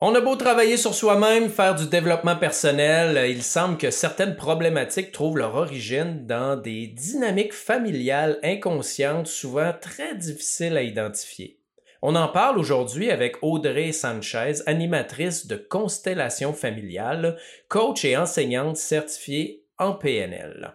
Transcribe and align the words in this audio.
On 0.00 0.14
a 0.14 0.20
beau 0.20 0.34
travailler 0.36 0.76
sur 0.76 0.92
soi-même, 0.92 1.48
faire 1.48 1.76
du 1.76 1.86
développement 1.86 2.36
personnel, 2.36 3.30
il 3.30 3.42
semble 3.42 3.78
que 3.78 3.90
certaines 3.90 4.36
problématiques 4.36 5.12
trouvent 5.12 5.38
leur 5.38 5.54
origine 5.54 6.26
dans 6.26 6.56
des 6.56 6.88
dynamiques 6.88 7.54
familiales 7.54 8.38
inconscientes 8.42 9.28
souvent 9.28 9.72
très 9.80 10.16
difficiles 10.16 10.76
à 10.76 10.82
identifier. 10.82 11.60
On 12.02 12.16
en 12.16 12.28
parle 12.28 12.58
aujourd'hui 12.58 13.10
avec 13.10 13.36
Audrey 13.40 13.92
Sanchez, 13.92 14.56
animatrice 14.66 15.46
de 15.46 15.56
Constellation 15.56 16.52
familiale, 16.52 17.38
coach 17.68 18.04
et 18.04 18.16
enseignante 18.16 18.76
certifiée 18.76 19.64
en 19.78 19.94
PNL. 19.94 20.74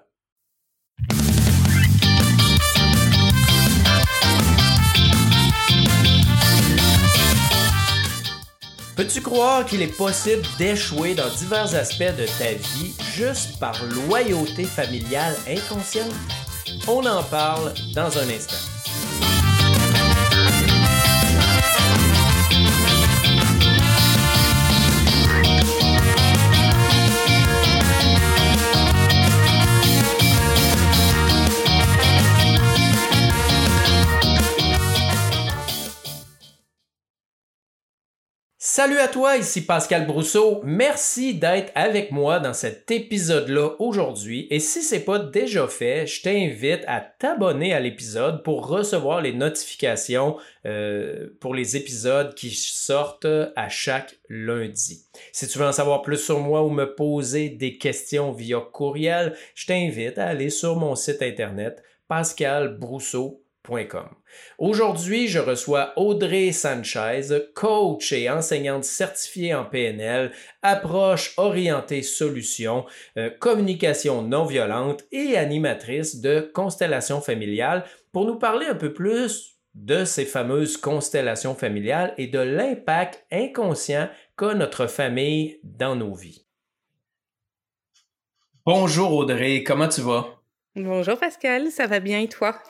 Peux-tu 9.00 9.22
croire 9.22 9.66
qu'il 9.66 9.82
est 9.82 9.96
possible 9.96 10.42
d'échouer 10.58 11.16
dans 11.16 11.30
divers 11.30 11.74
aspects 11.74 12.18
de 12.18 12.26
ta 12.38 12.52
vie 12.52 12.94
juste 13.16 13.58
par 13.58 13.74
loyauté 13.86 14.66
familiale 14.66 15.38
inconsciente? 15.48 16.12
On 16.86 17.06
en 17.06 17.24
parle 17.24 17.74
dans 17.96 18.18
un 18.18 18.30
instant. 18.30 18.79
Salut 38.80 39.00
à 39.00 39.10
toi, 39.10 39.36
ici 39.36 39.66
Pascal 39.66 40.08
Brousseau. 40.08 40.62
Merci 40.64 41.34
d'être 41.34 41.70
avec 41.76 42.14
moi 42.14 42.40
dans 42.40 42.54
cet 42.54 42.90
épisode-là 42.90 43.72
aujourd'hui. 43.78 44.48
Et 44.52 44.62
si 44.62 44.82
c'est 44.82 45.04
pas 45.04 45.20
déjà 45.20 45.68
fait, 45.68 46.08
je 46.08 46.22
t'invite 46.22 46.86
à 46.88 47.02
t'abonner 47.02 47.74
à 47.74 47.82
l'épisode 47.82 48.42
pour 48.42 48.70
recevoir 48.70 49.20
les 49.20 49.34
notifications 49.34 50.38
euh, 50.66 51.28
pour 51.42 51.56
les 51.56 51.76
épisodes 51.76 52.34
qui 52.36 52.52
sortent 52.52 53.28
à 53.58 53.68
chaque 53.68 54.16
lundi. 54.30 55.04
Si 55.34 55.46
tu 55.50 55.60
veux 55.60 55.66
en 55.66 55.74
savoir 55.74 56.02
plus 56.02 56.16
sur 56.16 56.40
moi 56.40 56.64
ou 56.64 56.70
me 56.70 56.96
poser 56.96 57.50
des 57.50 57.78
questions 57.78 58.32
via 58.32 58.62
courriel, 58.62 59.36
je 59.56 59.66
t'invite 59.66 60.18
à 60.18 60.28
aller 60.28 60.50
sur 60.50 60.78
mon 60.78 60.96
site 60.96 61.22
internet 61.22 61.84
pascalbrousseau.com 62.08 63.49
Aujourd'hui, 64.58 65.28
je 65.28 65.40
reçois 65.40 65.94
Audrey 65.96 66.52
Sanchez, 66.52 67.22
coach 67.54 68.12
et 68.12 68.30
enseignante 68.30 68.84
certifiée 68.84 69.54
en 69.54 69.66
PNL, 69.66 70.32
approche 70.62 71.34
orientée 71.38 72.02
solution, 72.02 72.86
euh, 73.18 73.30
communication 73.40 74.22
non 74.22 74.46
violente 74.46 75.04
et 75.12 75.38
animatrice 75.38 76.22
de 76.22 76.52
constellation 76.54 77.22
familiale 77.22 77.86
pour 78.12 78.26
nous 78.26 78.38
parler 78.38 78.66
un 78.66 78.76
peu 78.76 78.94
plus 78.94 79.60
de 79.76 80.04
ces 80.04 80.26
fameuses 80.26 80.78
constellations 80.78 81.56
familiales 81.56 82.14
et 82.18 82.28
de 82.28 82.40
l'impact 82.40 83.26
inconscient 83.32 84.10
qu'a 84.36 84.54
notre 84.54 84.88
famille 84.88 85.60
dans 85.64 85.96
nos 85.96 86.14
vies. 86.14 86.46
Bonjour 88.66 89.14
Audrey, 89.14 89.64
comment 89.64 89.88
tu 89.88 90.02
vas? 90.02 90.40
Bonjour 90.76 91.18
Pascal, 91.18 91.72
ça 91.72 91.88
va 91.88 92.00
bien 92.00 92.20
et 92.20 92.28
toi? 92.28 92.62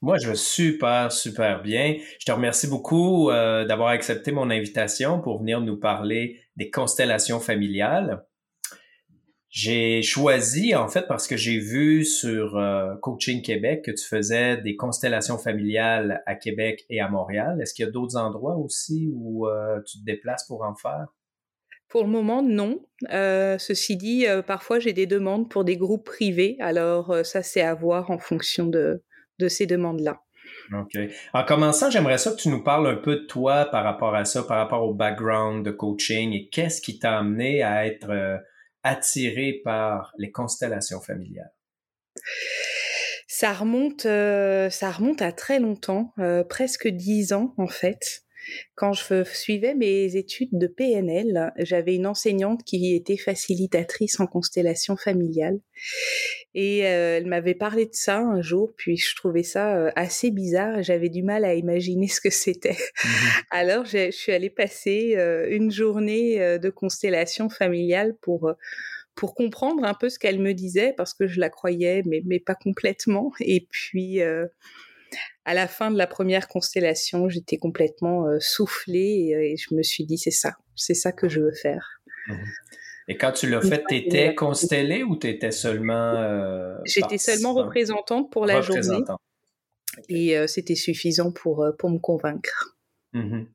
Moi, 0.00 0.16
je 0.22 0.28
vais 0.28 0.36
super, 0.36 1.10
super 1.10 1.60
bien. 1.60 1.96
Je 2.20 2.24
te 2.24 2.30
remercie 2.30 2.68
beaucoup 2.68 3.30
euh, 3.30 3.64
d'avoir 3.64 3.88
accepté 3.88 4.30
mon 4.30 4.48
invitation 4.48 5.20
pour 5.20 5.40
venir 5.40 5.60
nous 5.60 5.76
parler 5.76 6.40
des 6.54 6.70
constellations 6.70 7.40
familiales. 7.40 8.24
J'ai 9.50 10.02
choisi, 10.02 10.76
en 10.76 10.86
fait, 10.86 11.08
parce 11.08 11.26
que 11.26 11.36
j'ai 11.36 11.58
vu 11.58 12.04
sur 12.04 12.56
euh, 12.56 12.94
Coaching 13.02 13.42
Québec 13.42 13.82
que 13.86 13.90
tu 13.90 14.06
faisais 14.06 14.58
des 14.58 14.76
constellations 14.76 15.36
familiales 15.36 16.22
à 16.26 16.36
Québec 16.36 16.84
et 16.90 17.00
à 17.00 17.08
Montréal. 17.08 17.58
Est-ce 17.60 17.74
qu'il 17.74 17.84
y 17.84 17.88
a 17.88 17.90
d'autres 17.90 18.16
endroits 18.16 18.56
aussi 18.56 19.10
où 19.12 19.48
euh, 19.48 19.80
tu 19.84 19.98
te 19.98 20.04
déplaces 20.04 20.46
pour 20.46 20.62
en 20.62 20.76
faire? 20.76 21.06
Pour 21.88 22.04
le 22.04 22.10
moment, 22.10 22.42
non. 22.42 22.84
ceci 23.10 23.96
dit, 23.96 24.26
parfois 24.46 24.78
j'ai 24.78 24.92
des 24.92 25.06
demandes 25.06 25.48
pour 25.48 25.64
des 25.64 25.78
groupes 25.78 26.04
privés. 26.04 26.56
Alors 26.60 27.24
ça, 27.24 27.42
c'est 27.42 27.62
à 27.62 27.74
voir 27.74 28.10
en 28.10 28.18
fonction 28.18 28.66
de, 28.66 29.02
de 29.38 29.48
ces 29.48 29.66
demandes-là. 29.66 30.20
OK. 30.72 30.98
En 31.32 31.44
commençant, 31.44 31.90
j'aimerais 31.90 32.18
ça 32.18 32.30
que 32.30 32.36
tu 32.36 32.48
nous 32.48 32.62
parles 32.62 32.86
un 32.86 32.96
peu 32.96 33.16
de 33.16 33.26
toi 33.26 33.66
par 33.66 33.84
rapport 33.84 34.14
à 34.14 34.24
ça, 34.24 34.42
par 34.42 34.58
rapport 34.58 34.82
au 34.82 34.94
background 34.94 35.64
de 35.64 35.70
coaching 35.70 36.32
et 36.32 36.48
qu'est-ce 36.48 36.80
qui 36.80 36.98
t'a 36.98 37.18
amené 37.18 37.62
à 37.62 37.86
être 37.86 38.10
euh, 38.10 38.36
attiré 38.82 39.60
par 39.64 40.12
les 40.18 40.30
constellations 40.30 41.00
familiales? 41.00 41.52
Ça 43.26 43.52
remonte, 43.52 44.06
euh, 44.06 44.68
ça 44.70 44.90
remonte 44.90 45.22
à 45.22 45.32
très 45.32 45.60
longtemps, 45.60 46.12
euh, 46.18 46.44
presque 46.44 46.88
dix 46.88 47.32
ans 47.32 47.54
en 47.56 47.68
fait. 47.68 48.22
Quand 48.74 48.92
je 48.92 49.24
suivais 49.24 49.74
mes 49.74 50.16
études 50.16 50.50
de 50.52 50.66
PNL, 50.66 51.52
j'avais 51.58 51.94
une 51.94 52.06
enseignante 52.06 52.64
qui 52.64 52.94
était 52.94 53.16
facilitatrice 53.16 54.20
en 54.20 54.26
constellation 54.26 54.96
familiale. 54.96 55.58
Et 56.54 56.86
euh, 56.86 57.18
elle 57.18 57.26
m'avait 57.26 57.54
parlé 57.54 57.86
de 57.86 57.94
ça 57.94 58.18
un 58.18 58.40
jour, 58.40 58.72
puis 58.76 58.96
je 58.96 59.14
trouvais 59.14 59.42
ça 59.42 59.76
euh, 59.76 59.90
assez 59.96 60.30
bizarre. 60.30 60.82
J'avais 60.82 61.08
du 61.08 61.22
mal 61.22 61.44
à 61.44 61.54
imaginer 61.54 62.08
ce 62.08 62.20
que 62.20 62.30
c'était. 62.30 62.76
Mmh 63.04 63.08
Alors, 63.50 63.84
je 63.84 64.10
suis 64.10 64.32
allée 64.32 64.50
passer 64.50 65.14
euh, 65.16 65.46
une 65.50 65.70
journée 65.70 66.58
de 66.58 66.70
constellation 66.70 67.48
familiale 67.48 68.16
pour 68.20 68.52
pour 69.14 69.34
comprendre 69.34 69.82
un 69.82 69.94
peu 69.94 70.10
ce 70.10 70.18
qu'elle 70.18 70.38
me 70.38 70.54
disait, 70.54 70.94
parce 70.96 71.12
que 71.12 71.26
je 71.26 71.40
la 71.40 71.50
croyais, 71.50 72.02
mais, 72.06 72.22
mais 72.24 72.38
pas 72.38 72.54
complètement. 72.54 73.32
Et 73.40 73.66
puis, 73.68 74.20
à 75.44 75.54
la 75.54 75.66
fin 75.66 75.90
de 75.90 75.98
la 75.98 76.06
première 76.06 76.48
constellation, 76.48 77.28
j'étais 77.28 77.58
complètement 77.58 78.26
euh, 78.26 78.38
soufflée 78.40 79.30
et, 79.32 79.56
je 79.56 79.74
me 79.74 79.82
suis 79.82 80.04
dit 80.04 80.18
c'est 80.18 80.30
ça, 80.30 80.56
c'est 80.74 80.94
ça 80.94 81.12
que 81.12 81.28
je 81.28 81.40
veux 81.40 81.52
faire. 81.52 82.00
Et 83.08 83.16
quand 83.16 83.32
tu 83.32 83.48
l'as 83.48 83.62
fait, 83.62 83.82
tu 83.88 83.96
étais 83.96 84.34
constellée 84.34 85.02
ou 85.02 85.16
tu 85.16 85.28
étais 85.28 85.50
seulement... 85.50 86.14
Euh, 86.14 86.74
j'étais 86.84 87.16
seulement 87.16 87.54
représentante 87.54 88.30
pour 88.30 88.44
la 88.44 88.60
journée. 88.60 89.02
Et 90.10 90.36
euh, 90.36 90.46
c'était 90.46 90.74
suffisant 90.74 91.32
pour, 91.32 91.66
pour 91.78 91.90
me 91.90 91.98
convaincre. 91.98 92.76
Mhm. 93.14 93.46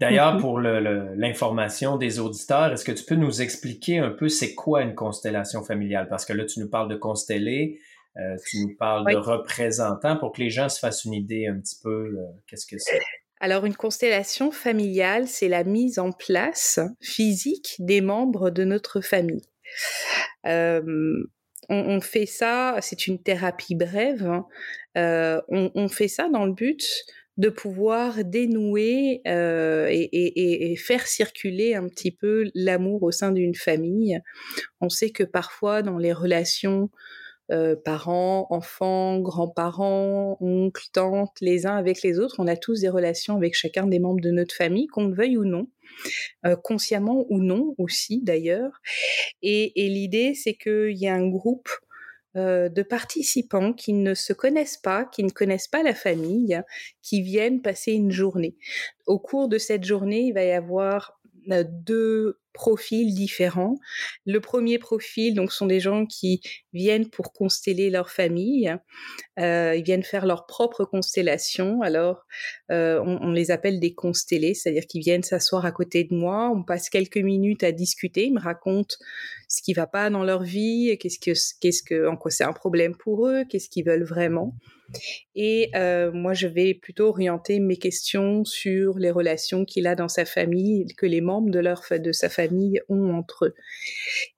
D'ailleurs, 0.00 0.34
mhm. 0.34 0.40
pour 0.40 0.60
l'information 0.60 1.96
des 1.96 2.18
auditeurs, 2.18 2.72
est-ce 2.72 2.84
que 2.84 2.92
tu 2.92 3.04
peux 3.04 3.14
nous 3.14 3.42
expliquer 3.42 3.98
un 3.98 4.10
peu 4.10 4.28
c'est 4.28 4.54
quoi 4.54 4.82
une 4.82 4.94
constellation 4.94 5.62
familiale? 5.62 6.08
Parce 6.08 6.24
que 6.24 6.32
là, 6.32 6.44
tu 6.44 6.60
nous 6.60 6.68
parles 6.68 6.88
de 6.88 6.96
consteller, 6.96 7.78
euh, 8.16 8.36
tu 8.48 8.58
nous 8.58 8.74
parles 8.76 9.10
de 9.10 9.16
représentants 9.16 10.16
pour 10.16 10.32
que 10.32 10.40
les 10.40 10.50
gens 10.50 10.68
se 10.68 10.80
fassent 10.80 11.04
une 11.04 11.14
idée 11.14 11.46
un 11.46 11.60
petit 11.60 11.76
peu, 11.80 12.16
euh, 12.18 12.26
qu'est-ce 12.46 12.66
que 12.66 12.76
c'est? 12.78 13.00
Alors, 13.40 13.64
une 13.64 13.76
constellation 13.76 14.50
familiale, 14.50 15.26
c'est 15.26 15.48
la 15.48 15.64
mise 15.64 15.98
en 15.98 16.12
place 16.12 16.80
physique 17.00 17.76
des 17.78 18.00
membres 18.00 18.50
de 18.50 18.64
notre 18.64 19.00
famille. 19.00 19.46
Euh, 20.46 21.24
on, 21.68 22.00
fait 22.00 22.26
ça, 22.26 22.76
c'est 22.80 23.06
une 23.06 23.22
thérapie 23.22 23.76
brève, 23.76 24.26
hein. 24.26 25.40
on, 25.48 25.88
fait 25.88 26.08
ça 26.08 26.28
dans 26.28 26.44
le 26.44 26.52
but 26.52 26.84
de 27.36 27.48
pouvoir 27.48 28.24
dénouer 28.24 29.22
et, 29.24 30.72
et, 30.72 30.76
faire 30.76 31.06
circuler 31.06 31.76
un 31.76 31.86
petit 31.86 32.10
peu 32.10 32.50
l'amour 32.56 33.04
au 33.04 33.12
sein 33.12 33.30
d'une 33.30 33.54
famille. 33.54 34.20
On 34.80 34.88
sait 34.88 35.10
que 35.10 35.22
parfois 35.22 35.82
dans 35.82 35.96
les 35.96 36.12
relations 36.12 36.90
euh, 37.50 37.74
parents, 37.74 38.46
enfants, 38.50 39.18
grands-parents, 39.18 40.36
oncles, 40.40 40.86
tantes, 40.92 41.36
les 41.40 41.66
uns 41.66 41.76
avec 41.76 42.02
les 42.02 42.20
autres. 42.20 42.36
On 42.38 42.46
a 42.46 42.56
tous 42.56 42.80
des 42.80 42.88
relations 42.88 43.36
avec 43.36 43.54
chacun 43.54 43.86
des 43.86 43.98
membres 43.98 44.20
de 44.20 44.30
notre 44.30 44.54
famille, 44.54 44.86
qu'on 44.86 45.06
le 45.06 45.14
veuille 45.14 45.36
ou 45.36 45.44
non, 45.44 45.66
euh, 46.46 46.54
consciemment 46.54 47.26
ou 47.28 47.40
non 47.40 47.74
aussi 47.76 48.22
d'ailleurs. 48.22 48.80
Et, 49.42 49.72
l'idée, 49.76 50.34
c'est 50.34 50.54
qu'il 50.54 50.96
y 50.96 51.08
a 51.08 51.14
un 51.14 51.28
groupe 51.28 51.68
euh, 52.36 52.68
de 52.68 52.82
participants 52.82 53.72
qui 53.72 53.94
ne 53.94 54.14
se 54.14 54.32
connaissent 54.32 54.78
pas, 54.78 55.04
qui 55.04 55.24
ne 55.24 55.30
connaissent 55.30 55.68
pas 55.68 55.82
la 55.82 55.94
famille, 55.94 56.60
qui 57.02 57.20
viennent 57.22 57.62
passer 57.62 57.92
une 57.92 58.12
journée. 58.12 58.56
Au 59.06 59.18
cours 59.18 59.48
de 59.48 59.58
cette 59.58 59.84
journée, 59.84 60.26
il 60.26 60.32
va 60.34 60.44
y 60.44 60.52
avoir 60.52 61.20
deux 61.48 62.39
profils 62.52 63.14
différents. 63.14 63.76
Le 64.26 64.40
premier 64.40 64.78
profil, 64.78 65.34
donc, 65.34 65.52
sont 65.52 65.66
des 65.66 65.80
gens 65.80 66.06
qui 66.06 66.40
viennent 66.72 67.08
pour 67.08 67.32
consteller 67.32 67.90
leur 67.90 68.10
famille. 68.10 68.74
Euh, 69.38 69.74
ils 69.76 69.82
viennent 69.82 70.02
faire 70.02 70.26
leur 70.26 70.46
propre 70.46 70.84
constellation. 70.84 71.82
Alors, 71.82 72.26
euh, 72.70 73.00
on, 73.00 73.32
les 73.32 73.50
appelle 73.50 73.80
des 73.80 73.94
constellés, 73.94 74.54
c'est-à-dire 74.54 74.86
qu'ils 74.86 75.02
viennent 75.02 75.22
s'asseoir 75.22 75.64
à 75.64 75.72
côté 75.72 76.04
de 76.04 76.14
moi. 76.14 76.50
On 76.54 76.62
passe 76.62 76.90
quelques 76.90 77.18
minutes 77.18 77.62
à 77.62 77.72
discuter. 77.72 78.26
Ils 78.26 78.34
me 78.34 78.40
racontent 78.40 78.96
ce 79.48 79.62
qui 79.62 79.72
va 79.72 79.86
pas 79.86 80.10
dans 80.10 80.24
leur 80.24 80.42
vie, 80.42 80.96
qu'est-ce 81.00 81.18
que, 81.18 81.32
qu'est-ce 81.60 81.82
que, 81.82 82.08
en 82.08 82.16
quoi 82.16 82.30
c'est 82.30 82.44
un 82.44 82.52
problème 82.52 82.96
pour 82.96 83.26
eux, 83.26 83.44
qu'est-ce 83.48 83.68
qu'ils 83.68 83.84
veulent 83.84 84.04
vraiment. 84.04 84.54
Et 85.34 85.70
euh, 85.74 86.12
moi, 86.12 86.34
je 86.34 86.46
vais 86.46 86.74
plutôt 86.74 87.06
orienter 87.08 87.60
mes 87.60 87.76
questions 87.76 88.44
sur 88.44 88.98
les 88.98 89.10
relations 89.10 89.64
qu'il 89.64 89.86
a 89.86 89.94
dans 89.94 90.08
sa 90.08 90.24
famille, 90.24 90.86
que 90.96 91.06
les 91.06 91.20
membres 91.20 91.50
de, 91.50 91.98
de 91.98 92.12
sa 92.12 92.28
famille 92.28 92.80
ont 92.88 93.12
entre 93.14 93.46
eux. 93.46 93.54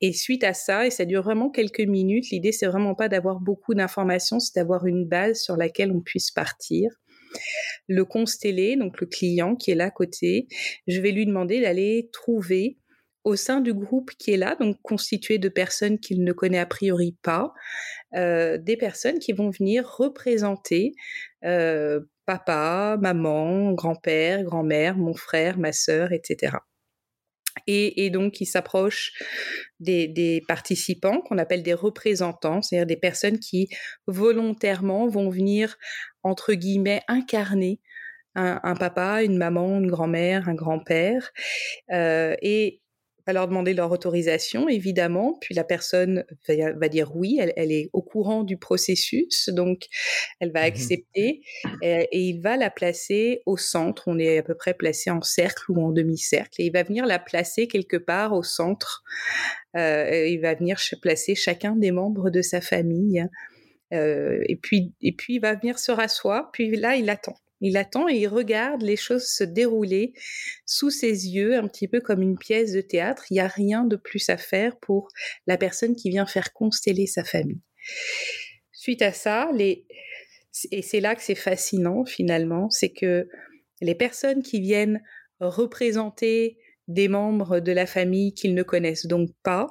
Et 0.01 0.13
suite 0.13 0.45
à 0.45 0.55
ça, 0.55 0.87
et 0.87 0.91
ça 0.91 1.05
dure 1.05 1.23
vraiment 1.23 1.51
quelques 1.51 1.81
minutes, 1.81 2.31
l'idée, 2.31 2.53
c'est 2.53 2.67
vraiment 2.67 2.95
pas 2.95 3.09
d'avoir 3.09 3.41
beaucoup 3.41 3.75
d'informations, 3.75 4.41
c'est 4.41 4.55
d'avoir 4.57 4.87
une 4.87 5.07
base 5.07 5.41
sur 5.41 5.57
laquelle 5.57 5.93
on 5.93 6.01
puisse 6.01 6.31
partir. 6.31 6.91
Le 7.89 8.05
constellé, 8.05 8.77
donc 8.77 9.01
le 9.01 9.07
client 9.07 9.57
qui 9.57 9.71
est 9.71 9.75
là 9.75 9.87
à 9.87 9.91
côté, 9.91 10.49
je 10.87 11.01
vais 11.01 11.13
lui 11.13 11.27
demander 11.27 11.61
d'aller 11.61 12.11
trouver 12.13 12.79
au 13.25 13.37
sein 13.37 13.61
du 13.61 13.73
groupe 13.73 14.11
qui 14.19 14.33
est 14.33 14.37
là, 14.37 14.57
donc 14.57 14.77
constitué 14.83 15.39
de 15.39 15.49
personnes 15.49 15.99
qu'il 15.99 16.25
ne 16.25 16.33
connaît 16.33 16.59
a 16.59 16.67
priori 16.67 17.17
pas, 17.23 17.53
euh, 18.15 18.59
des 18.59 18.77
personnes 18.77 19.19
qui 19.19 19.33
vont 19.33 19.51
venir 19.51 19.89
représenter 19.89 20.93
euh, 21.45 22.01
papa, 22.27 22.97
maman, 23.01 23.73
grand-père, 23.73 24.43
grand-mère, 24.43 24.97
mon 24.97 25.15
frère, 25.15 25.59
ma 25.59 25.73
sœur, 25.73 26.13
etc. 26.13 26.57
Et, 27.67 28.05
et, 28.05 28.11
donc, 28.11 28.41
il 28.41 28.47
s'approche 28.47 29.13
des, 29.79 30.09
des, 30.09 30.43
participants 30.49 31.21
qu'on 31.21 31.39
appelle 31.39 31.63
des 31.63 31.75
représentants, 31.75 32.63
c'est-à-dire 32.63 32.87
des 32.87 32.97
personnes 32.97 33.39
qui 33.39 33.69
volontairement 34.07 35.07
vont 35.07 35.29
venir, 35.29 35.77
entre 36.23 36.55
guillemets, 36.55 37.03
incarner 37.09 37.81
un, 38.35 38.61
un 38.63 38.75
papa, 38.75 39.23
une 39.23 39.37
maman, 39.37 39.79
une 39.79 39.91
grand-mère, 39.91 40.49
un 40.49 40.55
grand-père. 40.55 41.31
Euh, 41.93 42.35
et 42.41 42.82
va 43.27 43.33
leur 43.33 43.49
demander 43.49 43.75
leur 43.75 43.91
autorisation, 43.91 44.69
évidemment, 44.69 45.39
puis 45.41 45.55
la 45.55 45.65
personne 45.65 46.25
va, 46.49 46.89
dire 46.89 47.15
oui, 47.15 47.39
elle, 47.41 47.73
est 47.73 47.91
au 47.93 48.03
courant 48.03 48.45
du 48.45 48.57
processus, 48.57 49.49
donc 49.49 49.87
elle 50.41 50.53
va 50.53 50.61
mmh 50.61 50.73
accepter 50.73 51.43
et, 51.83 52.09
il 52.13 52.41
va 52.41 52.57
la 52.57 52.71
placer 52.71 53.43
au 53.47 53.57
centre. 53.57 54.05
On 54.07 54.19
est 54.19 54.39
à 54.39 54.43
peu 54.43 54.55
près 54.55 54.75
placé 54.75 55.11
en 55.11 55.23
cercle 55.23 55.71
ou 55.71 55.85
en 55.85 55.91
demi-cercle 55.91 56.61
et 56.61 56.67
il 56.67 56.73
va 56.73 56.83
venir 56.83 57.07
la 57.07 57.19
placer 57.19 57.69
quelque 57.69 57.97
part 57.97 58.33
au 58.33 58.43
centre. 58.43 59.03
Euh, 59.77 60.27
il 60.27 60.41
va 60.41 60.55
venir 60.55 60.79
placer 61.01 61.35
chacun 61.35 61.77
des 61.77 61.91
membres 61.91 62.31
de 62.31 62.43
sa 62.43 62.61
famille. 62.61 63.27
Euh, 63.93 64.41
et 64.49 64.57
puis, 64.57 64.95
et 65.01 65.13
puis 65.13 65.35
il 65.35 65.41
va 65.41 65.55
venir 65.55 65.79
se 65.79 65.93
rasseoir. 65.93 66.51
Puis 66.53 66.75
là, 66.77 66.97
il 66.97 67.11
attend. 67.11 67.37
Il 67.63 67.77
attend 67.77 68.09
et 68.09 68.17
il 68.17 68.27
regarde 68.27 68.83
les 68.83 68.97
choses 68.97 69.25
se 69.25 69.45
dérouler 69.45 70.13
sous 70.67 70.91
ses 70.91 71.29
yeux, 71.29 71.57
un 71.57 71.69
petit 71.69 71.87
peu 71.87 72.01
comme 72.01 72.21
une 72.21 72.37
pièce 72.37 72.73
de 72.73 72.81
théâtre. 72.81 73.25
Il 73.31 73.35
n'y 73.35 73.41
a 73.41 73.47
rien 73.47 73.85
de 73.85 73.95
plus 73.95 74.29
à 74.29 74.37
faire 74.37 74.77
pour 74.81 75.09
la 75.47 75.57
personne 75.57 75.95
qui 75.95 76.11
vient 76.11 76.27
faire 76.27 76.53
consteller 76.53 77.07
sa 77.07 77.23
famille. 77.23 77.63
Suite 78.73 79.01
à 79.01 79.13
ça, 79.13 79.51
et 79.61 80.83
c'est 80.83 81.01
là 81.01 81.15
que 81.15 81.23
c'est 81.23 81.37
fascinant 81.37 82.05
finalement, 82.05 82.69
c'est 82.69 82.93
que 82.93 83.29
les 83.81 83.95
personnes 83.95 84.43
qui 84.43 84.61
viennent 84.61 85.01
représenter 85.39 86.59
des 86.89 87.07
membres 87.07 87.61
de 87.61 87.73
la 87.73 87.87
famille 87.87 88.35
qu'ils 88.35 88.55
ne 88.55 88.65
connaissent 88.65 89.07
donc 89.07 89.31
pas 89.45 89.69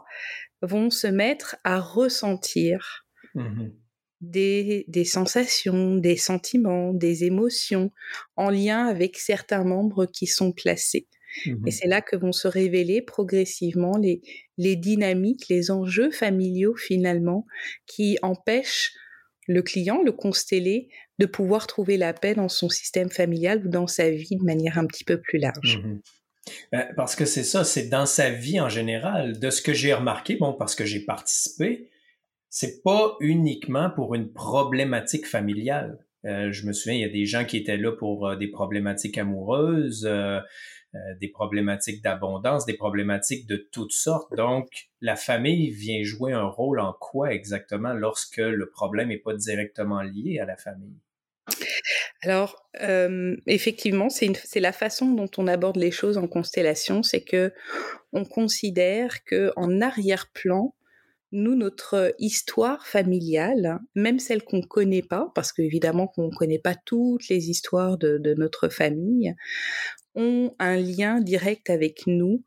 vont 0.62 0.90
se 0.90 1.08
mettre 1.08 1.58
à 1.66 1.80
ressentir 1.80 3.06
mmh 3.36 3.70
des, 4.22 4.86
des, 4.88 5.06
sensations, 5.06 5.96
des 5.96 6.18
sentiments, 6.18 6.94
des 6.94 7.24
émotions 7.26 7.92
en 8.36 8.50
lien 8.50 8.86
avec 8.86 9.18
certains 9.18 9.64
membres 9.64 10.06
qui 10.06 10.28
sont 10.28 10.52
placés. 10.52 11.08
Mmh 11.46 11.68
Et 11.68 11.72
c'est 11.72 11.88
là 11.88 12.02
que 12.02 12.16
vont 12.16 12.34
se 12.34 12.48
révéler 12.48 13.02
progressivement 13.02 13.98
les, 13.98 14.22
les 14.58 14.76
dynamiques, 14.76 15.48
les 15.50 15.72
enjeux 15.72 16.12
familiaux 16.12 16.76
finalement 16.76 17.46
qui 17.88 18.18
empêchent 18.22 18.94
le 19.48 19.62
client, 19.62 20.02
le 20.04 20.12
constellé, 20.12 20.90
de 21.20 21.26
pouvoir 21.26 21.68
trouver 21.68 21.98
la 21.98 22.14
paix 22.14 22.36
dans 22.36 22.50
son 22.50 22.70
système 22.70 23.10
familial 23.10 23.66
ou 23.66 23.70
dans 23.70 23.88
sa 23.88 24.10
vie 24.10 24.36
de 24.36 24.44
manière 24.44 24.78
un 24.78 24.86
petit 24.86 25.04
peu 25.04 25.20
plus 25.20 25.40
large. 25.40 25.82
Mmh 25.84 26.00
ben, 26.72 26.88
parce 26.96 27.16
que 27.16 27.26
c'est 27.26 27.44
ça, 27.44 27.64
c'est 27.64 27.88
dans 27.88 28.06
sa 28.06 28.30
vie 28.30 28.60
en 28.60 28.70
général. 28.70 29.40
De 29.40 29.50
ce 29.50 29.62
que 29.62 29.74
j'ai 29.74 29.94
remarqué, 29.94 30.36
bon, 30.36 30.54
parce 30.54 30.76
que 30.76 30.86
j'ai 30.86 31.00
participé, 31.00 31.91
c'est 32.52 32.84
pas 32.84 33.16
uniquement 33.22 33.90
pour 33.90 34.14
une 34.14 34.32
problématique 34.32 35.26
familiale. 35.26 35.98
Euh, 36.26 36.52
je 36.52 36.68
me 36.68 36.74
souviens, 36.74 36.96
il 36.96 37.02
y 37.02 37.06
a 37.06 37.10
des 37.10 37.26
gens 37.26 37.46
qui 37.46 37.58
étaient 37.58 37.78
là 37.78 37.94
pour 37.94 38.28
euh, 38.28 38.36
des 38.36 38.50
problématiques 38.50 39.18
amoureuses, 39.18 40.06
euh, 40.06 40.40
des 41.22 41.30
problématiques 41.30 42.04
d'abondance, 42.04 42.66
des 42.66 42.76
problématiques 42.76 43.48
de 43.48 43.56
toutes 43.56 43.94
sortes. 43.94 44.36
Donc, 44.36 44.68
la 45.00 45.16
famille 45.16 45.72
vient 45.72 46.04
jouer 46.04 46.34
un 46.34 46.46
rôle 46.46 46.82
en 46.82 46.94
quoi 47.00 47.34
exactement 47.34 47.94
lorsque 47.94 48.38
le 48.38 48.70
problème 48.70 49.08
n'est 49.08 49.18
pas 49.18 49.34
directement 49.34 50.02
lié 50.02 50.40
à 50.40 50.46
la 50.46 50.58
famille? 50.58 51.00
Alors, 52.24 52.70
effectivement, 53.48 54.10
c'est 54.10 54.60
la 54.60 54.74
façon 54.74 55.12
dont 55.12 55.32
on 55.38 55.48
aborde 55.48 55.78
les 55.78 55.92
choses 55.92 56.18
en 56.18 56.28
constellation, 56.28 57.02
c'est 57.02 57.24
que 57.24 57.52
on 58.12 58.26
considère 58.26 59.24
que 59.24 59.52
en 59.56 59.82
arrière-plan, 59.82 60.76
nous, 61.32 61.56
notre 61.56 62.14
histoire 62.20 62.86
familiale, 62.86 63.80
même 63.96 64.20
celle 64.20 64.44
qu'on 64.44 64.58
ne 64.58 64.66
connaît 64.66 65.02
pas, 65.02 65.32
parce 65.36 65.54
qu'évidemment 65.54 66.08
qu'on 66.08 66.28
ne 66.28 66.36
connaît 66.36 66.60
pas 66.60 66.76
toutes 66.76 67.28
les 67.30 67.50
histoires 67.50 67.98
de, 67.98 68.18
de, 68.18 68.34
notre 68.34 68.70
famille, 68.70 69.34
ont 70.16 70.54
un 70.60 70.76
lien 70.78 71.22
direct 71.22 71.70
avec 71.70 72.06
nous. 72.08 72.44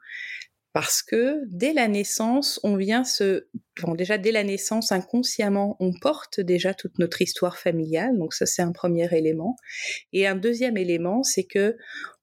Parce 0.75 1.03
que 1.05 1.43
dès 1.47 1.73
la 1.73 1.87
naissance, 1.87 2.59
on 2.65 2.77
vient 2.77 3.05
se... 3.05 3.47
Bon, 3.81 3.95
déjà, 3.95 4.19
dès 4.19 4.33
la 4.33 4.43
naissance, 4.43 4.91
inconsciemment, 4.91 5.77
on 5.79 5.93
porte 5.93 6.41
déjà 6.41 6.75
toute 6.75 6.99
notre 6.99 7.23
histoire 7.23 7.59
familiale. 7.59 8.19
Donc 8.19 8.35
ça, 8.35 8.45
c'est 8.45 8.63
un 8.63 8.73
premier 8.73 9.09
élément. 9.17 9.55
Et 10.13 10.27
un 10.27 10.35
deuxième 10.35 10.77
élément, 10.77 11.23
c'est 11.23 11.45
que 11.45 11.77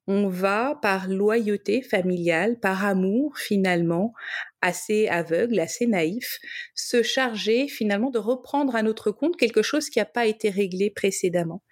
on 0.05 0.27
va, 0.27 0.77
par 0.81 1.07
loyauté 1.07 1.81
familiale, 1.81 2.59
par 2.59 2.85
amour 2.85 3.37
finalement, 3.37 4.13
assez 4.61 5.07
aveugle, 5.07 5.59
assez 5.59 5.87
naïf, 5.87 6.39
se 6.75 7.03
charger 7.03 7.67
finalement 7.67 8.09
de 8.09 8.19
reprendre 8.19 8.75
à 8.75 8.83
notre 8.83 9.11
compte 9.11 9.37
quelque 9.37 9.61
chose 9.61 9.89
qui 9.89 9.99
n'a 9.99 10.05
pas 10.05 10.25
été 10.25 10.49
réglé 10.49 10.89
précédemment. 10.89 11.63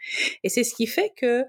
Et 0.43 0.49
c'est 0.49 0.63
ce 0.63 0.73
qui 0.73 0.87
fait 0.87 1.11
que 1.15 1.45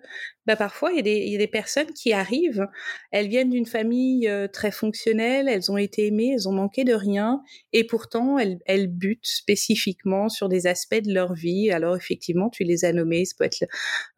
bah, 0.46 0.56
parfois 0.56 0.90
il 0.90 1.06
y, 1.06 1.34
a 1.34 1.38
des, 1.38 1.46
personnes 1.46 1.92
qui 1.92 2.12
arrivent, 2.12 2.66
elles 3.12 3.28
viennent 3.28 3.50
d'une 3.50 3.66
famille 3.66 4.26
euh, 4.26 4.48
très 4.48 4.70
fonctionnelle, 4.70 5.48
elles 5.48 5.70
ont 5.70 5.76
été 5.76 6.06
aimées, 6.06 6.32
elles 6.34 6.48
ont 6.48 6.52
manqué 6.52 6.82
de 6.82 6.94
rien, 6.94 7.42
et 7.72 7.84
pourtant 7.84 8.38
elles, 8.38 8.58
elles, 8.66 8.88
butent 8.88 9.26
spécifiquement 9.26 10.28
sur 10.28 10.48
des 10.48 10.66
aspects 10.66 11.02
de 11.02 11.12
leur 11.12 11.34
vie. 11.34 11.70
Alors 11.70 11.94
effectivement, 11.96 12.48
tu 12.50 12.64
les 12.64 12.84
as 12.84 12.92
nommés, 12.92 13.26
ça 13.26 13.34
peut 13.38 13.44
être 13.44 13.64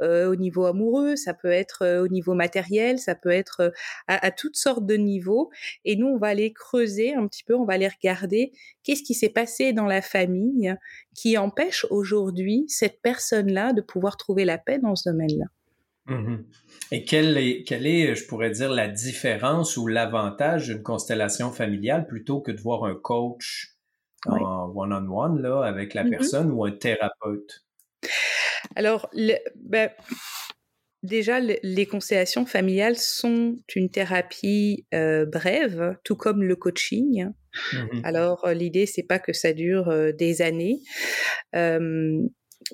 euh, 0.00 0.30
au 0.30 0.36
niveau 0.36 0.64
amoureux, 0.64 1.16
ça 1.16 1.34
peut 1.34 1.50
être 1.50 1.82
euh, 1.82 2.04
au 2.04 2.08
niveau 2.08 2.34
matériel, 2.34 2.98
ça 2.98 3.14
peut 3.14 3.30
être 3.30 3.72
à, 4.06 4.24
à 4.24 4.30
toutes 4.30 4.56
sortes 4.56 4.86
de 4.86 4.94
niveaux, 4.94 5.50
et 5.84 5.96
nous 5.96 6.06
on 6.06 6.18
va 6.18 6.28
aller 6.28 6.52
creuser 6.52 7.11
un 7.14 7.26
petit 7.26 7.44
peu, 7.44 7.54
on 7.54 7.64
va 7.64 7.74
aller 7.74 7.88
regarder 7.88 8.52
qu'est-ce 8.82 9.02
qui 9.02 9.14
s'est 9.14 9.28
passé 9.28 9.72
dans 9.72 9.86
la 9.86 10.02
famille 10.02 10.74
qui 11.14 11.38
empêche 11.38 11.86
aujourd'hui 11.90 12.64
cette 12.68 13.00
personne-là 13.02 13.72
de 13.72 13.80
pouvoir 13.80 14.16
trouver 14.16 14.44
la 14.44 14.58
paix 14.58 14.78
dans 14.78 14.96
ce 14.96 15.10
domaine-là. 15.10 15.46
Mmh 16.06 16.42
Et 16.90 17.04
quelle 17.04 17.38
est, 17.38 17.62
quelle 17.62 17.86
est, 17.86 18.16
je 18.16 18.26
pourrais 18.26 18.50
dire, 18.50 18.70
la 18.70 18.88
différence 18.88 19.76
ou 19.76 19.86
l'avantage 19.86 20.66
d'une 20.66 20.82
constellation 20.82 21.52
familiale 21.52 22.06
plutôt 22.06 22.40
que 22.40 22.50
de 22.50 22.60
voir 22.60 22.84
un 22.84 22.94
coach 22.94 23.76
en 24.26 24.72
one-on-one 24.74 25.40
là, 25.40 25.62
avec 25.62 25.94
la 25.94 26.04
mmh 26.04 26.10
personne 26.10 26.50
ou 26.50 26.64
un 26.64 26.72
thérapeute? 26.72 27.64
Alors, 28.76 29.08
le, 29.12 29.34
ben, 29.56 29.90
Déjà, 31.02 31.40
les 31.40 31.86
constellations 31.86 32.46
familiales 32.46 32.96
sont 32.96 33.58
une 33.74 33.90
thérapie 33.90 34.86
euh, 34.94 35.26
brève, 35.26 35.96
tout 36.04 36.14
comme 36.14 36.44
le 36.44 36.54
coaching. 36.54 37.26
Mmh 37.72 38.00
Alors, 38.04 38.44
euh, 38.44 38.54
l'idée, 38.54 38.86
c'est 38.86 39.02
pas 39.02 39.18
que 39.18 39.32
ça 39.32 39.52
dure 39.52 39.88
euh, 39.88 40.12
des 40.12 40.42
années. 40.42 40.78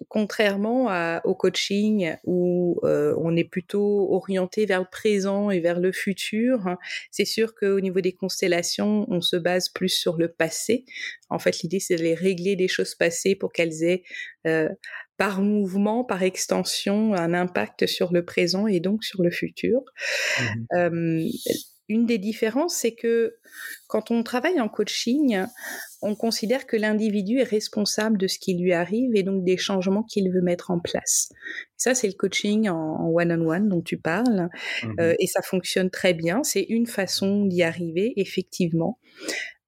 contrairement 0.08 0.88
à, 0.90 1.22
au 1.24 1.34
coaching 1.34 2.14
où 2.24 2.78
on 2.84 3.34
est 3.34 3.48
plutôt 3.48 4.12
orienté 4.12 4.66
vers 4.66 4.80
le 4.80 4.86
présent 4.90 5.50
et 5.50 5.60
vers 5.60 5.80
le 5.80 5.90
futur, 5.90 6.76
c'est 7.10 7.24
sûr 7.24 7.54
qu'au 7.54 7.80
niveau 7.80 8.02
des 8.02 8.12
constellations, 8.12 9.06
on 9.08 9.22
se 9.22 9.36
base 9.36 9.70
plus 9.70 9.88
sur 9.88 10.18
le 10.18 10.28
passé. 10.28 10.84
En 11.30 11.38
fait, 11.38 11.62
l'idée, 11.62 11.80
c'est 11.80 11.96
de 11.96 12.02
les 12.02 12.14
régler 12.14 12.54
des 12.54 12.68
choses 12.68 12.94
passées 12.94 13.34
pour 13.34 13.50
qu'elles 13.50 13.82
aient 13.82 14.02
par 15.18 15.42
mouvement, 15.42 16.04
par 16.04 16.22
extension, 16.22 17.12
un 17.14 17.34
impact 17.34 17.86
sur 17.86 18.12
le 18.12 18.24
présent 18.24 18.66
et 18.66 18.80
donc 18.80 19.04
sur 19.04 19.22
le 19.22 19.30
futur. 19.30 19.82
Mmh 20.72 21.26
une 21.88 22.04
des 22.04 22.18
différences, 22.18 22.74
c'est 22.74 22.94
que 22.94 23.34
quand 23.86 24.10
on 24.10 24.22
travaille 24.22 24.60
en 24.60 24.68
coaching, 24.68 25.42
on 26.02 26.14
considère 26.14 26.66
que 26.66 26.76
l'individu 26.76 27.38
est 27.38 27.44
responsable 27.44 28.18
de 28.18 28.26
ce 28.26 28.38
qui 28.38 28.54
lui 28.58 28.74
arrive 28.74 29.16
et 29.16 29.22
donc 29.22 29.42
des 29.42 29.56
changements 29.56 30.02
qu'il 30.02 30.30
veut 30.30 30.42
mettre 30.42 30.70
en 30.70 30.78
place. 30.78 31.30
Ça, 31.78 31.94
c'est 31.94 32.06
le 32.06 32.12
coaching 32.12 32.68
en 32.68 33.08
one-on-one 33.10 33.68
dont 33.68 33.80
tu 33.80 33.96
parles, 33.96 34.50
mmh 34.82 35.00
euh, 35.00 35.14
et 35.18 35.26
ça 35.26 35.40
fonctionne 35.40 35.90
très 35.90 36.12
bien. 36.12 36.42
C'est 36.44 36.66
une 36.68 36.86
façon 36.86 37.46
d'y 37.46 37.62
arriver, 37.62 38.12
effectivement. 38.16 38.98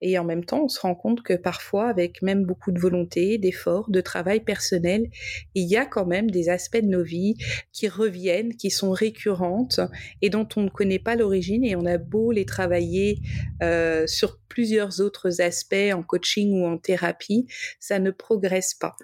Et 0.01 0.19
en 0.19 0.25
même 0.25 0.45
temps, 0.45 0.65
on 0.65 0.69
se 0.69 0.81
rend 0.81 0.95
compte 0.95 1.23
que 1.23 1.35
parfois, 1.35 1.89
avec 1.89 2.23
même 2.23 2.45
beaucoup 2.45 2.73
de 2.73 2.81
volonté, 2.81 3.39
d'efforts, 3.39 3.91
de 3.91 4.01
travail 4.01 4.41
personnel, 4.41 5.11
il 5.55 5.69
y 5.69 5.77
a 5.77 5.87
quand 5.87 6.07
même 6.07 6.31
des 6.31 6.49
aspects 6.49 6.81
de 6.81 6.87
nos 6.87 7.03
vies 7.03 7.37
qui 7.73 7.89
reviennent, 7.89 8.57
qui 8.57 8.71
sont 8.71 8.91
récurrentes 8.91 9.81
et 10.23 10.31
dont 10.31 10.49
on 10.57 10.63
ne 10.63 10.71
connaît 10.71 10.99
pas 10.99 11.17
l'origine 11.17 11.65
et 11.65 11.77
on 11.77 11.87
a 11.87 11.99
beau 11.99 12.33
les 12.33 12.45
travailler 12.45 13.19
euh, 13.63 14.07
sur 14.07 14.39
plusieurs 14.51 15.01
autres 15.01 15.41
aspects 15.41 15.93
en 15.95 16.03
coaching 16.03 16.61
ou 16.61 16.67
en 16.67 16.77
thérapie, 16.77 17.47
ça 17.79 17.99
ne 17.99 18.11
progresse 18.11 18.75
pas. 18.75 18.97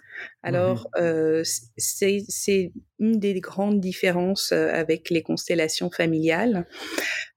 Alors, 0.42 0.90
mmh 0.96 1.02
euh, 1.02 1.42
c'est 1.76 2.72
une 2.98 3.18
des 3.18 3.40
grandes 3.40 3.80
différences 3.80 4.52
euh, 4.52 4.70
avec 4.72 5.10
les 5.10 5.22
constellations 5.22 5.90
familiales. 5.90 6.66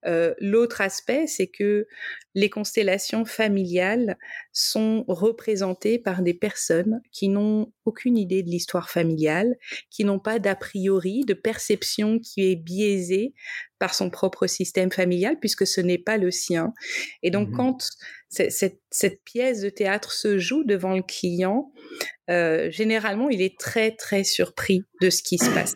Euh, 0.06 0.34
l'autre 0.39 0.82
aspect, 0.82 1.28
c'est 1.28 1.48
que 1.48 1.88
les 2.36 2.50
constellations 2.50 3.26
familiales 3.26 4.18
sont 4.54 5.04
représentées 5.08 5.98
par 5.98 6.22
des 6.22 6.34
personnes 6.34 7.02
qui 7.12 7.28
n'ont 7.28 7.72
aucune 7.86 8.18
idée 8.18 8.44
de 8.44 8.50
l'histoire 8.50 8.90
familiale, 8.90 9.56
qui 9.90 10.04
n'ont 10.04 10.20
pas 10.20 10.40
d'a 10.40 10.56
priori, 10.56 11.26
de 11.26 11.34
perception 11.34 12.20
qui 12.20 12.52
est 12.52 12.56
biaisée 12.56 13.34
par 13.80 13.94
son 13.94 14.10
propre 14.10 14.46
système 14.46 14.92
familial, 14.92 15.40
puisque 15.40 15.66
ce 15.66 15.82
n'est 15.82 15.98
pas 15.98 16.18
le 16.18 16.32
sien. 16.32 16.74
Et 17.24 17.32
donc, 17.32 17.50
mmh 17.50 17.56
quand 17.56 17.90
cette, 18.30 19.24
pièce 19.24 19.62
de 19.62 19.70
théâtre 19.70 20.12
se 20.12 20.38
joue 20.38 20.64
devant 20.64 20.96
le 20.96 21.02
client, 21.02 21.72
euh, 22.30 22.70
généralement, 22.70 23.30
il 23.30 23.42
est 23.42 23.60
très, 23.60 23.96
très 23.96 24.24
surpris 24.24 24.84
de 25.02 25.10
ce 25.10 25.24
qui 25.24 25.38
se 25.40 25.50
passe 25.50 25.76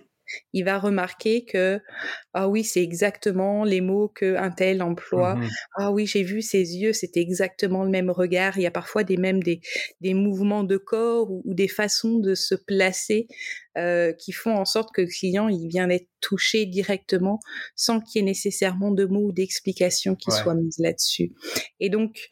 il 0.53 0.63
va 0.65 0.79
remarquer 0.79 1.45
que 1.45 1.79
ah 2.33 2.47
oui 2.47 2.63
c'est 2.63 2.81
exactement 2.81 3.63
les 3.63 3.81
mots 3.81 4.11
que 4.13 4.35
un 4.35 4.51
tel 4.51 4.81
emploie. 4.81 5.35
Mmh 5.35 5.49
ah 5.75 5.91
oui 5.91 6.05
j'ai 6.05 6.23
vu 6.23 6.41
ses 6.41 6.77
yeux 6.77 6.93
c'était 6.93 7.21
exactement 7.21 7.83
le 7.83 7.89
même 7.89 8.09
regard. 8.09 8.57
Il 8.57 8.63
y 8.63 8.67
a 8.67 8.71
parfois 8.71 9.03
des 9.03 9.17
mêmes 9.17 9.41
des, 9.41 9.61
des 10.01 10.13
mouvements 10.13 10.63
de 10.63 10.77
corps 10.77 11.31
ou, 11.31 11.41
des 11.45 11.67
façons 11.67 12.19
de 12.19 12.35
se 12.35 12.55
placer 12.55 13.27
euh, 13.77 14.13
qui 14.13 14.31
font 14.31 14.55
en 14.55 14.65
sorte 14.65 14.93
que 14.93 15.01
le 15.01 15.07
client 15.07 15.47
il 15.47 15.67
vient 15.67 15.87
d'être 15.87 16.07
touché 16.21 16.65
directement 16.65 17.39
sans 17.75 17.99
qu'il 17.99 18.21
y 18.21 18.23
ait 18.23 18.25
nécessairement 18.25 18.91
de 18.91 19.05
mots 19.05 19.27
ou 19.27 19.31
d'explications 19.31 20.15
qui 20.15 20.31
soient 20.31 20.55
mises 20.55 20.79
là-dessus. 20.79 21.33
Et 21.79 21.89
donc 21.89 22.29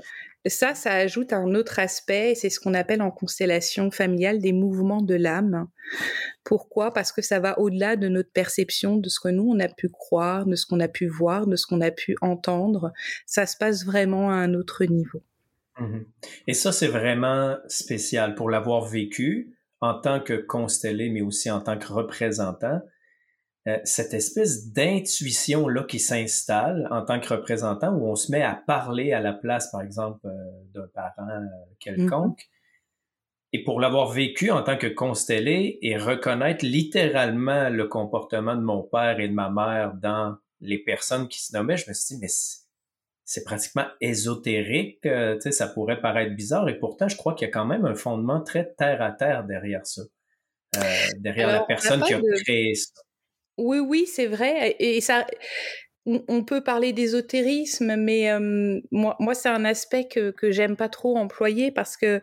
ça, 0.49 0.73
ça 0.73 0.93
ajoute 0.93 1.33
un 1.33 1.53
autre 1.53 1.79
aspect, 1.79 2.33
c'est 2.35 2.49
ce 2.49 2.59
qu'on 2.59 2.73
appelle 2.73 3.01
en 3.01 3.11
constellation 3.11 3.91
familiale 3.91 4.39
des 4.39 4.53
mouvements 4.53 5.01
de 5.01 5.15
l'âme. 5.15 5.67
Pourquoi? 6.43 6.93
Parce 6.93 7.11
que 7.11 7.21
ça 7.21 7.39
va 7.39 7.59
au-delà 7.59 7.95
de 7.95 8.07
notre 8.07 8.31
perception, 8.31 8.97
de 8.97 9.09
ce 9.09 9.19
que 9.19 9.29
nous, 9.29 9.47
on 9.47 9.59
a 9.59 9.67
pu 9.67 9.89
croire, 9.89 10.45
de 10.45 10.55
ce 10.55 10.65
qu'on 10.65 10.79
a 10.79 10.87
pu 10.87 11.07
voir, 11.07 11.45
de 11.45 11.55
ce 11.55 11.67
qu'on 11.67 11.81
a 11.81 11.91
pu 11.91 12.15
entendre. 12.21 12.91
Ça 13.25 13.45
se 13.45 13.55
passe 13.55 13.85
vraiment 13.85 14.31
à 14.31 14.35
un 14.35 14.53
autre 14.53 14.83
niveau. 14.85 15.21
Mmh 15.79 15.99
Et 16.47 16.53
ça, 16.53 16.71
c'est 16.71 16.87
vraiment 16.87 17.57
spécial 17.67 18.35
pour 18.35 18.49
l'avoir 18.49 18.85
vécu 18.85 19.55
en 19.79 19.93
tant 19.93 20.19
que 20.19 20.33
constellé, 20.33 21.09
mais 21.09 21.21
aussi 21.21 21.49
en 21.49 21.61
tant 21.61 21.77
que 21.77 21.87
représentant. 21.87 22.81
Euh, 23.67 23.77
cette 23.83 24.15
espèce 24.15 24.71
d'intuition 24.71 25.67
là 25.67 25.83
qui 25.83 25.99
s'installe 25.99 26.87
en 26.89 27.05
tant 27.05 27.19
que 27.19 27.31
représentant 27.31 27.93
où 27.93 28.07
on 28.07 28.15
se 28.15 28.31
met 28.31 28.41
à 28.41 28.55
parler 28.55 29.13
à 29.13 29.19
la 29.19 29.33
place 29.33 29.69
par 29.69 29.83
exemple 29.83 30.25
euh, 30.25 30.31
d'un 30.73 30.87
parent 30.87 31.29
euh, 31.29 31.45
quelconque 31.79 32.39
mm-hmm. 32.39 33.53
et 33.53 33.63
pour 33.63 33.79
l'avoir 33.79 34.09
vécu 34.09 34.49
en 34.49 34.63
tant 34.63 34.77
que 34.77 34.87
constellé 34.87 35.77
et 35.83 35.95
reconnaître 35.95 36.65
littéralement 36.65 37.69
le 37.69 37.87
comportement 37.87 38.55
de 38.55 38.61
mon 38.61 38.81
père 38.81 39.19
et 39.19 39.27
de 39.27 39.33
ma 39.35 39.51
mère 39.51 39.93
dans 39.93 40.37
les 40.59 40.79
personnes 40.79 41.27
qui 41.27 41.39
se 41.39 41.55
nommaient 41.55 41.77
je 41.77 41.87
me 41.87 41.93
suis 41.93 42.15
dit 42.15 42.21
mais 42.21 42.29
c'est 43.23 43.43
pratiquement 43.43 43.85
ésotérique, 44.01 45.01
tu 45.03 45.09
sais, 45.39 45.51
ça 45.51 45.67
pourrait 45.67 46.01
paraître 46.01 46.35
bizarre, 46.35 46.67
et 46.67 46.77
pourtant, 46.77 47.07
je 47.07 47.15
crois 47.15 47.33
qu'il 47.33 47.47
y 47.47 47.49
a 47.49 47.53
quand 47.53 47.65
même 47.65 47.85
un 47.85 47.95
fondement 47.95 48.41
très 48.41 48.73
terre 48.73 49.01
à 49.01 49.11
terre 49.11 49.45
derrière 49.45 49.85
ça, 49.85 50.01
derrière 51.15 51.47
la 51.47 51.61
personne 51.61 52.01
qui 52.03 52.13
a 52.13 52.19
créé 52.43 52.75
ça. 52.75 52.91
Oui, 53.57 53.79
oui, 53.79 54.05
c'est 54.07 54.27
vrai. 54.27 54.75
Et 54.79 55.01
ça, 55.01 55.25
on 56.05 56.43
peut 56.43 56.63
parler 56.63 56.93
d'ésotérisme, 56.93 57.95
mais 57.95 58.27
moi, 58.91 59.15
moi 59.19 59.35
c'est 59.35 59.49
un 59.49 59.65
aspect 59.65 60.07
que, 60.07 60.31
que 60.31 60.51
j'aime 60.51 60.75
pas 60.75 60.89
trop 60.89 61.15
employer 61.15 61.71
parce 61.71 61.95
que 61.95 62.21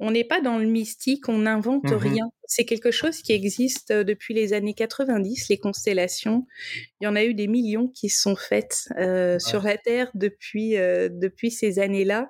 on 0.00 0.10
n'est 0.10 0.24
pas 0.24 0.40
dans 0.40 0.58
le 0.58 0.66
mystique, 0.66 1.28
on 1.28 1.38
n'invente 1.38 1.92
mmh 1.92 1.94
rien. 1.94 2.24
C'est 2.46 2.64
quelque 2.64 2.90
chose 2.90 3.22
qui 3.22 3.32
existe 3.32 3.92
depuis 3.92 4.34
les 4.34 4.52
années 4.52 4.74
90, 4.74 5.48
les 5.48 5.58
constellations. 5.58 6.46
Il 7.00 7.04
y 7.04 7.06
en 7.06 7.14
a 7.14 7.22
eu 7.22 7.32
des 7.34 7.46
millions 7.46 7.86
qui 7.86 8.08
sont 8.08 8.34
faites 8.34 8.88
sur 9.38 9.62
la 9.62 9.76
Terre 9.78 10.10
depuis, 10.14 10.72
depuis 10.72 11.52
ces 11.52 11.78
années-là. 11.78 12.28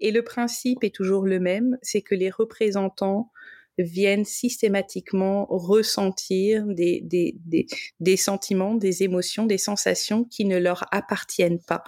Et 0.00 0.10
le 0.10 0.22
principe 0.22 0.84
est 0.84 0.94
toujours 0.94 1.24
le 1.24 1.40
même, 1.40 1.78
c'est 1.80 2.02
que 2.02 2.14
les 2.14 2.28
représentants 2.28 3.30
viennent 3.78 4.24
systématiquement 4.24 5.46
ressentir 5.48 6.64
des, 6.66 7.00
des, 7.02 7.36
des, 7.44 7.66
des, 8.00 8.16
sentiments, 8.16 8.74
des 8.74 9.02
émotions, 9.02 9.46
des 9.46 9.58
sensations 9.58 10.24
qui 10.24 10.44
ne 10.44 10.58
leur 10.58 10.84
appartiennent 10.92 11.62
pas. 11.66 11.82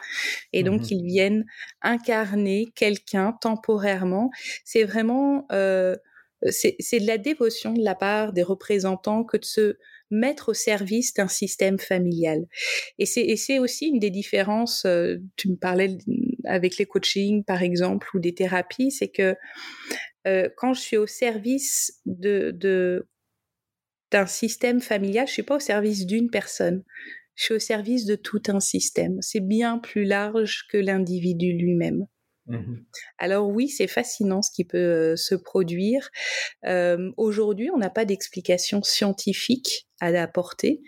Et 0.52 0.62
donc, 0.62 0.82
mmh 0.82 0.84
ils 0.90 1.06
viennent 1.06 1.46
incarner 1.82 2.70
quelqu'un 2.74 3.36
temporairement. 3.40 4.30
C'est 4.64 4.84
vraiment... 4.84 5.46
Euh, 5.52 5.96
c'est 6.50 7.00
de 7.00 7.06
la 7.06 7.16
dévotion 7.16 7.72
de 7.72 7.82
la 7.82 7.94
part 7.94 8.34
des 8.34 8.42
représentants 8.42 9.24
que 9.24 9.38
de 9.38 9.44
se 9.46 9.78
mettre 10.10 10.50
au 10.50 10.54
service 10.54 11.14
d'un 11.14 11.28
système 11.28 11.78
familial. 11.78 12.46
Et 12.98 13.06
c'est 13.06 13.58
aussi 13.58 13.86
une 13.86 13.98
des 13.98 14.10
différences, 14.10 14.84
euh, 14.84 15.16
tu 15.36 15.48
me 15.48 15.56
parlais 15.56 15.96
avec 16.44 16.76
les 16.78 16.86
coachings 16.86 17.44
par 17.44 17.62
exemple 17.62 18.08
ou 18.14 18.20
des 18.20 18.34
thérapies, 18.34 18.90
c'est 18.90 19.08
que 19.08 19.34
euh, 20.26 20.48
quand 20.56 20.74
je 20.74 20.80
suis 20.80 20.96
au 20.96 21.06
service 21.06 22.00
de, 22.06 23.06
d'un 24.10 24.26
système 24.26 24.80
familial, 24.80 25.26
je 25.26 25.32
suis 25.32 25.42
pas 25.42 25.56
au 25.56 25.60
service 25.60 26.06
d'une 26.06 26.30
personne. 26.30 26.82
Je 27.34 27.44
suis 27.44 27.54
au 27.54 27.58
service 27.58 28.04
de 28.06 28.14
tout 28.14 28.42
un 28.48 28.60
système. 28.60 29.18
C'est 29.20 29.40
bien 29.40 29.78
plus 29.78 30.04
large 30.04 30.66
que 30.70 30.78
l'individu 30.78 31.52
lui-même. 31.52 32.06
Mmh 32.46 32.74
Alors 33.18 33.48
oui, 33.48 33.68
c'est 33.68 33.86
fascinant 33.86 34.42
ce 34.42 34.50
qui 34.50 34.64
peut 34.64 34.76
euh, 34.76 35.16
se 35.16 35.34
produire. 35.34 36.10
Euh, 36.66 37.10
aujourd'hui, 37.16 37.70
on 37.70 37.78
n'a 37.78 37.88
pas 37.88 38.04
d'explication 38.04 38.82
scientifique 38.82 39.88
à 40.00 40.08
apporter, 40.08 40.82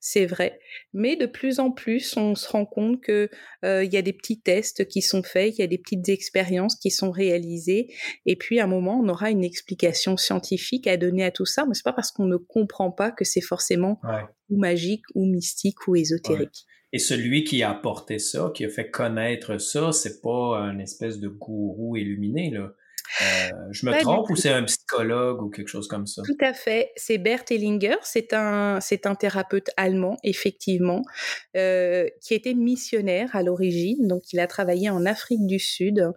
c'est 0.00 0.24
vrai, 0.24 0.58
mais 0.94 1.16
de 1.16 1.26
plus 1.26 1.58
en 1.58 1.70
plus, 1.70 2.16
on 2.16 2.34
se 2.34 2.48
rend 2.48 2.64
compte 2.64 3.02
que 3.02 3.28
euh, 3.64 3.84
il 3.84 3.92
y 3.92 3.98
a 3.98 4.02
des 4.02 4.14
petits 4.14 4.40
tests 4.40 4.88
qui 4.88 5.02
sont 5.02 5.22
faits, 5.22 5.58
il 5.58 5.60
y 5.60 5.64
a 5.64 5.66
des 5.66 5.76
petites 5.76 6.08
expériences 6.08 6.76
qui 6.76 6.90
sont 6.90 7.10
réalisées, 7.10 7.88
et 8.24 8.36
puis 8.36 8.60
à 8.60 8.64
un 8.64 8.68
moment, 8.68 8.98
on 8.98 9.08
aura 9.10 9.30
une 9.30 9.44
explication 9.44 10.16
scientifique 10.16 10.86
à 10.86 10.96
donner 10.96 11.24
à 11.24 11.30
tout 11.30 11.44
ça. 11.44 11.66
Mais 11.66 11.74
c'est 11.74 11.84
pas 11.84 11.92
parce 11.92 12.12
qu'on 12.12 12.24
ne 12.24 12.36
comprend 12.38 12.90
pas 12.90 13.10
que 13.10 13.24
c'est 13.24 13.42
forcément 13.42 14.00
ou 14.48 14.58
magique 14.58 15.04
ou 15.14 15.26
mystique 15.26 15.86
ou 15.86 15.96
ésotérique. 15.96 16.64
Et 16.92 16.98
celui 16.98 17.44
qui 17.44 17.62
a 17.62 17.70
apporté 17.70 18.18
ça, 18.18 18.50
qui 18.54 18.64
a 18.64 18.68
fait 18.68 18.90
connaître 18.90 19.58
ça, 19.58 19.92
c'est 19.92 20.20
pas 20.20 20.58
un 20.58 20.78
espèce 20.78 21.18
de 21.20 21.28
gourou 21.28 21.96
illuminé, 21.96 22.50
là. 22.50 22.72
Euh, 23.20 23.50
je 23.70 23.84
me 23.84 24.00
trompe 24.00 24.30
ou 24.30 24.36
c'est 24.36 24.52
un 24.52 24.62
psychologue 24.64 25.42
ou 25.42 25.50
quelque 25.50 25.68
chose 25.68 25.86
comme 25.86 26.06
ça? 26.06 26.22
Tout 26.24 26.36
à 26.40 26.54
fait. 26.54 26.92
C'est 26.96 27.18
Bert 27.18 27.44
Hellinger. 27.50 27.96
C'est 28.02 28.32
un, 28.32 28.80
c'est 28.80 29.06
un 29.06 29.14
thérapeute 29.14 29.70
allemand, 29.76 30.16
effectivement, 30.24 31.02
euh, 31.56 32.08
qui 32.22 32.34
était 32.34 32.54
missionnaire 32.54 33.34
à 33.36 33.42
l'origine. 33.42 34.08
Donc, 34.08 34.32
il 34.32 34.40
a 34.40 34.46
travaillé 34.46 34.88
en 34.88 35.04
Afrique 35.04 35.46
du 35.46 35.58
Sud, 35.58 36.10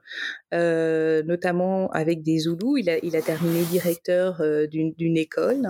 euh, 0.53 1.22
notamment 1.24 1.89
avec 1.91 2.24
des 2.24 2.39
Zoulous. 2.39 2.77
Il 2.77 2.89
a, 2.89 2.98
il 3.03 3.15
a 3.15 3.22
terminé 3.22 3.63
directeur 3.63 4.41
d'une 4.70 5.17
école. 5.17 5.67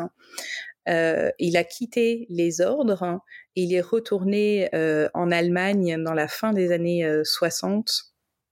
Euh, 0.88 1.32
il 1.39 1.58
a 1.58 1.63
quitté 1.63 2.27
les 2.30 2.62
ordres, 2.62 3.04
hein, 3.04 3.22
il 3.56 3.74
est 3.74 3.82
retourné 3.82 4.70
euh, 4.75 5.10
en 5.13 5.32
Allemagne 5.32 6.01
dans 6.04 6.13
la 6.13 6.27
fin 6.27 6.54
des 6.54 6.72
années 6.72 7.08
60, 7.24 7.92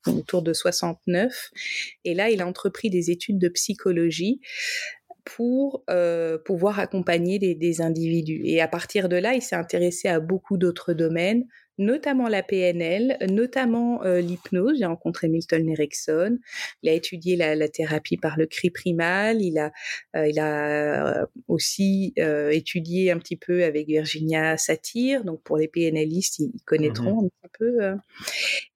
euh, 0.07 0.11
autour 0.11 0.41
de 0.41 0.53
69, 0.53 1.51
et 2.05 2.13
là 2.13 2.29
il 2.29 2.41
a 2.41 2.47
entrepris 2.47 2.89
des 2.89 3.11
études 3.11 3.39
de 3.39 3.49
psychologie 3.49 4.41
pour 5.25 5.83
euh, 5.89 6.37
pouvoir 6.37 6.79
accompagner 6.79 7.39
des, 7.39 7.55
des, 7.55 7.81
individus. 7.81 8.41
Et 8.43 8.61
à 8.61 8.67
partir 8.67 9.07
de 9.07 9.15
là, 9.15 9.33
il 9.33 9.41
s'est 9.41 9.55
intéressé 9.55 10.09
à 10.09 10.19
beaucoup 10.19 10.57
d'autres 10.57 10.93
domaines, 10.93 11.45
notamment 11.77 12.27
la 12.27 12.43
PNL, 12.43 13.17
notamment 13.29 14.03
euh, 14.03 14.21
l'hypnose. 14.21 14.77
J'ai 14.79 14.85
rencontré 14.85 15.27
Milton 15.27 15.67
Erickson. 15.69 16.37
Il 16.81 16.89
a 16.89 16.93
étudié 16.93 17.35
la, 17.35 17.67
thérapie 17.67 18.17
par 18.17 18.37
le 18.37 18.45
cri 18.45 18.69
primal. 18.69 19.41
Il 19.41 19.57
a, 19.57 19.71
euh, 20.15 20.27
il 20.27 20.39
a 20.39 21.27
aussi 21.47 22.13
étudié 22.15 23.11
un 23.11 23.17
petit 23.17 23.37
peu 23.37 23.63
avec 23.63 23.87
Virginia 23.87 24.57
Satir. 24.57 25.23
Donc 25.23 25.41
pour 25.43 25.57
les 25.57 25.67
PNListes, 25.67 26.39
ils, 26.39 26.51
connaîtront 26.65 27.23
mmh 27.23 27.25
un 27.25 27.29
petit 27.29 27.51
peu. 27.59 27.79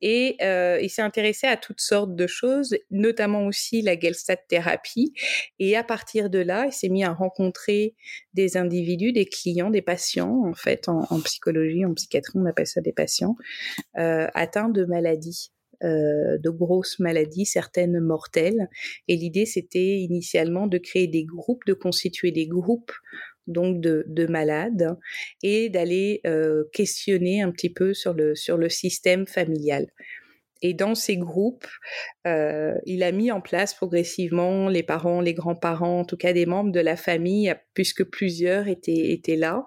et 0.01 0.37
il 0.81 0.89
s'est 0.89 1.01
intéressé 1.01 1.47
à 1.47 1.57
toutes 1.57 1.81
sortes 1.81 2.15
de 2.15 2.27
choses, 2.27 2.75
notamment 2.91 3.45
aussi 3.45 3.81
la 3.81 3.97
Gestalt 3.97 4.41
thérapie. 4.47 5.13
Et 5.59 5.75
à 5.75 5.83
partir 5.83 6.29
de 6.29 6.39
là, 6.39 6.65
il 6.65 6.73
s'est 6.73 6.89
mis 6.89 7.03
à 7.03 7.11
rencontrer 7.11 7.95
des 8.37 8.55
individus, 8.55 9.11
des 9.11 9.25
clients, 9.25 9.71
des 9.71 9.81
patients, 9.81 10.43
en 10.45 10.53
fait, 10.53 10.87
en, 10.87 11.19
psychologie, 11.21 11.83
en 11.83 11.93
psychiatrie, 11.93 12.37
on 12.37 12.45
appelle 12.45 12.67
ça 12.67 12.81
des 12.81 12.93
patients, 12.93 13.35
euh, 13.97 14.27
atteints 14.33 14.69
de 14.69 14.85
maladies. 14.85 15.51
Euh, 15.83 16.39
de 16.39 16.49
grosses 16.49 16.97
maladies, 16.97 17.45
certaines 17.45 17.99
mortelles. 17.99 18.67
Et 19.07 19.15
l'idée, 19.15 19.45
c'était 19.45 19.99
initialement 19.99 20.65
de 20.65 20.79
créer 20.79 21.05
des 21.05 21.23
groupes, 21.23 21.63
de 21.67 21.73
constituer 21.73 22.31
des 22.31 22.47
groupes 22.47 22.91
donc 23.45 23.79
de, 23.79 24.03
de 24.07 24.25
malades 24.25 24.97
et 25.43 25.69
d'aller 25.69 26.21
euh, 26.25 26.63
questionner 26.73 27.43
un 27.43 27.51
petit 27.51 27.69
peu 27.69 27.93
sur 27.93 28.15
le, 28.15 28.33
sur 28.33 28.57
le 28.57 28.69
système 28.69 29.27
familial. 29.27 29.85
Et 30.61 30.73
dans 30.73 30.95
ces 30.95 31.17
groupes, 31.17 31.67
euh, 32.25 32.75
il 32.85 33.03
a 33.03 33.11
mis 33.11 33.31
en 33.31 33.41
place 33.41 33.73
progressivement 33.73 34.69
les 34.69 34.83
parents, 34.83 35.21
les 35.21 35.33
grands-parents, 35.33 35.99
en 35.99 36.05
tout 36.05 36.17
cas 36.17 36.33
des 36.33 36.45
membres 36.45 36.71
de 36.71 36.79
la 36.79 36.95
famille, 36.95 37.53
puisque 37.73 38.03
plusieurs 38.03 38.67
étaient, 38.67 39.11
étaient 39.11 39.35
là. 39.35 39.65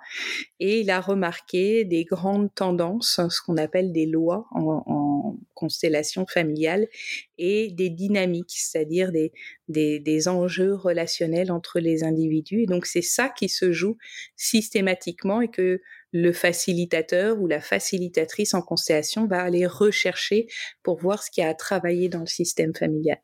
Et 0.59 0.80
il 0.80 0.90
a 0.90 1.00
remarqué 1.00 1.85
des 1.85 2.04
grandes 2.04 2.54
tendances, 2.54 3.20
ce 3.28 3.40
qu'on 3.44 3.56
appelle 3.56 3.92
des 3.92 4.06
lois 4.06 4.47
en, 4.52 5.37
constellation 5.54 6.25
familiale, 6.26 6.88
et 7.37 7.70
des 7.70 7.90
dynamiques, 7.90 8.54
c'est-à-dire 8.56 9.12
des, 9.12 9.30
des, 9.68 10.00
des 10.00 10.26
enjeux 10.26 10.75
relationnels 10.75 11.52
entre 11.52 11.80
les 11.80 12.02
individus. 12.02 12.62
Et 12.62 12.66
donc 12.66 12.87
c'est 12.87 13.02
ça 13.02 13.28
qui 13.28 13.50
se 13.50 13.70
joue 13.70 13.99
systématiquement 14.37 15.42
et 15.42 15.49
que 15.49 15.82
le 16.12 16.33
facilitateur 16.33 17.40
ou 17.40 17.47
la 17.47 17.61
facilitatrice 17.61 18.55
en 18.55 18.62
constellation 18.62 19.26
va 19.26 19.43
aller 19.43 19.67
rechercher 19.67 20.47
pour 20.83 20.99
voir 20.99 21.23
ce 21.23 21.31
qu'il 21.31 21.43
y 21.43 21.47
a 21.47 21.50
à 21.50 21.55
travailler 21.55 22.09
dans 22.09 22.21
le 22.21 22.26
système 22.26 22.75
familial. 22.75 23.19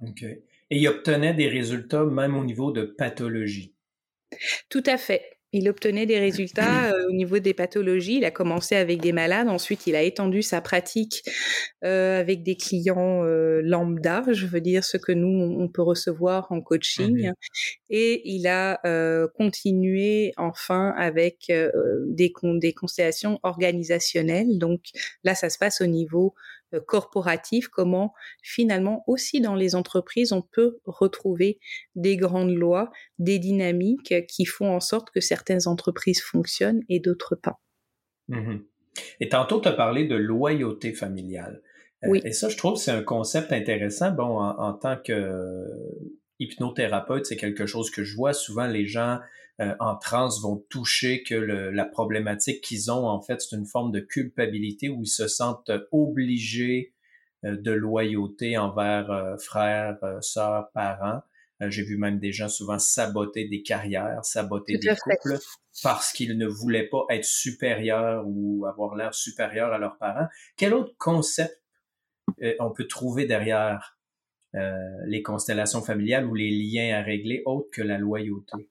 OK. 0.00 0.22
Et 0.22 0.78
il 0.78 0.88
obtenait 0.88 1.34
des 1.34 1.48
résultats 1.48 2.04
même 2.04 2.36
au 2.36 2.44
niveau 2.44 2.72
de 2.72 2.82
pathologie? 2.82 3.74
Tout 4.70 4.82
à 4.86 4.96
fait 4.96 5.22
il 5.52 5.68
obtenait 5.68 6.06
des 6.06 6.18
résultats 6.18 6.86
euh, 6.94 7.08
au 7.08 7.12
niveau 7.12 7.38
des 7.38 7.54
pathologies. 7.54 8.16
Il 8.16 8.24
a 8.24 8.30
commencé 8.30 8.74
avec 8.74 9.00
des 9.00 9.12
malades, 9.12 9.48
ensuite 9.48 9.86
il 9.86 9.94
a 9.94 10.02
étendu 10.02 10.42
sa 10.42 10.60
pratique 10.60 11.22
euh, 11.84 12.20
avec 12.20 12.42
des 12.42 12.56
clients 12.56 13.24
euh, 13.24 13.60
lambda, 13.62 14.24
je 14.32 14.46
veux 14.46 14.60
dire 14.60 14.84
ce 14.84 14.96
que 14.96 15.12
nous 15.12 15.28
on 15.58 15.68
peut 15.68 15.82
recevoir 15.82 16.50
en 16.50 16.60
coaching, 16.60 17.28
mmh 17.28 17.32
et 17.94 18.22
il 18.24 18.46
a 18.46 18.80
continué 19.36 20.32
enfin 20.38 20.94
avec 20.96 21.52
des, 22.06 22.32
des 22.56 22.72
constellations 22.72 23.38
organisationnelles. 23.42 24.58
Donc 24.58 24.80
là, 25.24 25.34
ça 25.34 25.50
se 25.50 25.58
passe 25.58 25.82
au 25.82 25.86
niveau 25.86 26.34
euh, 26.34 26.61
corporatif, 26.80 27.68
comment 27.68 28.14
finalement 28.42 29.04
aussi 29.06 29.40
dans 29.40 29.54
les 29.54 29.74
entreprises, 29.74 30.32
on 30.32 30.42
peut 30.42 30.78
retrouver 30.84 31.58
des 31.94 32.16
grandes 32.16 32.54
lois, 32.54 32.90
des 33.18 33.38
dynamiques 33.38 34.14
qui 34.28 34.44
font 34.44 34.74
en 34.74 34.80
sorte 34.80 35.10
que 35.10 35.20
certaines 35.20 35.66
entreprises 35.66 36.22
fonctionnent 36.22 36.82
et 36.88 37.00
d'autres 37.00 37.36
pas. 37.36 37.60
Mmh 38.28 38.58
et 39.20 39.28
tantôt, 39.28 39.60
tu 39.60 39.68
as 39.68 39.72
parlé 39.72 40.06
de 40.06 40.16
loyauté 40.16 40.92
familiale. 40.92 41.62
Euh, 42.04 42.08
oui. 42.08 42.20
Et 42.24 42.32
ça, 42.32 42.48
je 42.48 42.56
trouve, 42.56 42.76
c'est 42.76 42.90
un 42.90 43.02
concept 43.02 43.52
intéressant. 43.52 44.10
Bon, 44.10 44.38
en, 44.38 44.72
tant 44.74 44.96
que 44.96 45.64
hypnothérapeute, 46.38 47.26
c'est 47.26 47.36
quelque 47.36 47.66
chose 47.66 47.90
que 47.90 48.04
je 48.04 48.16
vois 48.16 48.34
souvent 48.34 48.66
les 48.66 48.86
gens 48.86 49.18
euh, 49.60 49.74
en 49.80 49.96
transe 49.96 50.40
vont 50.42 50.64
toucher 50.70 51.22
que 51.22 51.34
la 51.34 51.84
problématique 51.84 52.62
qu'ils 52.62 52.90
ont, 52.90 53.06
en 53.06 53.20
fait, 53.20 53.40
c'est 53.40 53.54
une 53.54 53.66
forme 53.66 53.92
de 53.92 54.00
culpabilité 54.00 54.88
où 54.88 55.02
ils 55.02 55.08
se 55.08 55.28
sentent 55.28 55.70
obligés 55.90 56.94
euh, 57.44 57.56
de 57.56 57.70
loyauté 57.70 58.56
envers 58.56 59.10
euh, 59.10 59.36
frères, 59.36 59.98
sœurs, 60.20 60.70
parents. 60.72 61.20
J'ai 61.60 61.84
vu 61.84 61.96
même 61.96 62.18
des 62.18 62.32
gens 62.32 62.48
souvent 62.48 62.80
saboter 62.80 63.46
des 63.46 63.62
carrières, 63.62 64.24
saboter 64.24 64.78
des 64.78 64.96
couples 64.96 65.38
parce 65.84 66.10
qu'ils 66.12 66.36
ne 66.36 66.48
voulaient 66.48 66.88
pas 66.88 67.04
être 67.10 67.24
supérieurs 67.24 68.24
ou 68.26 68.66
avoir 68.66 68.96
l'air 68.96 69.14
supérieur 69.14 69.72
à 69.72 69.78
leurs 69.78 69.96
parents. 69.96 70.26
Quel 70.56 70.74
autre 70.74 70.92
concept 70.98 71.62
on 72.58 72.72
peut 72.72 72.88
trouver 72.88 73.26
derrière 73.26 73.96
les 74.54 75.22
constellations 75.22 75.82
familiales 75.82 76.26
ou 76.26 76.34
les 76.34 76.50
liens 76.50 76.98
à 76.98 77.02
régler 77.02 77.42
autres 77.46 77.68
que 77.72 77.82
la 77.82 77.98
loyauté? 77.98 78.68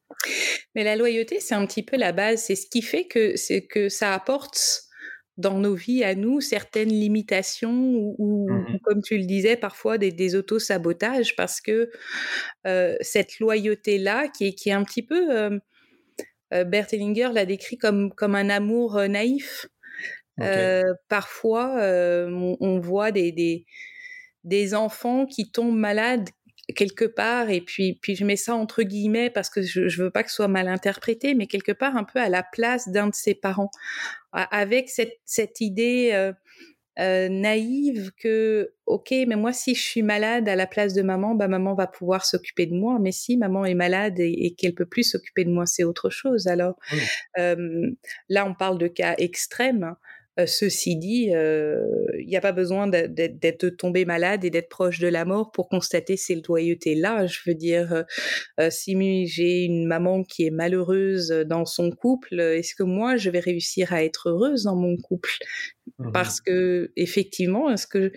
Mais 0.76 0.84
la 0.84 0.96
loyauté, 0.96 1.40
c'est 1.40 1.56
un 1.56 1.66
petit 1.66 1.84
peu 1.84 1.98
la 1.98 2.12
base. 2.12 2.44
C'est 2.44 2.56
ce 2.56 2.68
qui 2.68 2.82
fait 2.82 3.06
que, 3.06 3.36
c'est 3.36 3.66
que 3.66 3.90
ça 3.90 4.14
apporte 4.14 4.84
dans 5.38 5.58
nos 5.58 5.74
vies 5.74 6.04
à 6.04 6.16
nous 6.16 6.40
certaines 6.42 6.90
limitations 6.90 8.14
ou, 8.18 8.48
mmh 8.50 8.80
comme 8.84 9.02
tu 9.02 9.18
le 9.18 9.26
disais, 9.26 9.56
parfois 9.56 9.98
des, 9.98 10.12
des 10.12 10.36
auto-sabotages 10.36 11.36
parce 11.36 11.62
que 11.62 11.90
euh, 12.68 12.96
cette 13.02 13.40
loyauté-là, 13.40 14.28
qui 14.28 14.48
est, 14.48 14.54
qui 14.54 14.70
est 14.70 14.74
un 14.74 14.84
petit 14.84 15.04
peu... 15.04 15.36
Euh, 15.36 15.60
euh 16.54 16.64
Bert 16.66 16.88
Hellinger 16.92 17.30
l'a 17.34 17.46
décrit 17.46 17.78
comme, 17.78 18.14
comme 18.14 18.36
un 18.36 18.50
amour 18.50 18.98
euh, 18.98 19.08
naïf. 19.08 19.68
parfois, 21.08 21.76
on, 21.78 22.58
on, 22.60 22.80
voit 22.80 23.12
des, 23.12 23.32
des, 23.32 23.66
des 24.44 24.74
enfants 24.74 25.26
qui 25.26 25.52
tombent 25.52 25.78
malades 25.78 26.30
quelque 26.76 27.06
part, 27.06 27.50
et 27.50 27.62
puis, 27.62 28.00
puis 28.02 28.16
je 28.16 28.24
mets 28.24 28.36
ça 28.36 28.56
entre 28.56 28.84
guillemets 28.84 29.30
parce 29.30 29.50
que 29.50 29.62
je, 29.62 29.88
je 29.88 30.04
veux 30.04 30.10
pas 30.10 30.24
que 30.24 30.30
ce 30.30 30.38
soit 30.38 30.48
mal 30.48 30.68
interprété, 30.68 31.34
mais 31.34 31.48
quelque 31.48 31.72
part 31.72 31.98
un 31.98 32.04
peu 32.04 32.20
à 32.20 32.30
la 32.30 32.44
place 32.44 32.90
d'un 32.90 33.08
de 33.08 33.16
ses 33.16 33.34
parents, 33.34 33.72
avec 34.32 34.90
cette, 34.90 35.20
cette 35.26 35.60
idée 35.60 36.12
euh, 36.14 36.32
euh, 37.00 37.30
naïve 37.30 38.12
que, 38.18 38.74
ok, 38.86 39.12
mais 39.28 39.36
moi 39.36 39.54
si 39.54 39.76
je 39.76 39.82
suis 39.82 40.02
malade 40.04 40.48
à 40.48 40.56
la 40.56 40.68
place 40.68 40.94
de 40.94 41.02
maman, 41.02 41.36
bah 41.36 41.48
maman 41.48 41.74
va 41.74 41.88
pouvoir 41.88 42.26
s'occuper 42.26 42.66
de 42.68 42.76
moi, 42.76 43.00
mais 43.02 43.12
si 43.12 43.38
maman 43.38 43.66
est 43.66 43.74
malade 43.76 44.20
et, 44.20 44.46
et 44.46 44.54
qu'elle 44.54 44.76
peut 44.76 44.86
plus 44.86 45.04
s'occuper 45.04 45.44
de 45.44 45.52
moi, 45.52 45.66
c'est 45.66 45.84
autre 45.84 46.10
chose. 46.10 46.48
Alors 46.48 46.76
mmh. 46.92 46.98
euh, 47.40 47.92
là, 48.30 48.46
on 48.46 48.54
parle 48.54 48.78
de 48.78 48.88
cas 48.88 49.16
extrêmes. 49.18 49.96
Euh, 50.40 50.46
ceci 50.46 50.96
dit, 50.96 51.26
il 51.28 51.36
euh, 51.36 51.86
n'y 52.26 52.38
a 52.38 52.42
pas 52.42 52.54
besoin 52.54 52.88
d'être 52.88 53.70
tombé 53.70 54.06
malade 54.06 54.46
et 54.46 54.50
d'être 54.50 54.70
proche 54.70 55.00
de 55.00 55.08
la 55.08 55.26
mort 55.26 55.52
pour 55.52 55.68
constater 55.68 56.16
ces 56.16 56.36
loyautés-là. 56.36 57.26
Je 57.28 57.40
veux 57.46 57.54
dire, 57.54 58.06
euh, 58.60 58.70
si 58.70 59.28
j'ai 59.28 59.66
une 59.66 59.86
maman 59.86 60.24
qui 60.24 60.46
est 60.46 60.52
malheureuse 60.52 61.30
dans 61.30 61.66
son 61.66 61.92
couple, 61.92 62.40
est-ce 62.40 62.76
que 62.76 62.84
moi 62.84 63.18
je 63.18 63.30
vais 63.30 63.40
réussir 63.40 63.92
à 63.94 64.04
être 64.04 64.30
heureuse 64.30 64.64
dans 64.64 64.76
mon 64.76 64.96
couple? 64.98 65.32
Mmh 66.00 66.12
Parce 66.14 66.40
que 66.40 66.92
effectivement, 66.96 67.70
est-ce 67.70 67.88
que 67.88 68.12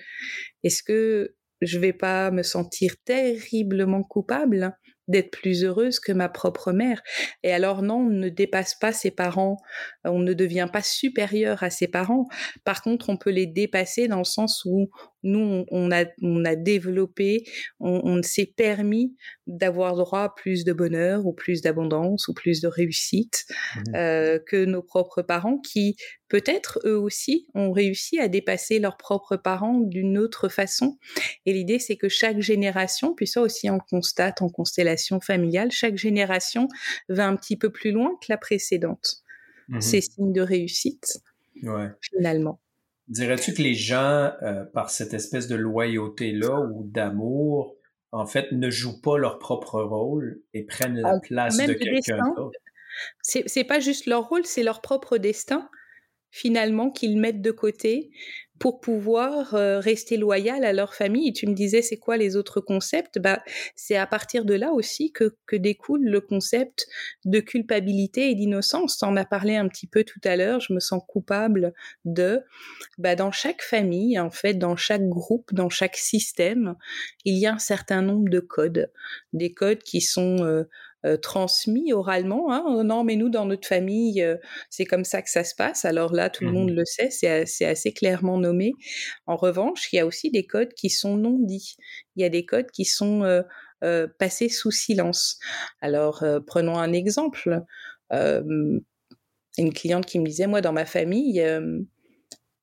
est-ce 0.63 0.83
que 0.83 1.35
je 1.61 1.79
vais 1.79 1.93
pas 1.93 2.31
me 2.31 2.43
sentir 2.43 2.95
terriblement 3.05 4.05
coupable? 4.05 4.77
D'être 5.09 5.31
plus 5.31 5.65
heureuse 5.65 6.01
que 6.01 6.13
ma 6.13 6.29
propre 6.29 6.73
mère. 6.73 7.03
Et 7.43 7.53
alors 7.53 7.83
non, 7.83 7.97
on 7.97 8.11
ne 8.11 8.29
dépasse 8.29 8.75
pas 8.75 8.93
ses 8.93 9.11
parents, 9.11 9.57
on 10.05 10.19
ne 10.19 10.33
devient 10.33 10.69
pas 10.73 10.83
supérieur 10.83 11.63
à 11.63 11.71
ses 11.71 11.89
parents. 11.89 12.27
Par 12.65 12.83
contre, 12.83 13.11
on 13.11 13.17
peut 13.17 13.31
les 13.31 13.47
dépasser 13.47 14.09
dans 14.09 14.19
le 14.19 14.25
sens 14.25 14.63
où 14.65 14.89
nous, 15.25 15.65
on 15.71 15.91
a, 15.91 16.05
on 16.23 16.45
a 16.45 16.55
développé, 16.55 17.45
on, 17.81 18.23
s'est 18.23 18.53
permis 18.57 19.17
d'avoir 19.47 19.97
droit 19.97 20.23
à 20.23 20.29
plus 20.29 20.65
de 20.65 20.73
bonheur 20.73 21.27
ou 21.27 21.33
plus 21.33 21.61
d'abondance 21.61 22.29
ou 22.29 22.35
plus 22.35 22.61
de 22.61 22.69
réussite 22.69 23.45
mmh 23.49 23.95
euh, 23.95 24.39
que 24.47 24.65
nos 24.65 24.83
propres 24.83 25.23
parents 25.23 25.59
qui, 25.59 25.97
peut-être, 26.29 26.81
eux 26.85 26.99
aussi, 26.99 27.49
ont 27.55 27.73
réussi 27.73 28.19
à 28.19 28.29
dépasser 28.29 28.79
leurs 28.79 28.97
propres 28.97 29.37
parents 29.37 29.81
d'une 29.81 30.19
autre 30.19 30.49
façon. 30.49 30.99
Et 31.47 31.53
l'idée, 31.53 31.79
c'est 31.79 31.97
que 31.97 32.09
chaque 32.09 32.41
génération, 32.41 33.15
puis 33.15 33.27
ça 33.27 33.41
aussi 33.41 33.71
on 33.71 33.79
constate 33.79 34.43
en 34.43 34.49
constellation 34.49 35.21
familiale, 35.21 35.71
chaque 35.71 35.97
génération 35.97 36.69
va 37.09 37.27
un 37.27 37.37
petit 37.37 37.57
peu 37.57 37.71
plus 37.71 37.93
loin 37.93 38.11
que 38.21 38.27
la 38.29 38.39
précédente. 38.39 39.23
Mmh 39.69 39.81
C'est 39.81 40.01
signe 40.01 40.33
de 40.33 40.43
réussite, 40.43 41.21
ouais. 41.63 41.89
finalement. 42.01 42.61
Dirais-tu 43.09 43.53
que 43.53 43.63
les 43.63 43.75
gens, 43.75 44.33
euh, 44.43 44.65
par 44.65 44.91
cette 44.91 45.13
espèce 45.13 45.47
de 45.47 45.57
loyauté-là 45.57 46.61
ou 46.61 46.85
d'amour, 46.85 47.77
en 48.13 48.27
fait, 48.27 48.53
ne 48.53 48.71
jouent 48.71 49.01
pas 49.01 49.19
leur 49.19 49.39
propre 49.39 49.83
rôle 49.83 50.41
et 50.55 50.65
prennent 50.65 51.01
la 51.01 51.21
place 51.21 51.57
de 51.59 51.73
quelqu'un 51.75 52.33
d'autre? 52.37 52.59
C'est 53.23 53.65
pas 53.65 53.81
juste 53.81 54.07
leur 54.07 54.29
rôle, 54.29 54.47
c'est 54.47 54.63
leur 54.63 54.81
propre 54.81 55.19
destin, 55.19 55.69
finalement, 56.31 56.91
qu'ils 56.91 57.19
mettent 57.19 57.43
de 57.43 57.51
côté 57.51 58.11
pour 58.59 58.81
pouvoir 58.81 59.55
euh, 59.55 59.81
rester 59.81 60.17
loyal 60.17 60.65
à 60.65 60.73
leur 60.73 60.95
famille. 60.95 61.33
Tu 61.33 61.47
me 61.47 61.55
disais, 61.55 61.83
c'est 61.83 61.97
quoi 61.97 62.17
les 62.17 62.37
autres 62.37 62.61
concepts? 62.61 63.19
Bah, 63.19 63.43
C'est 63.75 63.97
à 63.97 64.07
partir 64.07 64.45
de 64.45 64.55
là 64.55 64.73
aussi 64.73 65.13
que, 65.13 65.37
que 65.47 65.57
découle 65.57 66.05
le 66.05 66.21
concept 66.21 66.87
de 67.25 67.41
culpabilité 67.41 68.31
et 68.31 68.35
d'innocence. 68.35 69.03
En 69.03 69.17
as 69.17 69.25
parlé 69.25 69.57
un 69.57 69.69
petit 69.69 69.87
peu 69.87 70.05
tout 70.05 70.21
à 70.25 70.37
l'heure, 70.37 70.61
je 70.61 70.73
me 70.73 70.81
sens 70.81 71.03
coupable 71.07 71.75
de... 72.05 72.43
Bah, 72.99 73.17
dans 73.17 73.33
chaque 73.33 73.63
famille, 73.63 74.19
en 74.19 74.31
fait, 74.31 74.55
dans 74.55 74.77
chaque 74.77 75.09
groupe, 75.09 75.53
dans 75.53 75.71
chaque 75.71 75.97
système, 75.97 76.77
il 77.25 77.37
y 77.37 77.47
a 77.47 77.55
un 77.55 77.59
certain 77.59 78.03
nombre 78.03 78.29
de 78.29 78.41
codes. 78.41 78.91
Des 79.33 79.53
codes 79.53 79.83
qui 79.83 80.01
sont... 80.01 80.45
Euh, 80.45 80.65
euh, 81.05 81.19
transmis 81.19 81.93
oralement. 81.93 82.51
Hein. 82.51 82.65
Oh 82.67 82.83
non, 82.83 83.05
mais 83.05 83.17
nous, 83.17 83.29
dans 83.29 83.45
notre 83.45 83.69
famille, 83.69 84.23
euh, 84.23 84.37
c'est 84.71 84.87
comme 84.87 85.05
ça 85.05 85.21
que 85.21 85.29
ça 85.29 85.45
se 85.45 85.55
passe. 85.55 85.85
Alors 85.85 86.15
là, 86.15 86.31
tout 86.31 86.45
le 86.45 86.53
monde 86.53 86.71
mmh 86.71 86.77
le 86.77 86.85
sait, 86.87 87.11
c'est 87.11 87.67
assez 87.67 87.93
clairement 87.93 88.39
nommé. 88.39 88.73
En 89.27 89.37
revanche, 89.37 89.93
il 89.93 89.97
y 89.97 89.99
a 89.99 90.07
aussi 90.07 90.31
des 90.31 90.47
codes 90.47 90.73
qui 90.73 90.89
sont 90.89 91.19
non 91.19 91.39
dits. 91.39 91.77
Il 92.17 92.23
y 92.23 92.25
a 92.25 92.31
des 92.31 92.47
codes 92.47 92.71
qui 92.71 92.87
sont 92.87 93.23
euh, 93.83 94.07
passés 94.19 94.49
sous 94.49 94.71
silence. 94.71 95.39
Alors, 95.83 96.25
prenons 96.47 96.79
un 96.79 96.93
exemple. 96.93 97.61
une 98.11 98.83
cliente 99.75 100.07
qui 100.07 100.19
me 100.19 100.25
disait, 100.25 100.47
moi, 100.47 100.63
dans 100.63 100.73
ma 100.73 100.87
famille, 100.87 101.45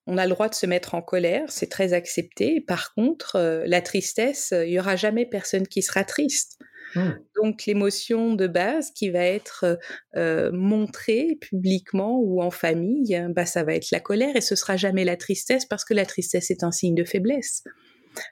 on 0.08 0.18
a 0.18 0.26
le 0.26 0.32
droit 0.32 0.50
de 0.50 0.56
se 0.56 0.66
mettre 0.66 0.96
en 0.96 1.04
colère, 1.04 1.46
c'est 1.50 1.70
très 1.70 1.94
accepté. 1.94 2.60
Par 2.60 2.96
contre, 2.96 3.64
la 3.68 3.82
tristesse, 3.82 4.52
il 4.52 4.72
y 4.72 4.80
aura 4.80 4.96
jamais 4.96 5.28
personne 5.28 5.68
qui 5.68 5.84
sera 5.84 6.04
triste. 6.04 6.58
Mmh. 6.96 7.10
Donc 7.42 7.66
l'émotion 7.66 8.34
de 8.34 8.48
base 8.48 8.92
qui 8.92 9.10
va 9.10 9.24
être 9.24 9.80
euh, 10.16 10.52
montrée 10.52 11.38
publiquement 11.40 12.20
ou 12.20 12.42
en 12.42 12.52
famille, 12.52 13.26
bah, 13.30 13.46
ça 13.46 13.64
va 13.64 13.76
être 13.76 13.92
la 13.92 14.00
colère 14.00 14.36
et 14.36 14.42
ce 14.42 14.56
sera 14.56 14.78
jamais 14.78 15.06
la 15.06 15.18
tristesse 15.18 15.66
parce 15.66 15.86
que 15.86 15.94
la 15.94 16.06
tristesse 16.06 16.52
est 16.52 16.64
un 16.64 16.72
signe 16.72 16.96
de 16.96 17.04
faiblesse. 17.04 17.64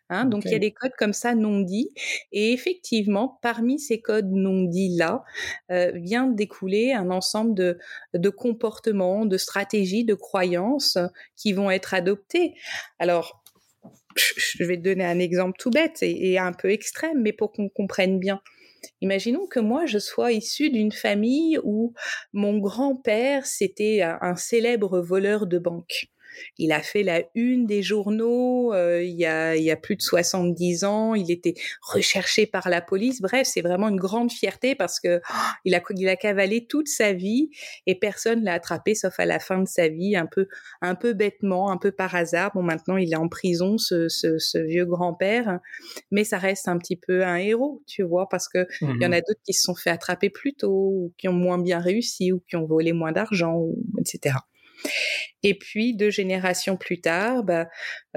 Hein, 0.09 0.25
donc 0.25 0.45
il 0.45 0.51
y 0.51 0.55
a 0.55 0.59
des 0.59 0.71
codes 0.71 0.91
comme 0.97 1.13
ça 1.13 1.35
non 1.35 1.61
dits 1.61 1.91
et 2.31 2.51
effectivement 2.51 3.39
parmi 3.41 3.79
ces 3.79 4.01
codes 4.01 4.31
non 4.31 4.63
dits 4.63 4.95
là 4.97 5.23
euh, 5.71 5.91
vient 5.95 6.27
découler 6.27 6.91
un 6.91 7.11
ensemble 7.11 7.53
de, 7.53 7.77
de 8.13 8.29
comportements, 8.29 9.25
de 9.25 9.37
stratégies, 9.37 10.03
de 10.03 10.15
croyances 10.15 10.97
qui 11.35 11.53
vont 11.53 11.71
être 11.71 11.93
adoptées. 11.93 12.55
Alors 12.97 13.38
je 14.37 14.63
vais 14.63 14.77
te 14.77 14.83
donner 14.83 15.05
un 15.05 15.19
exemple 15.19 15.57
tout 15.59 15.69
bête 15.69 15.97
et, 16.01 16.37
un 16.37 16.53
peu 16.53 16.69
extrême, 16.69 17.21
mais 17.21 17.33
pour 17.33 17.51
qu'on 17.51 17.69
comprenne 17.69 18.19
bien. 18.19 18.41
Imaginons 19.01 19.45
que 19.47 19.59
moi, 19.59 19.85
je 19.85 19.99
sois 19.99 20.31
issue 20.31 20.69
d'une 20.69 20.91
famille 20.91 21.59
où 21.63 21.93
mon 22.33 22.57
grand-père, 22.57 23.45
c'était 23.45 24.01
un 24.01 24.35
célèbre 24.35 24.99
voleur 24.99 25.47
de 25.47 25.59
banque. 25.59 26.07
Il 26.57 26.71
a 26.71 26.81
fait 26.81 27.03
la 27.03 27.23
une 27.35 27.65
des 27.65 27.81
journaux 27.81 28.73
euh, 28.73 29.03
il, 29.03 29.15
y 29.15 29.25
a, 29.25 29.55
il 29.55 29.63
y 29.63 29.71
a 29.71 29.75
plus 29.75 29.95
de 29.95 30.01
70 30.01 30.83
ans. 30.83 31.15
Il 31.15 31.31
était 31.31 31.53
recherché 31.81 32.45
par 32.45 32.69
la 32.69 32.81
police. 32.81 33.21
Bref, 33.21 33.47
c'est 33.47 33.61
vraiment 33.61 33.89
une 33.89 33.97
grande 33.97 34.31
fierté 34.31 34.75
parce 34.75 34.99
que 34.99 35.21
oh, 35.29 35.33
il, 35.65 35.75
a, 35.75 35.81
il 35.95 36.07
a 36.07 36.15
cavalé 36.15 36.65
toute 36.65 36.87
sa 36.87 37.13
vie 37.13 37.49
et 37.85 37.95
personne 37.95 38.43
l'a 38.43 38.53
attrapé 38.53 38.95
sauf 38.95 39.19
à 39.19 39.25
la 39.25 39.39
fin 39.39 39.59
de 39.59 39.67
sa 39.67 39.87
vie, 39.87 40.15
un 40.15 40.25
peu, 40.25 40.47
un 40.81 40.95
peu 40.95 41.13
bêtement, 41.13 41.71
un 41.71 41.77
peu 41.77 41.91
par 41.91 42.15
hasard. 42.15 42.51
Bon, 42.53 42.63
maintenant, 42.63 42.97
il 42.97 43.11
est 43.11 43.17
en 43.17 43.27
prison, 43.27 43.77
ce, 43.77 44.07
ce, 44.09 44.37
ce 44.37 44.57
vieux 44.57 44.85
grand-père, 44.85 45.59
mais 46.11 46.23
ça 46.23 46.37
reste 46.37 46.67
un 46.67 46.77
petit 46.77 46.95
peu 46.95 47.23
un 47.23 47.37
héros, 47.37 47.81
tu 47.87 48.03
vois, 48.03 48.27
parce 48.29 48.47
que 48.47 48.67
il 48.81 49.01
y 49.01 49.05
en 49.05 49.09
mmh 49.09 49.13
a 49.13 49.21
d'autres 49.21 49.41
qui 49.45 49.53
se 49.53 49.63
sont 49.63 49.75
fait 49.75 49.89
attraper 49.89 50.29
plus 50.29 50.53
tôt 50.53 50.91
ou 50.93 51.13
qui 51.17 51.27
ont 51.27 51.33
moins 51.33 51.57
bien 51.57 51.79
réussi 51.79 52.31
ou 52.31 52.41
qui 52.47 52.55
ont 52.55 52.65
volé 52.65 52.93
moins 52.93 53.11
d'argent, 53.11 53.65
etc. 53.99 54.35
Et 55.43 55.57
puis 55.57 55.95
deux 55.95 56.09
générations 56.09 56.77
plus 56.77 57.01
tard, 57.01 57.43
bah, 57.43 57.67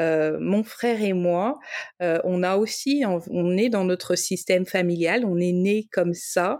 euh, 0.00 0.38
mon 0.40 0.64
frère 0.64 1.02
et 1.02 1.12
moi, 1.12 1.58
euh, 2.02 2.18
on 2.24 2.42
a 2.42 2.56
aussi, 2.56 3.04
on, 3.06 3.56
est 3.56 3.68
dans 3.68 3.84
notre 3.84 4.16
système 4.16 4.66
familial, 4.66 5.24
on 5.24 5.38
est 5.38 5.52
né 5.52 5.86
comme 5.92 6.14
ça, 6.14 6.58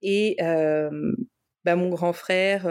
et 0.00 0.36
euh, 0.40 0.90
bah, 1.64 1.76
mon 1.76 1.90
grand 1.90 2.14
frère, 2.14 2.66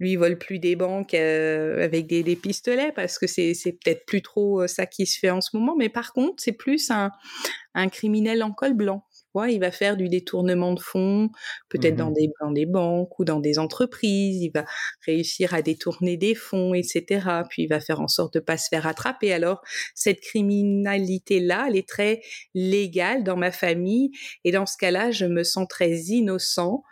lui, 0.00 0.16
vole 0.16 0.38
plus 0.38 0.58
des 0.58 0.74
banques 0.74 1.14
avec 1.14 2.08
des, 2.08 2.36
pistolets 2.36 2.92
parce 2.92 3.18
que 3.18 3.28
c'est, 3.28 3.54
peut-être 3.84 4.04
plus 4.04 4.22
trop 4.22 4.66
ça 4.66 4.86
qui 4.86 5.06
se 5.06 5.18
fait 5.18 5.30
en 5.30 5.40
ce 5.40 5.56
moment. 5.56 5.76
Mais 5.76 5.88
par 5.88 6.12
contre, 6.12 6.42
c'est 6.42 6.52
plus 6.52 6.90
un 6.90 7.88
criminel 7.88 8.42
en 8.42 8.50
col 8.50 8.74
blanc 8.74 9.04
il 9.44 9.60
va 9.60 9.70
faire 9.70 9.96
du 9.96 10.08
détournement 10.08 10.72
de 10.72 10.80
fonds, 10.80 11.30
peut-être 11.68 11.96
dans, 11.96 12.10
mmh 12.10 12.14
des, 12.14 12.30
dans 12.40 12.50
des 12.50 12.66
banques 12.66 13.18
ou 13.18 13.24
dans 13.24 13.40
des 13.40 13.58
entreprises. 13.58 14.42
Il 14.42 14.50
va 14.50 14.64
réussir 15.04 15.54
à 15.54 15.62
détourner 15.62 16.16
des 16.16 16.34
fonds, 16.34 16.74
etc. 16.74 17.42
Puis 17.48 17.64
il 17.64 17.68
va 17.68 17.80
faire 17.80 18.00
en 18.00 18.08
sorte 18.08 18.34
de 18.34 18.40
pas 18.40 18.56
se 18.56 18.68
faire 18.68 18.86
attraper. 18.86 19.32
Alors 19.32 19.62
cette 19.94 20.20
criminalité-là, 20.20 21.66
elle 21.68 21.76
est 21.76 21.88
très 21.88 22.22
légale 22.54 23.24
dans 23.24 23.36
ma 23.36 23.52
famille. 23.52 24.10
Et 24.44 24.52
dans 24.52 24.66
ce 24.66 24.76
cas-là, 24.78 25.10
je 25.10 25.26
me 25.26 25.44
sens 25.44 25.66
très 25.68 25.92
innocent 25.92 26.82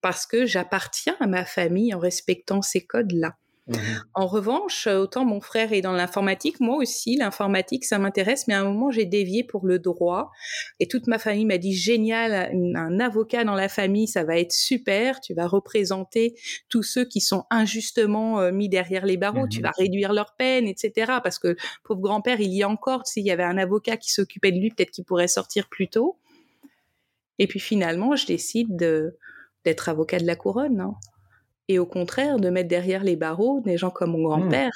parce 0.00 0.26
que 0.26 0.46
j'appartiens 0.46 1.16
à 1.20 1.26
ma 1.26 1.44
famille 1.44 1.94
en 1.94 1.98
respectant 1.98 2.62
ces 2.62 2.84
codes-là. 2.84 3.36
Mmh 3.70 3.76
en 4.14 4.26
revanche, 4.26 4.86
autant 4.88 5.24
mon 5.24 5.40
frère 5.40 5.72
est 5.72 5.80
dans 5.80 5.92
l'informatique, 5.92 6.58
moi 6.60 6.76
aussi, 6.76 7.16
l'informatique, 7.16 7.84
ça 7.84 7.98
m'intéresse, 7.98 8.48
mais 8.48 8.54
à 8.54 8.60
un 8.60 8.64
moment, 8.64 8.90
j'ai 8.90 9.04
dévié 9.04 9.44
pour 9.44 9.66
le 9.66 9.78
droit. 9.78 10.30
Et 10.80 10.88
toute 10.88 11.06
ma 11.06 11.18
famille 11.18 11.44
m'a 11.44 11.58
dit, 11.58 11.74
génial, 11.74 12.52
un 12.74 13.00
avocat 13.00 13.44
dans 13.44 13.54
la 13.54 13.68
famille, 13.68 14.08
ça 14.08 14.24
va 14.24 14.38
être 14.38 14.52
super, 14.52 15.20
tu 15.20 15.32
vas 15.32 15.46
représenter 15.46 16.34
tous 16.68 16.82
ceux 16.82 17.04
qui 17.04 17.20
sont 17.20 17.44
injustement 17.50 18.40
euh, 18.40 18.52
mis 18.52 18.68
derrière 18.68 19.06
les 19.06 19.16
barreaux, 19.16 19.46
tu 19.46 19.60
mmh 19.60 19.62
vas 19.62 19.72
réduire 19.78 20.12
leur 20.12 20.34
peine, 20.36 20.66
etc. 20.66 21.12
Parce 21.22 21.38
que, 21.38 21.56
pauvre 21.84 22.00
grand-père, 22.00 22.40
il 22.40 22.52
y 22.52 22.62
a 22.62 22.68
encore, 22.68 23.06
s'il 23.06 23.24
y 23.24 23.30
avait 23.30 23.44
un 23.44 23.58
avocat 23.58 23.96
qui 23.96 24.10
s'occupait 24.10 24.52
de 24.52 24.58
lui, 24.58 24.70
peut-être 24.70 24.90
qu'il 24.90 25.04
pourrait 25.04 25.28
sortir 25.28 25.68
plus 25.68 25.88
tôt. 25.88 26.18
Et 27.38 27.46
puis 27.46 27.60
finalement, 27.60 28.16
je 28.16 28.26
décide 28.26 28.76
d'être 29.64 29.88
avocat 29.88 30.18
de 30.18 30.26
la 30.26 30.36
couronne. 30.36 30.80
Hein 30.80 30.94
et 31.70 31.78
au 31.78 31.86
contraire 31.86 32.40
de 32.40 32.50
mettre 32.50 32.68
derrière 32.68 33.04
les 33.04 33.14
barreaux 33.14 33.60
des 33.60 33.78
gens 33.78 33.90
comme 33.90 34.10
mon 34.10 34.24
grand-père. 34.24 34.72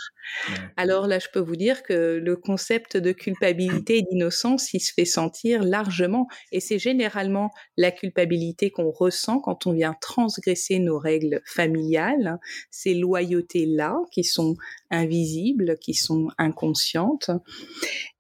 Mmh. 0.49 0.53
Alors 0.77 1.09
là, 1.09 1.19
je 1.19 1.27
peux 1.33 1.41
vous 1.41 1.57
dire 1.57 1.83
que 1.83 2.21
le 2.23 2.37
concept 2.37 2.97
de 2.97 3.11
culpabilité 3.11 3.99
et 3.99 4.03
d'innocence, 4.03 4.73
il 4.75 4.79
se 4.79 4.93
fait 4.93 5.05
sentir 5.05 5.65
largement 5.65 6.29
et 6.53 6.61
c'est 6.61 6.79
généralement 6.79 7.51
la 7.77 7.91
culpabilité 7.91 8.71
qu'on 8.71 8.93
ressent 8.93 9.41
quand 9.41 9.67
on 9.67 9.73
vient 9.73 9.97
transgresser 10.01 10.79
nos 10.79 11.01
règles 11.01 11.43
familiales, 11.45 12.39
ces 12.71 12.95
loyautés-là 12.95 13.97
qui 14.13 14.23
sont 14.23 14.55
invisibles, 14.93 15.77
qui 15.81 15.95
sont 15.95 16.29
inconscientes. 16.39 17.33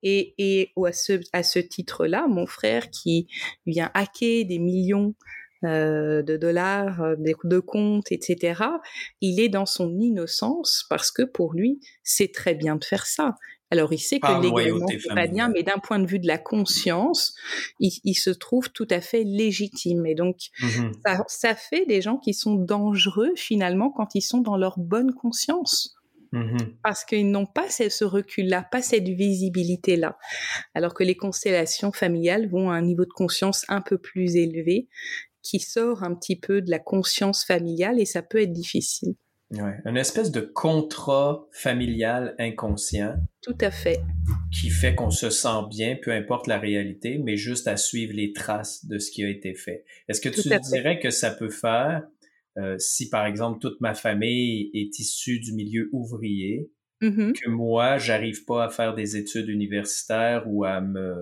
Et, 0.03 0.35
et 0.39 0.73
à 0.85 0.93
ce, 0.93 1.21
à 1.33 1.45
ce 1.45 1.61
titre-là, 1.61 2.27
mon 2.27 2.47
frère 2.47 2.91
qui 2.91 3.29
vient 3.67 3.93
hacker 3.95 4.45
des 4.45 4.59
millions 4.59 5.15
euh, 5.65 6.23
de 6.23 6.37
dollars, 6.37 7.03
euh, 7.03 7.15
de 7.17 7.59
comptes, 7.59 8.13
etc. 8.13 8.63
Il 9.21 9.41
est 9.41 9.49
dans 9.49 9.67
son 9.67 9.99
innocence 9.99 10.87
parce 10.89 11.11
que 11.11 11.23
pour 11.23 11.55
lui, 11.55 11.81
c'est 12.03 12.33
très 12.33 12.55
bien 12.55 12.77
de 12.77 12.85
faire 12.85 13.07
ça. 13.07 13.35
Alors 13.75 13.93
il 13.93 13.99
sait 13.99 14.21
que 14.21 14.41
légalement 14.41 14.87
c'est 14.87 15.15
pas 15.15 15.27
bien, 15.27 15.49
mais 15.49 15.65
d'un 15.65 15.79
point 15.79 15.99
de 15.99 16.07
vue 16.07 16.21
de 16.21 16.29
la 16.29 16.39
conscience, 16.39 17.35
il, 17.81 18.15
se 18.15 18.31
trouve 18.31 18.71
tout 18.71 18.87
à 18.89 19.01
fait 19.01 19.25
légitime. 19.25 20.07
Et 20.07 20.15
donc 20.15 20.37
mmh 20.61 20.93
ça, 21.27 21.57
fait 21.57 21.85
des 21.87 22.01
gens 22.01 22.19
qui 22.19 22.35
sont 22.35 22.55
dangereux 22.55 23.33
finalement 23.35 23.91
quand 23.91 24.15
ils 24.15 24.23
sont 24.23 24.41
dans 24.41 24.57
leur 24.57 24.79
bonne 24.79 25.13
conscience. 25.13 25.97
Mmh 26.31 26.57
parce 26.83 27.05
qu'ils 27.05 27.31
n'ont 27.31 27.47
pas 27.47 27.69
ce 27.69 28.05
recul-là, 28.05 28.67
pas 28.71 28.83
cette 28.83 29.09
visibilité-là. 29.09 30.19
Alors 30.75 30.95
que 30.95 31.03
les 31.03 31.17
constellations 31.17 31.91
familiales 31.91 32.49
vont 32.49 32.71
à 32.71 32.75
un 32.75 32.83
niveau 32.83 33.05
de 33.05 33.13
conscience 33.13 33.65
un 33.69 33.81
peu 33.81 33.99
plus 33.99 34.37
élevé 34.37 34.89
qui 35.45 35.61
sort 35.61 36.03
un 36.03 36.15
petit 36.15 36.35
peu 36.35 36.61
de 36.61 36.71
la 36.71 36.81
conscience 36.81 37.45
familiale 37.45 38.01
et 38.01 38.07
ça 38.07 38.23
peut 38.23 38.43
être 38.43 38.53
difficile. 38.53 39.15
Ouais, 39.53 39.77
une 39.85 39.97
espèce 39.97 40.33
de 40.33 40.41
contrat 40.41 41.47
familial 41.53 42.35
inconscient. 42.41 43.15
Tout 43.43 43.57
à 43.61 43.71
fait. 43.71 44.01
Qui 44.51 44.71
fait 44.71 44.97
qu'on 44.97 45.11
se 45.11 45.31
sent 45.31 45.69
bien, 45.71 45.97
peu 46.03 46.11
importe 46.11 46.49
la 46.49 46.59
réalité, 46.59 47.19
mais 47.19 47.37
juste 47.37 47.69
à 47.69 47.77
suivre 47.77 48.15
les 48.15 48.33
traces 48.33 48.85
de 48.87 48.99
ce 48.99 49.13
qui 49.13 49.23
a 49.23 49.29
été 49.29 49.55
fait. 49.55 49.85
Est-ce 50.09 50.21
que 50.21 50.31
tu 50.31 50.49
dirais 50.73 50.99
que 50.99 51.11
ça 51.11 51.31
peut 51.31 51.51
faire 51.51 52.03
euh, 52.57 52.77
si, 52.79 53.09
par 53.09 53.27
exemple, 53.27 53.59
toute 53.61 53.81
ma 53.81 53.95
famille 53.95 54.71
est 54.75 54.99
issue 54.99 55.41
du 55.41 55.53
milieu 55.53 55.89
ouvrier, 55.93 56.71
mm-hmm. 57.03 57.33
que 57.33 57.51
moi, 57.51 57.99
j'arrive 57.99 58.45
pas 58.45 58.65
à 58.65 58.69
faire 58.69 58.95
des 58.95 59.17
études 59.17 59.49
universitaires 59.49 60.45
ou 60.47 60.65
à 60.65 60.81
me 60.81 61.15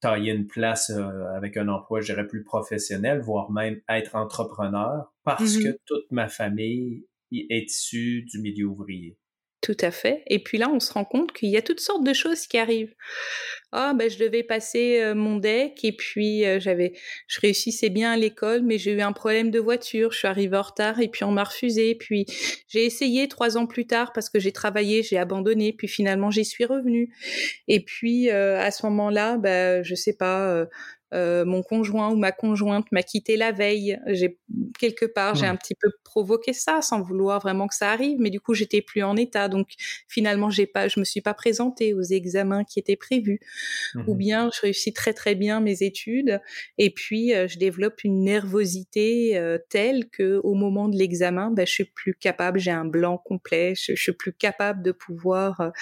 tailler 0.00 0.32
une 0.32 0.46
place 0.46 0.90
euh, 0.90 1.34
avec 1.36 1.56
un 1.56 1.68
emploi, 1.68 2.00
je 2.00 2.12
dirais, 2.12 2.26
plus 2.26 2.42
professionnel, 2.42 3.20
voire 3.20 3.50
même 3.50 3.80
être 3.88 4.16
entrepreneur, 4.16 5.12
parce 5.24 5.42
mm-hmm. 5.42 5.62
que 5.62 5.78
toute 5.86 6.10
ma 6.10 6.28
famille 6.28 7.06
est 7.32 7.70
issue 7.70 8.22
du 8.22 8.40
milieu 8.40 8.66
ouvrier. 8.66 9.16
Tout 9.60 9.76
à 9.80 9.90
fait. 9.90 10.22
Et 10.26 10.42
puis 10.42 10.56
là, 10.56 10.70
on 10.70 10.80
se 10.80 10.92
rend 10.92 11.04
compte 11.04 11.32
qu'il 11.32 11.50
y 11.50 11.56
a 11.56 11.62
toutes 11.62 11.80
sortes 11.80 12.04
de 12.04 12.14
choses 12.14 12.46
qui 12.46 12.56
arrivent. 12.56 12.94
Ah, 13.72 13.94
ben, 13.94 14.10
je 14.10 14.18
devais 14.18 14.42
passer 14.42 15.00
euh, 15.00 15.14
mon 15.14 15.36
deck 15.36 15.84
et 15.84 15.92
puis 15.92 16.44
euh, 16.44 16.58
j'avais, 16.58 16.92
je 17.28 17.40
réussissais 17.40 17.88
bien 17.88 18.10
à 18.10 18.16
l'école, 18.16 18.62
mais 18.62 18.78
j'ai 18.78 18.92
eu 18.92 19.00
un 19.00 19.12
problème 19.12 19.52
de 19.52 19.60
voiture. 19.60 20.10
Je 20.10 20.18
suis 20.18 20.28
arrivée 20.28 20.56
en 20.56 20.62
retard 20.62 21.00
et 21.00 21.08
puis 21.08 21.22
on 21.22 21.30
m'a 21.30 21.44
refusé. 21.44 21.94
Puis 21.94 22.26
j'ai 22.68 22.84
essayé 22.84 23.28
trois 23.28 23.56
ans 23.56 23.66
plus 23.66 23.86
tard 23.86 24.12
parce 24.12 24.28
que 24.28 24.40
j'ai 24.40 24.50
travaillé, 24.50 25.04
j'ai 25.04 25.18
abandonné. 25.18 25.72
Puis 25.72 25.86
finalement, 25.86 26.32
j'y 26.32 26.44
suis 26.44 26.64
revenue. 26.64 27.14
Et 27.68 27.84
puis 27.84 28.28
euh, 28.30 28.60
à 28.60 28.72
ce 28.72 28.84
moment-là, 28.86 29.36
ben, 29.38 29.84
je 29.84 29.94
sais 29.94 30.14
pas, 30.14 30.66
euh, 31.12 31.44
mon 31.44 31.62
conjoint 31.62 32.10
ou 32.10 32.16
ma 32.16 32.32
conjointe 32.32 32.86
m'a 32.92 33.02
quitté 33.02 33.36
la 33.36 33.52
veille. 33.52 33.98
J'ai 34.06 34.38
quelque 34.78 35.06
part, 35.06 35.34
j'ai 35.34 35.46
mmh. 35.46 35.50
un 35.50 35.56
petit 35.56 35.74
peu 35.74 35.90
provoqué 36.04 36.52
ça 36.52 36.82
sans 36.82 37.02
vouloir 37.02 37.40
vraiment 37.40 37.66
que 37.66 37.74
ça 37.74 37.90
arrive, 37.90 38.18
mais 38.20 38.30
du 38.30 38.40
coup, 38.40 38.54
j'étais 38.54 38.82
plus 38.82 39.02
en 39.02 39.16
état. 39.16 39.48
Donc, 39.48 39.68
finalement, 40.08 40.50
j'ai 40.50 40.66
pas, 40.66 40.88
je 40.88 41.00
me 41.00 41.04
suis 41.04 41.20
pas 41.20 41.34
présentée 41.34 41.94
aux 41.94 42.02
examens 42.02 42.64
qui 42.64 42.78
étaient 42.78 42.96
prévus. 42.96 43.40
Ou 44.06 44.14
mmh 44.14 44.16
bien, 44.20 44.50
je 44.54 44.60
réussis 44.60 44.92
très 44.92 45.12
très 45.12 45.34
bien 45.34 45.60
mes 45.60 45.82
études 45.82 46.40
et 46.78 46.90
puis 46.90 47.34
euh, 47.34 47.48
je 47.48 47.58
développe 47.58 48.04
une 48.04 48.22
nervosité 48.22 49.38
euh, 49.38 49.58
telle 49.70 50.08
que 50.10 50.40
au 50.44 50.54
moment 50.54 50.88
de 50.88 50.96
l'examen, 50.96 51.50
ben, 51.50 51.66
je 51.66 51.72
suis 51.72 51.84
plus 51.84 52.14
capable, 52.14 52.58
j'ai 52.58 52.70
un 52.70 52.84
blanc 52.84 53.18
complet, 53.18 53.74
je, 53.74 53.94
je, 53.94 54.02
suis 54.02 54.12
plus 54.12 54.32
capable 54.32 54.82
de 54.82 54.92
pouvoir 54.92 55.72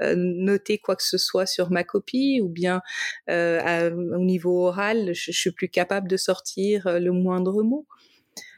noter 0.00 0.78
quoi 0.78 0.96
que 0.96 1.02
ce 1.02 1.18
soit 1.18 1.46
sur 1.46 1.70
ma 1.70 1.84
copie 1.84 2.40
ou 2.42 2.48
bien 2.48 2.80
au 3.28 4.24
niveau 4.24 4.70
je, 5.12 5.32
suis 5.32 5.50
plus 5.50 5.68
capable 5.68 6.08
de 6.08 6.16
sortir 6.16 6.86
euh, 6.86 6.98
le 6.98 7.12
moindre 7.12 7.62
mot. 7.62 7.86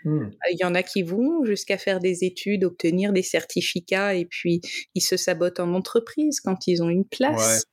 Hmm. 0.04 0.24
Euh, 0.24 0.50
il 0.52 0.58
y 0.60 0.64
en 0.64 0.74
a 0.74 0.82
qui 0.82 1.02
vont 1.02 1.44
jusqu'à 1.44 1.78
faire 1.78 2.00
des 2.00 2.24
études, 2.24 2.64
obtenir 2.64 3.12
des 3.12 3.22
certificats, 3.22 4.14
et 4.14 4.26
puis 4.26 4.60
ils 4.94 5.00
se 5.00 5.16
sabotent 5.16 5.60
en 5.60 5.74
entreprise 5.74 6.40
quand 6.40 6.66
ils 6.66 6.82
ont 6.82 6.88
une 6.88 7.06
place. 7.06 7.64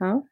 Ouais. 0.00 0.08
Hein? 0.08 0.22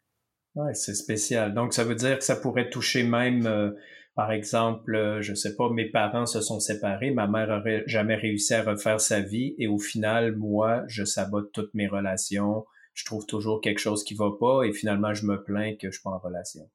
c'est 0.72 0.94
spécial. 0.94 1.52
Donc 1.52 1.74
ça 1.74 1.84
veut 1.84 1.96
dire 1.96 2.18
que 2.18 2.24
ça 2.24 2.36
pourrait 2.36 2.70
toucher 2.70 3.02
même, 3.02 3.46
euh, 3.46 3.70
par 4.14 4.30
exemple, 4.30 5.18
je 5.20 5.34
sais 5.34 5.56
pas, 5.56 5.68
mes 5.70 5.90
parents 5.90 6.26
se 6.26 6.40
sont 6.40 6.60
séparés, 6.60 7.10
ma 7.10 7.26
mère 7.26 7.48
aurait 7.48 7.82
jamais 7.86 8.14
réussi 8.14 8.54
à 8.54 8.62
refaire 8.62 9.00
sa 9.00 9.20
vie, 9.20 9.54
et 9.58 9.66
au 9.66 9.78
final, 9.78 10.36
moi, 10.36 10.84
je 10.86 11.04
sabote 11.04 11.50
toutes 11.52 11.74
mes 11.74 11.88
relations. 11.88 12.64
Je 12.92 13.04
trouve 13.04 13.26
toujours 13.26 13.60
quelque 13.60 13.80
chose 13.80 14.04
qui 14.04 14.14
va 14.14 14.30
pas, 14.38 14.62
et 14.62 14.72
finalement, 14.72 15.12
je 15.14 15.26
me 15.26 15.42
plains 15.42 15.74
que 15.74 15.88
je 15.88 15.94
suis 15.94 16.02
pas 16.02 16.10
en 16.10 16.18
relation. 16.18 16.70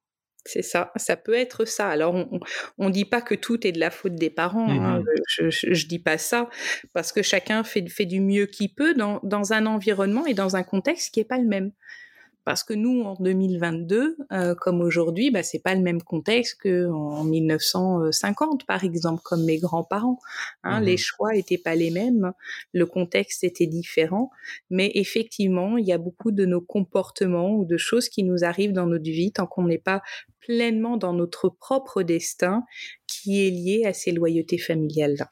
C'est 0.45 0.61
ça, 0.61 0.91
ça 0.95 1.17
peut 1.17 1.33
être 1.33 1.65
ça. 1.65 1.89
Alors, 1.89 2.15
on 2.77 2.87
ne 2.87 2.91
dit 2.91 3.05
pas 3.05 3.21
que 3.21 3.35
tout 3.35 3.67
est 3.67 3.71
de 3.71 3.79
la 3.79 3.91
faute 3.91 4.15
des 4.15 4.29
parents, 4.29 4.69
hein. 4.69 4.99
mmh 4.99 5.49
je 5.49 5.67
ne 5.67 5.87
dis 5.87 5.99
pas 5.99 6.17
ça, 6.17 6.49
parce 6.93 7.11
que 7.11 7.21
chacun 7.21 7.63
fait, 7.63 7.87
fait 7.87 8.05
du 8.05 8.19
mieux 8.19 8.45
qu'il 8.45 8.73
peut 8.73 8.93
dans, 8.93 9.19
dans, 9.23 9.53
un 9.53 9.65
environnement 9.65 10.25
et 10.25 10.33
dans 10.33 10.55
un 10.55 10.63
contexte 10.63 11.13
qui 11.13 11.19
n'est 11.19 11.25
pas 11.25 11.37
le 11.37 11.45
même 11.45 11.71
parce 12.45 12.63
que 12.63 12.73
nous, 12.73 13.01
en 13.01 13.15
2022, 13.19 14.17
euh, 14.31 14.55
comme 14.55 14.81
aujourd'hui, 14.81 15.31
bah, 15.31 15.43
c'est 15.43 15.59
pas 15.59 15.75
le 15.75 15.81
même 15.81 16.01
contexte 16.01 16.61
qu'en 16.61 17.23
1950, 17.23 18.65
par 18.65 18.83
exemple, 18.83 19.21
comme 19.23 19.45
mes 19.45 19.57
grands-parents. 19.57 20.19
Hein, 20.63 20.81
Les 20.81 20.95
mmh 20.95 20.97
choix 20.97 21.35
étaient 21.35 21.57
pas 21.57 21.75
les 21.75 21.91
mêmes, 21.91 22.31
le 22.73 22.85
contexte 22.85 23.43
était 23.43 23.67
différent, 23.67 24.31
mais 24.69 24.91
effectivement, 24.95 25.77
il 25.77 25.85
y 25.85 25.93
a 25.93 25.97
beaucoup 25.97 26.31
de 26.31 26.45
nos 26.45 26.61
comportements 26.61 27.55
ou 27.55 27.65
de 27.65 27.77
choses 27.77 28.09
qui 28.09 28.23
nous 28.23 28.43
arrivent 28.43 28.73
dans 28.73 28.87
notre 28.87 29.03
vie 29.03 29.31
tant 29.31 29.47
qu'on 29.47 29.65
n'est 29.65 29.77
pas 29.77 30.01
pleinement 30.39 30.97
dans 30.97 31.13
notre 31.13 31.49
propre 31.49 32.03
destin 32.03 32.63
qui 33.07 33.45
est 33.45 33.51
lié 33.51 33.85
à 33.85 33.93
ces 33.93 34.11
loyautés 34.11 34.57
familiales-là. 34.57 35.29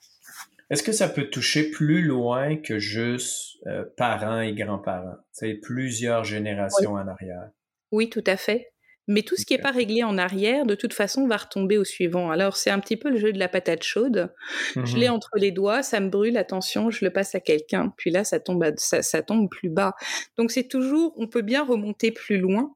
Est-ce 0.70 0.84
que 0.84 0.92
ça 0.92 1.08
peut 1.08 1.30
toucher 1.30 1.72
plus 1.72 2.02
loin 2.02 2.58
que 2.58 2.78
juste 2.78 3.58
euh, 3.68 3.86
parents 3.96 4.42
et 4.42 4.54
grands-parents? 4.54 5.18
C'est 5.32 5.54
plusieurs 5.54 6.26
générations 6.26 6.94
en 6.94 7.08
arrière. 7.08 7.50
Oui, 7.92 8.10
tout 8.10 8.24
à 8.26 8.36
fait. 8.36 8.72
Mais 9.10 9.22
tout 9.22 9.38
ce 9.38 9.46
qui 9.46 9.54
n'est 9.56 9.62
pas 9.62 9.72
réglé 9.72 10.04
en 10.04 10.18
arrière, 10.18 10.66
de 10.66 10.76
toute 10.76 10.94
façon, 10.94 11.26
va 11.28 11.38
retomber 11.38 11.78
au 11.78 11.86
suivant. 11.86 12.30
Alors, 12.30 12.58
c'est 12.58 12.70
un 12.70 12.80
petit 12.80 12.98
peu 12.98 13.10
le 13.10 13.18
jeu 13.18 13.32
de 13.32 13.40
la 13.40 13.48
patate 13.48 13.84
chaude. 13.84 14.34
Je 14.76 14.98
l'ai 14.98 15.08
mmh 15.08 15.14
entre 15.14 15.32
les 15.38 15.52
doigts, 15.52 15.82
ça 15.82 16.02
me 16.02 16.10
brûle, 16.10 16.36
attention, 16.36 16.92
je 16.92 17.06
le 17.06 17.12
passe 17.12 17.34
à 17.34 17.40
quelqu'un. 17.40 17.94
Puis 17.96 18.12
là, 18.12 18.26
ça 18.26 18.42
tombe, 18.42 18.66
ça, 18.76 19.22
tombe 19.22 19.50
plus 19.50 19.70
bas. 19.70 19.96
Donc, 20.38 20.52
c'est 20.52 20.68
toujours, 20.68 21.14
on 21.16 21.28
peut 21.28 21.42
bien 21.42 21.64
remonter 21.64 22.12
plus 22.12 22.38
loin, 22.38 22.76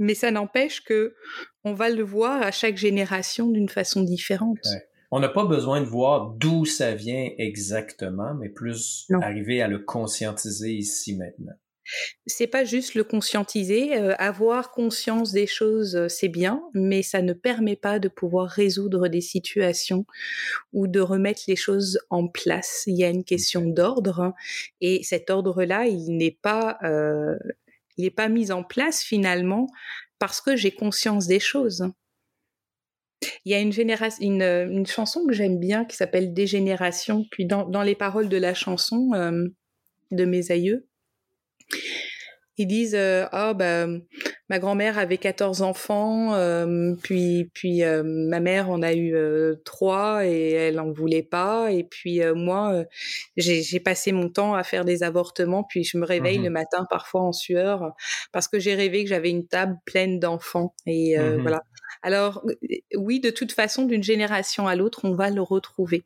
mais 0.00 0.14
ça 0.14 0.32
n'empêche 0.32 0.82
que 0.82 1.14
on 1.62 1.72
va 1.72 1.88
le 1.88 2.02
voir 2.02 2.42
à 2.42 2.50
chaque 2.50 2.76
génération 2.76 3.48
d'une 3.48 3.68
façon 3.68 4.02
différente 4.02 4.58
on 5.16 5.20
n'a 5.20 5.28
pas 5.28 5.44
besoin 5.44 5.80
de 5.80 5.86
voir 5.86 6.30
d'où 6.30 6.64
ça 6.64 6.92
vient 6.92 7.30
exactement, 7.38 8.34
mais 8.34 8.48
plus 8.48 9.06
arriver 9.22 9.62
à 9.62 9.68
le 9.68 9.78
conscientiser 9.78 10.72
ici 10.72 11.16
maintenant. 11.16 11.52
C'est 12.26 12.48
pas 12.48 12.64
juste 12.64 12.96
le 12.96 13.04
conscientiser, 13.04 13.96
euh, 13.96 14.16
avoir 14.18 14.72
conscience 14.72 15.30
des 15.30 15.46
choses, 15.46 15.94
euh, 15.94 16.08
c'est 16.08 16.28
bien, 16.28 16.64
mais 16.74 17.04
ça 17.04 17.22
ne 17.22 17.32
permet 17.32 17.76
pas 17.76 18.00
de 18.00 18.08
pouvoir 18.08 18.48
résoudre 18.48 19.06
des 19.06 19.20
situations 19.20 20.04
ou 20.72 20.88
de 20.88 20.98
remettre 20.98 21.42
les 21.46 21.54
choses 21.54 22.00
en 22.10 22.26
place. 22.26 22.82
Il 22.88 22.96
y 22.96 23.04
a 23.04 23.08
une 23.08 23.22
question 23.22 23.66
d'ordre, 23.66 24.18
hein, 24.18 24.34
et 24.80 25.04
cet 25.04 25.30
ordre-là, 25.30 25.86
il 25.86 26.16
n'est 26.16 26.36
pas, 26.42 26.76
euh, 26.82 27.38
il 27.96 28.02
n'est 28.02 28.10
pas 28.10 28.28
mis 28.28 28.50
en 28.50 28.64
place 28.64 29.04
finalement 29.04 29.68
parce 30.18 30.40
que 30.40 30.56
j'ai 30.56 30.72
conscience 30.72 31.28
des 31.28 31.38
choses. 31.38 31.88
Il 33.44 33.52
y 33.52 33.54
a 33.54 33.60
une, 33.60 33.72
une, 34.20 34.42
euh, 34.42 34.68
une 34.68 34.86
chanson 34.86 35.26
que 35.26 35.32
j'aime 35.32 35.58
bien 35.58 35.84
qui 35.84 35.96
s'appelle 35.96 36.32
Dégénération. 36.32 37.24
Puis 37.30 37.46
dans, 37.46 37.64
dans, 37.64 37.82
les 37.82 37.94
paroles 37.94 38.28
de 38.28 38.36
la 38.36 38.54
chanson 38.54 39.10
euh, 39.14 39.48
de 40.10 40.24
mes 40.24 40.50
aïeux, 40.50 40.86
ils 42.56 42.66
disent 42.66 42.94
euh, 42.94 43.26
ah 43.32 43.52
bah 43.52 43.86
ma 44.48 44.58
grand-mère 44.60 44.96
avait 44.96 45.18
14 45.18 45.62
enfants 45.62 46.34
euh, 46.34 46.94
puis 47.02 47.50
puis 47.52 47.82
ma 48.04 48.38
mère 48.38 48.70
en 48.70 48.80
a 48.82 48.94
eu 48.94 49.16
trois 49.64 50.24
et 50.24 50.50
elle 50.52 50.78
en 50.78 50.92
voulait 50.92 51.24
pas. 51.24 51.72
Et 51.72 51.82
puis 51.82 52.20
moi 52.34 52.84
j'ai 53.36 53.80
passé 53.80 54.12
mon 54.12 54.28
temps 54.28 54.54
à 54.54 54.62
faire 54.62 54.84
des 54.84 55.02
avortements 55.02 55.64
puis 55.64 55.82
je 55.82 55.98
me 55.98 56.06
réveille 56.06 56.38
mmh 56.38 56.44
le 56.44 56.50
matin 56.50 56.86
parfois 56.88 57.22
en 57.22 57.32
sueur 57.32 57.92
parce 58.30 58.46
que 58.46 58.60
j'ai 58.60 58.74
rêvé 58.74 59.02
que 59.02 59.10
j'avais 59.10 59.30
une 59.30 59.48
table 59.48 59.76
pleine 59.84 60.20
d'enfants. 60.20 60.74
Et 60.86 61.18
mmh 61.18 61.42
voilà 61.42 61.62
alors 62.02 62.44
oui, 62.96 63.20
de 63.20 63.30
toute 63.30 63.52
façon, 63.52 63.84
d'une 63.84 64.02
génération 64.02 64.66
à 64.66 64.76
l'autre, 64.76 65.00
on 65.04 65.12
va 65.12 65.30
le 65.30 65.42
retrouver. 65.42 66.04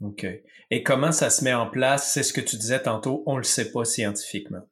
OK. 0.00 0.26
Et 0.70 0.82
comment 0.82 1.12
ça 1.12 1.30
se 1.30 1.44
met 1.44 1.52
en 1.52 1.68
place? 1.68 2.12
C'est 2.12 2.22
ce 2.22 2.32
que 2.32 2.40
tu 2.40 2.56
disais 2.56 2.82
tantôt, 2.82 3.22
on 3.26 3.34
ne 3.34 3.38
le 3.38 3.44
sait 3.44 3.70
pas 3.70 3.84
scientifiquement. 3.84 4.62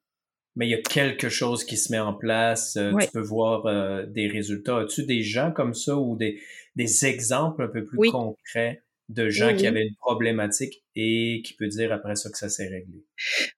Mais 0.56 0.66
il 0.66 0.70
y 0.70 0.74
a 0.74 0.82
quelque 0.82 1.28
chose 1.28 1.64
qui 1.64 1.76
se 1.76 1.92
met 1.92 2.00
en 2.00 2.14
place, 2.14 2.76
euh, 2.76 2.92
tu 3.00 3.08
peux 3.12 3.20
voir 3.20 3.66
euh, 3.66 4.06
des 4.06 4.26
résultats. 4.26 4.78
As-tu 4.78 5.04
des 5.04 5.22
gens 5.22 5.52
comme 5.52 5.74
ça 5.74 5.96
ou 5.96 6.16
des, 6.16 6.40
des 6.74 7.06
exemples 7.06 7.62
un 7.62 7.68
peu 7.68 7.84
plus 7.84 8.10
concrets? 8.10 8.82
De 9.08 9.30
gens 9.30 9.56
qui 9.56 9.66
avaient 9.66 9.86
une 9.86 9.96
problématique 9.96 10.84
et 10.94 11.42
qui 11.44 11.54
peut 11.54 11.68
dire 11.68 11.92
après 11.92 12.14
ça 12.14 12.30
que 12.30 12.36
ça 12.36 12.50
s'est 12.50 12.68
réglé. 12.68 13.04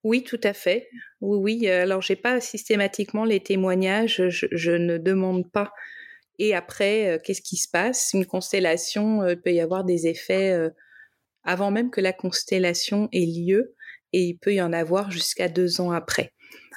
Oui, 0.05 0.23
tout 0.23 0.41
à 0.45 0.53
fait. 0.53 0.89
Oui, 1.21 1.39
oui. 1.63 1.69
Alors, 1.69 2.03
j'ai 2.03 2.17
pas 2.17 2.41
systématiquement 2.41 3.25
les 3.25 3.41
témoignages. 3.41 4.23
Je, 4.29 4.71
ne 4.71 4.97
demande 4.97 5.51
pas. 5.51 5.73
Et 6.41 6.55
après, 6.55 7.09
euh, 7.09 7.19
qu'est-ce 7.23 7.43
qui 7.43 7.57
se 7.57 7.69
passe? 7.69 8.11
Une 8.15 8.25
constellation 8.25 9.23
euh, 9.23 9.37
peut 9.37 9.53
y 9.53 9.61
avoir 9.61 9.85
des 9.85 10.07
effets 10.07 10.53
euh, 10.53 10.71
avant 11.45 11.71
même 11.71 11.91
que 11.91 12.01
la 12.01 12.15
constellation 12.15 13.09
ait 13.13 13.27
lieu, 13.27 13.75
et 14.13 14.23
il 14.23 14.39
peut 14.39 14.55
y 14.55 14.63
en 14.63 14.73
avoir 14.73 15.11
jusqu'à 15.11 15.49
deux 15.49 15.81
ans 15.83 15.93
après. 15.93 16.33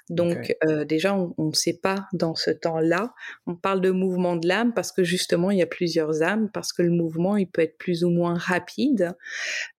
Donc 0.10 0.56
euh, 0.66 0.84
déjà, 0.84 1.16
on 1.16 1.34
ne 1.38 1.54
sait 1.54 1.80
pas 1.82 2.08
dans 2.14 2.36
ce 2.36 2.52
temps-là. 2.52 3.14
On 3.48 3.56
parle 3.56 3.82
de 3.82 3.92
mouvement 3.92 4.36
de 4.36 4.48
l'âme 4.48 4.74
parce 4.74 4.92
que 4.92 5.04
justement, 5.04 5.50
il 5.50 5.60
y 5.60 5.62
a 5.62 5.68
plusieurs 5.68 6.22
âmes, 6.22 6.50
parce 6.54 6.74
que 6.74 6.82
le 6.82 6.92
mouvement, 6.92 7.38
il 7.38 7.50
peut 7.50 7.62
être 7.62 7.78
plus 7.78 8.04
ou 8.04 8.10
moins 8.10 8.38
rapide. 8.38 9.16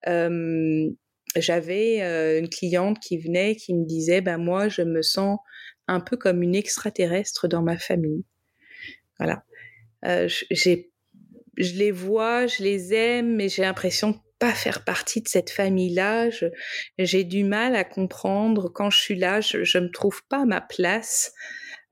Euh, 0.07 0.89
J'avais 1.37 2.03
euh, 2.03 2.39
une 2.39 2.49
cliente 2.49 2.99
qui 3.01 3.19
venait, 3.19 3.57
qui 3.57 3.75
me 3.75 3.85
disait, 3.85 4.23
ben 4.23 4.39
moi, 4.39 4.69
je 4.69 4.83
me 4.83 5.03
sens 5.03 5.39
un 5.89 6.01
peu 6.01 6.17
comme 6.17 6.43
une 6.43 6.55
extraterrestre 6.55 7.47
dans 7.47 7.63
ma 7.63 7.77
famille. 7.77 8.25
Voilà. 9.19 9.45
Euh, 10.07 10.29
j'ai 10.51 10.91
je 11.57 11.75
les 11.75 11.93
vois, 11.93 12.47
je 12.47 12.63
les 12.63 12.95
aime, 12.95 13.37
mais 13.37 13.49
j'ai 13.49 13.63
l'impression 13.63 14.21
pas 14.45 14.53
faire 14.53 14.85
partie 14.85 15.23
de 15.23 15.29
cette 15.29 15.49
famille-là. 15.49 16.29
J'ai 16.99 17.25
du 17.25 17.45
mal 17.45 17.75
à 17.75 17.83
comprendre 17.83 18.69
quand 18.69 18.91
je 18.91 18.99
suis 18.99 19.15
là, 19.15 19.41
je, 19.41 19.65
je 19.65 19.79
me 19.79 19.89
trouve 19.91 20.21
pas 20.29 20.43
à 20.43 20.45
ma 20.45 20.61
place. 20.61 21.33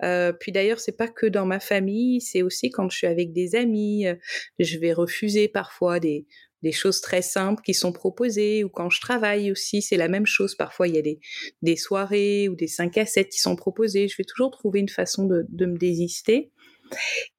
Euh, 0.02 0.34
puis 0.34 0.52
d'ailleurs, 0.52 0.78
c'est 0.78 0.98
pas 0.98 1.08
que 1.08 1.24
dans 1.24 1.46
ma 1.46 1.60
famille, 1.60 2.20
c'est 2.20 2.42
aussi 2.42 2.68
quand 2.68 2.90
je 2.90 2.98
suis 2.98 3.06
avec 3.06 3.32
des 3.32 3.54
amis. 3.54 4.06
Euh, 4.06 4.16
je 4.58 4.76
vais 4.76 4.92
refuser 4.92 5.48
parfois 5.48 5.98
des, 5.98 6.26
des 6.62 6.72
choses 6.72 7.00
très 7.00 7.22
simples 7.22 7.62
qui 7.62 7.72
sont 7.72 7.92
proposées, 7.92 8.64
ou 8.64 8.68
quand 8.68 8.90
je 8.90 9.00
travaille 9.00 9.50
aussi, 9.50 9.80
c'est 9.80 9.96
la 9.96 10.08
même 10.08 10.26
chose. 10.26 10.54
Parfois, 10.54 10.88
il 10.88 10.96
y 10.96 10.98
a 10.98 11.02
des, 11.02 11.20
des 11.62 11.76
soirées 11.76 12.50
ou 12.50 12.54
des 12.54 12.68
5 12.68 12.98
à 12.98 13.06
7 13.06 13.30
qui 13.30 13.38
sont 13.38 13.56
proposées. 13.56 14.08
Je 14.08 14.16
vais 14.18 14.24
toujours 14.24 14.50
trouver 14.50 14.80
une 14.80 14.90
façon 14.90 15.24
de, 15.24 15.46
de 15.48 15.64
me 15.64 15.78
désister. 15.78 16.51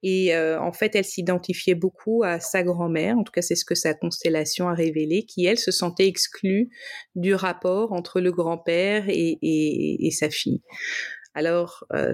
Et 0.02 0.36
en 0.36 0.72
fait, 0.72 0.94
elle 0.94 1.04
s'identifiait 1.04 1.74
beaucoup 1.74 2.22
à 2.24 2.40
sa 2.40 2.62
grand-mère, 2.62 3.16
en 3.18 3.24
tout 3.24 3.32
cas 3.32 3.42
c'est 3.42 3.54
ce 3.54 3.64
que 3.64 3.74
sa 3.74 3.94
constellation 3.94 4.68
a 4.68 4.74
révélé, 4.74 5.24
qui 5.24 5.46
elle 5.46 5.58
se 5.58 5.70
sentait 5.70 6.06
exclue 6.06 6.70
du 7.14 7.34
rapport 7.34 7.92
entre 7.92 8.20
le 8.20 8.32
grand-père 8.32 9.08
et, 9.08 9.38
et, 9.42 10.06
et, 10.06 10.10
sa 10.10 10.30
fille. 10.30 10.60
Alors, 11.36 11.84
euh, 11.92 12.12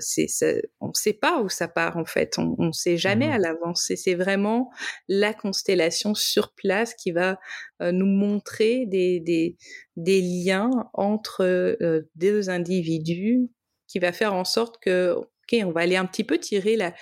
on 0.80 0.88
ne 0.88 0.92
sait 0.94 1.12
pas 1.12 1.42
où 1.42 1.50
ça 1.50 1.68
part 1.68 1.98
en 1.98 2.06
fait, 2.06 2.38
on 2.38 2.56
ne 2.58 2.72
sait 2.72 2.96
jamais 2.96 3.28
mmh 3.28 3.32
à 3.32 3.38
l'avance. 3.38 3.92
c'est 3.94 4.14
vraiment 4.14 4.70
la 5.08 5.34
constellation 5.34 6.14
sur 6.14 6.54
place 6.54 6.94
qui 6.94 7.12
va 7.12 7.38
euh, 7.82 7.92
nous 7.92 8.06
montrer 8.06 8.86
des, 8.86 9.20
des, 9.20 9.58
des 9.96 10.22
liens 10.22 10.70
entre 10.94 11.44
euh, 11.44 12.08
deux 12.14 12.48
individus, 12.48 13.50
qui 13.88 13.98
va 13.98 14.12
faire 14.12 14.32
en 14.32 14.44
sorte 14.44 14.76
que 14.80 15.16
ok, 15.50 15.66
on 15.66 15.72
va 15.72 15.80
aller 15.80 15.96
un 15.96 16.06
petit 16.06 16.24
peu 16.24 16.38
tirer 16.38 16.76
la, 16.76 16.94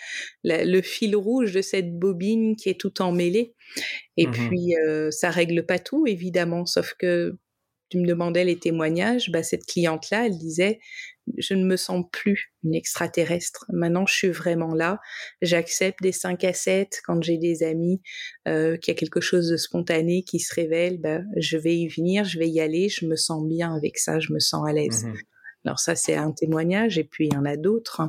le 0.44 0.80
fil 0.82 1.16
rouge 1.16 1.52
de 1.52 1.62
cette 1.62 1.98
bobine 1.98 2.56
qui 2.56 2.68
est 2.68 2.80
tout 2.80 3.02
emmêlée. 3.02 3.54
Et 4.16 4.26
mmh 4.26 4.32
puis, 4.32 4.76
euh, 4.76 5.10
ça 5.10 5.30
règle 5.30 5.66
pas 5.66 5.78
tout, 5.78 6.06
évidemment, 6.06 6.66
sauf 6.66 6.94
que 6.98 7.38
tu 7.90 7.98
me 7.98 8.06
demandais 8.06 8.44
les 8.44 8.58
témoignages, 8.58 9.30
bah, 9.30 9.42
cette 9.42 9.64
cliente-là, 9.64 10.26
elle 10.26 10.36
disait, 10.36 10.78
je 11.36 11.54
ne 11.54 11.64
me 11.64 11.76
sens 11.76 12.04
plus 12.12 12.52
une 12.62 12.74
extraterrestre. 12.74 13.64
Maintenant, 13.70 14.06
je 14.06 14.14
suis 14.14 14.28
vraiment 14.28 14.74
là. 14.74 14.98
J'accepte 15.42 16.02
des 16.02 16.12
5 16.12 16.44
à 16.44 16.52
7 16.52 17.00
quand 17.04 17.22
j'ai 17.22 17.38
des 17.38 17.62
amis, 17.62 18.00
euh, 18.46 18.76
qu'il 18.76 18.92
y 18.92 18.96
a 18.96 18.98
quelque 18.98 19.20
chose 19.20 19.48
de 19.48 19.56
spontané 19.56 20.22
qui 20.22 20.38
se 20.38 20.54
révèle. 20.54 20.98
Bah, 20.98 21.20
je 21.36 21.56
vais 21.56 21.76
y 21.76 21.88
venir, 21.88 22.24
je 22.24 22.38
vais 22.38 22.48
y 22.48 22.60
aller. 22.60 22.88
Je 22.88 23.06
me 23.06 23.16
sens 23.16 23.46
bien 23.46 23.74
avec 23.74 23.98
ça, 23.98 24.20
je 24.20 24.32
me 24.32 24.38
sens 24.38 24.66
à 24.68 24.72
l'aise. 24.72 25.04
Mmh 25.04 25.14
Alors 25.64 25.78
ça, 25.78 25.94
c'est 25.96 26.14
un 26.14 26.32
témoignage, 26.32 26.98
et 26.98 27.04
puis 27.04 27.26
il 27.26 27.34
y 27.34 27.36
en 27.36 27.44
a 27.44 27.56
d'autres. 27.56 28.02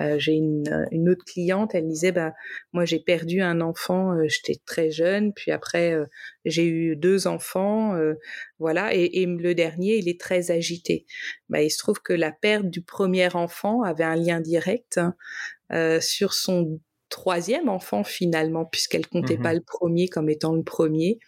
Euh, 0.00 0.18
j'ai 0.18 0.32
une, 0.32 0.86
une, 0.90 1.08
autre 1.08 1.24
cliente, 1.24 1.74
elle 1.74 1.88
disait 1.88 2.12
bah 2.12 2.34
moi 2.72 2.84
j'ai 2.84 2.98
perdu 2.98 3.40
un 3.40 3.60
enfant, 3.60 4.12
euh, 4.12 4.28
j'étais 4.28 4.60
très 4.66 4.90
jeune, 4.90 5.32
puis 5.32 5.52
après 5.52 5.92
euh, 5.92 6.04
j'ai 6.44 6.66
eu 6.66 6.96
deux 6.96 7.26
enfants, 7.26 7.94
euh, 7.94 8.14
voilà, 8.58 8.94
et, 8.94 9.22
et, 9.22 9.26
le 9.26 9.54
dernier 9.54 9.96
il 9.96 10.08
est 10.08 10.20
très 10.20 10.50
agité. 10.50 11.06
Bah 11.48 11.62
il 11.62 11.70
se 11.70 11.78
trouve 11.78 12.00
que 12.02 12.12
la 12.12 12.32
perte 12.32 12.66
du 12.66 12.82
premier 12.82 13.34
enfant 13.34 13.82
avait 13.82 14.04
un 14.04 14.16
lien 14.16 14.40
direct 14.40 14.98
hein, 14.98 16.00
sur 16.00 16.34
son 16.34 16.80
troisième 17.08 17.68
enfant 17.68 18.04
finalement, 18.04 18.66
puisqu'elle 18.66 19.06
comptait 19.06 19.38
mmh 19.38 19.42
pas 19.42 19.54
le 19.54 19.62
premier 19.62 20.08
comme 20.08 20.28
étant 20.28 20.54
le 20.54 20.62
premier, 20.62 21.18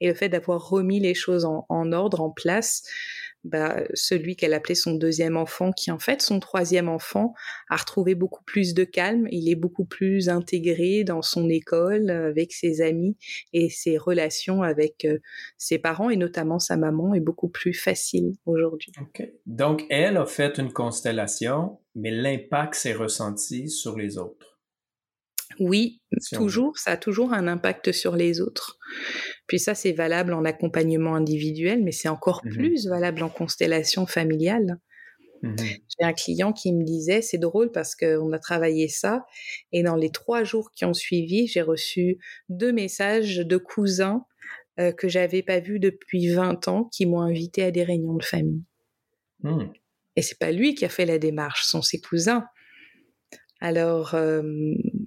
et 0.00 0.08
le 0.08 0.14
fait 0.14 0.28
d'avoir 0.28 0.68
remis 0.68 1.00
les 1.00 1.14
choses 1.14 1.44
en, 1.44 1.64
en 1.68 1.92
ordre, 1.92 2.20
en 2.20 2.30
place 2.30 2.82
bah, 3.48 3.82
celui 3.94 4.36
qu'elle 4.36 4.54
appelait 4.54 4.74
son 4.74 4.94
deuxième 4.94 5.36
enfant, 5.36 5.72
qui 5.72 5.90
en 5.90 5.98
fait 5.98 6.22
son 6.22 6.40
troisième 6.40 6.88
enfant, 6.88 7.34
a 7.68 7.76
retrouvé 7.76 8.14
beaucoup 8.14 8.44
plus 8.44 8.74
de 8.74 8.84
calme. 8.84 9.26
Il 9.30 9.50
est 9.50 9.56
beaucoup 9.56 9.84
plus 9.84 10.28
intégré 10.28 11.04
dans 11.04 11.22
son 11.22 11.48
école, 11.48 12.10
euh, 12.10 12.28
avec 12.28 12.52
ses 12.52 12.80
amis 12.80 13.16
et 13.52 13.68
ses 13.68 13.98
relations 13.98 14.62
avec 14.62 15.04
euh, 15.04 15.18
ses 15.56 15.78
parents 15.78 16.10
et 16.10 16.16
notamment 16.16 16.58
sa 16.58 16.76
maman 16.76 17.14
est 17.14 17.20
beaucoup 17.20 17.48
plus 17.48 17.74
facile 17.74 18.32
aujourd'hui. 18.46 18.92
Donc 19.46 19.84
elle 19.90 20.16
a 20.16 20.26
fait 20.26 20.58
une 20.58 20.72
constellation, 20.72 21.78
mais 21.94 22.10
l'impact 22.10 22.74
s'est 22.74 22.94
ressenti 22.94 23.68
sur 23.68 23.96
les 23.96 24.18
autres. 24.18 24.57
Oui, 25.60 26.00
toujours, 26.32 26.78
ça 26.78 26.92
a 26.92 26.96
toujours 26.96 27.32
un 27.32 27.46
impact 27.48 27.92
sur 27.92 28.16
les 28.16 28.40
autres. 28.40 28.78
Puis 29.46 29.58
ça, 29.58 29.74
c'est 29.74 29.92
valable 29.92 30.32
en 30.32 30.44
accompagnement 30.44 31.14
individuel, 31.14 31.82
mais 31.82 31.92
c'est 31.92 32.08
encore 32.08 32.42
mmh 32.44 32.50
plus 32.50 32.86
valable 32.86 33.22
en 33.22 33.28
constellation 33.28 34.06
familiale. 34.06 34.78
Mmh 35.42 35.56
J'ai 35.56 36.06
un 36.06 36.12
client 36.12 36.52
qui 36.52 36.72
me 36.72 36.84
disait, 36.84 37.22
c'est 37.22 37.38
drôle 37.38 37.70
parce 37.72 37.94
qu'on 37.94 38.32
a 38.32 38.38
travaillé 38.38 38.88
ça, 38.88 39.24
et 39.72 39.82
dans 39.82 39.96
les 39.96 40.10
trois 40.10 40.44
jours 40.44 40.70
qui 40.72 40.84
ont 40.84 40.94
suivi, 40.94 41.46
j'ai 41.46 41.62
reçu 41.62 42.18
deux 42.48 42.72
messages 42.72 43.38
de 43.38 43.56
cousins 43.56 44.24
euh, 44.80 44.92
que 44.92 45.08
j'avais 45.08 45.42
pas 45.42 45.60
vus 45.60 45.80
depuis 45.80 46.28
20 46.28 46.68
ans 46.68 46.88
qui 46.92 47.06
m'ont 47.06 47.20
invité 47.20 47.64
à 47.64 47.70
des 47.70 47.84
réunions 47.84 48.14
de 48.14 48.24
famille. 48.24 48.64
Mmh. 49.42 49.66
Et 50.16 50.22
c'est 50.22 50.38
pas 50.38 50.52
lui 50.52 50.74
qui 50.74 50.84
a 50.84 50.88
fait 50.88 51.06
la 51.06 51.18
démarche, 51.18 51.64
ce 51.64 51.70
sont 51.70 51.82
ses 51.82 52.00
cousins. 52.00 52.44
Alors, 53.60 54.14
euh, 54.14 54.42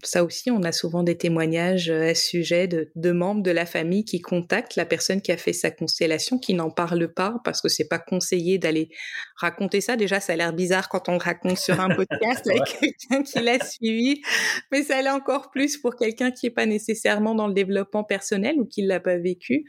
ça 0.03 0.25
aussi, 0.25 0.51
on 0.51 0.61
a 0.63 0.73
souvent 0.73 1.03
des 1.03 1.17
témoignages 1.17 1.89
euh, 1.89 2.09
à 2.09 2.15
ce 2.15 2.27
sujet 2.27 2.67
de, 2.67 2.91
de, 2.95 3.11
membres 3.11 3.41
de 3.41 3.51
la 3.51 3.65
famille 3.65 4.03
qui 4.03 4.19
contactent 4.19 4.75
la 4.75 4.85
personne 4.85 5.21
qui 5.21 5.31
a 5.31 5.37
fait 5.37 5.53
sa 5.53 5.71
constellation, 5.71 6.37
qui 6.37 6.53
n'en 6.53 6.69
parle 6.69 7.13
pas 7.13 7.39
parce 7.45 7.61
que 7.61 7.69
c'est 7.69 7.87
pas 7.87 7.99
conseillé 7.99 8.57
d'aller 8.57 8.89
raconter 9.37 9.79
ça. 9.79 9.95
Déjà, 9.95 10.19
ça 10.19 10.33
a 10.33 10.35
l'air 10.35 10.51
bizarre 10.51 10.89
quand 10.89 11.07
on 11.07 11.17
raconte 11.17 11.57
sur 11.57 11.79
un 11.79 11.95
podcast 11.95 12.45
avec 12.49 12.77
quelqu'un 12.77 13.23
qui 13.23 13.39
l'a 13.39 13.63
suivi, 13.63 14.21
mais 14.69 14.83
ça 14.83 15.01
l'est 15.01 15.09
encore 15.09 15.49
plus 15.49 15.77
pour 15.77 15.95
quelqu'un 15.95 16.31
qui 16.31 16.47
n'est 16.47 16.53
pas 16.53 16.65
nécessairement 16.65 17.35
dans 17.35 17.47
le 17.47 17.53
développement 17.53 18.03
personnel 18.03 18.59
ou 18.59 18.65
qui 18.65 18.81
l'a 18.81 18.99
pas 18.99 19.17
vécu. 19.17 19.63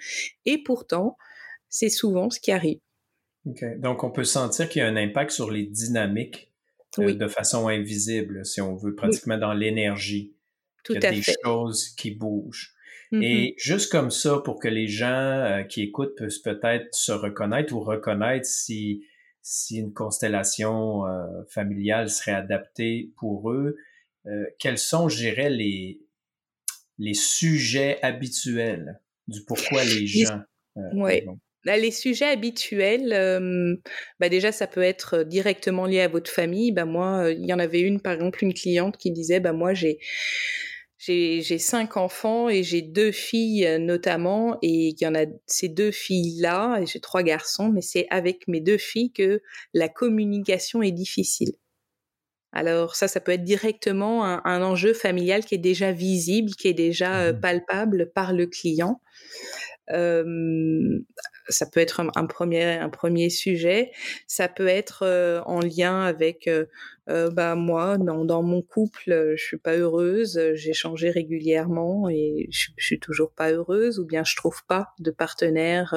Et 0.45 0.61
pourtant, 0.61 1.17
c'est 1.69 1.89
souvent 1.89 2.31
ce 2.31 2.41
qui 2.41 2.51
arrive. 2.51 2.81
Donc, 3.45 4.03
on 4.03 4.11
peut 4.11 4.25
sentir 4.25 4.69
qu'il 4.69 4.83
y 4.83 4.85
a 4.85 4.89
un 4.89 4.97
impact 4.97 5.31
sur 5.31 5.51
les 5.51 5.67
dynamiques 5.67 6.52
euh, 6.99 7.15
de 7.15 7.29
façon 7.29 7.69
invisible, 7.69 8.45
si 8.45 8.61
on 8.61 8.77
veut, 8.77 8.95
pratiquement 8.95 9.39
dans 9.39 9.53
l'énergie. 9.53 10.35
Tout 10.85 10.95
Il 10.95 11.03
y 11.03 11.07
a 11.07 11.11
des 11.11 11.23
choses 11.45 11.91
qui 11.91 12.11
bougent. 12.11 12.75
Mm-hmm. 13.13 13.23
Et 13.23 13.55
juste 13.59 13.91
comme 13.91 14.11
ça, 14.11 14.39
pour 14.39 14.59
que 14.59 14.69
les 14.69 14.89
gens 14.89 15.07
euh, 15.07 15.63
qui 15.63 15.83
écoutent 15.83 16.17
puissent 16.17 16.39
peut-être 16.39 16.95
se 16.95 17.13
reconnaître 17.13 17.75
ou 17.75 17.81
reconnaître 17.81 18.47
si, 18.47 19.05
si 19.43 19.79
une 19.79 19.93
constellation 19.93 21.07
euh, 21.07 21.45
familiale 21.49 22.11
serait 22.11 22.33
adaptée 22.33 23.13
pour 23.17 23.51
eux, 23.51 23.77
quels 24.61 24.79
sont, 24.79 25.09
je 25.09 25.17
dirais, 25.17 25.51
les, 25.51 26.01
les 26.99 27.15
sujets 27.15 27.99
habituels 28.03 29.01
du 29.27 29.45
pourquoi 29.45 29.83
les 29.83 30.07
gens. 30.07 30.43
oui. 30.93 31.23
Les 31.65 31.91
sujets 31.91 32.27
habituels, 32.27 33.81
bah 34.21 34.29
déjà 34.29 34.53
ça 34.53 34.67
peut 34.67 34.83
être 34.83 35.23
directement 35.23 35.87
lié 35.87 36.01
à 36.01 36.09
votre 36.09 36.31
famille. 36.31 36.73
Bah 36.73 36.85
moi, 36.85 37.31
il 37.31 37.47
y 37.47 37.53
en 37.53 37.59
avait 37.59 37.81
une 37.81 38.01
par 38.01 38.15
exemple 38.15 38.43
une 38.45 38.55
cliente 38.55 38.97
qui 38.97 39.11
disait 39.11 39.41
bah 39.41 39.53
moi 39.53 39.75
j'ai 39.75 39.99
j'ai 40.99 41.59
cinq 41.59 41.97
enfants 41.97 42.49
et 42.49 42.63
j'ai 42.63 42.81
deux 42.83 43.11
filles 43.11 43.79
notamment 43.81 44.59
et 44.63 44.89
il 44.89 44.97
y 45.01 45.07
en 45.07 45.15
a 45.17 45.27
ces 45.47 45.69
deux 45.69 45.91
filles 45.91 46.39
là 46.41 46.79
et 46.81 46.87
j'ai 46.87 47.01
trois 47.01 47.25
garçons 47.25 47.71
mais 47.71 47.81
c'est 47.81 48.07
avec 48.11 48.47
mes 48.47 48.61
deux 48.61 48.79
filles 48.79 49.13
que 49.13 49.43
la 49.75 49.89
communication 49.89 50.83
est 50.83 50.93
difficile. 50.93 51.53
Alors 52.55 52.97
ça, 52.97 53.09
ça 53.09 53.21
peut 53.21 53.33
être 53.33 53.45
directement 53.45 54.27
un, 54.27 54.43
un 54.45 54.63
enjeu 54.63 54.93
familial 54.93 55.45
qui 55.45 55.55
est 55.55 55.59
déjà 55.59 55.91
visible, 55.91 56.51
qui 56.51 56.69
est 56.69 56.75
déjà 56.75 57.33
mmh 57.33 57.41
palpable 57.41 58.13
par 58.15 58.33
le 58.35 58.47
client. 58.47 59.01
Euh, 59.93 60.99
ça 61.49 61.67
peut 61.67 61.81
être 61.81 62.01
un, 62.01 62.27
premier 62.27 62.65
un 62.65 62.89
premier 62.89 63.31
sujet. 63.31 63.91
Ça 64.27 64.49
peut 64.49 64.69
être 64.69 65.03
euh, 65.05 65.41
en 65.45 65.61
lien 65.61 66.03
avec 66.03 66.49
euh, 66.49 67.31
bah 67.31 67.57
moi 67.57 67.99
dans, 67.99 68.25
dans 68.25 68.43
mon 68.43 68.63
couple, 68.63 69.35
je 69.37 69.43
suis 69.43 69.59
pas 69.59 69.77
heureuse. 69.77 70.41
J'ai 70.55 70.73
changé 70.73 71.11
régulièrement 71.11 72.09
et 72.09 72.49
je, 72.51 72.71
je, 72.77 72.87
suis 72.87 73.01
toujours 73.01 73.33
pas 73.33 73.51
heureuse. 73.51 73.99
Ou 73.99 74.07
bien 74.07 74.25
je 74.25 74.37
trouve 74.37 74.65
pas 74.67 74.89
de 74.99 75.11
partenaire 75.11 75.95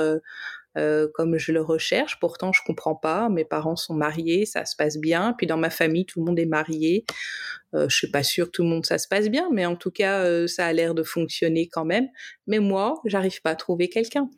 euh, 0.78 1.08
comme 1.14 1.38
je 1.38 1.52
le 1.52 1.62
recherche. 1.62 2.20
Pourtant, 2.20 2.52
je 2.52 2.62
comprends 2.66 2.96
pas. 2.96 3.30
Mes 3.30 3.46
parents 3.46 3.76
sont 3.76 3.94
mariés, 3.94 4.46
ça 4.46 4.66
se 4.66 4.76
passe 4.76 4.98
bien. 4.98 5.34
Puis 5.38 5.48
dans 5.48 5.58
ma 5.58 5.70
famille, 5.70 6.06
tout 6.06 6.20
le 6.20 6.26
monde 6.26 6.40
est 6.40 6.46
marié. 6.46 7.06
Euh, 7.76 7.90
je 7.90 7.96
suis 7.96 8.10
pas 8.10 8.24
sûre 8.24 8.46
que 8.48 8.52
tout 8.52 8.64
le 8.64 8.70
monde 8.70 8.86
ça 8.86 8.98
se 8.98 9.08
passe 9.08 9.30
bien, 9.30 9.50
mais 9.52 9.66
en 9.66 9.76
tout 9.76 9.92
cas, 9.92 10.24
euh, 10.24 10.48
ça 10.48 10.66
a 10.66 10.74
l'air 10.74 10.96
de 10.96 11.04
fonctionner 11.04 11.68
quand 11.68 11.86
même. 11.86 12.08
Mais 12.48 12.60
moi, 12.60 13.02
j'arrive 13.06 13.42
pas 13.42 13.52
à 13.52 13.56
trouver 13.56 13.90
quelqu'un. 13.90 14.30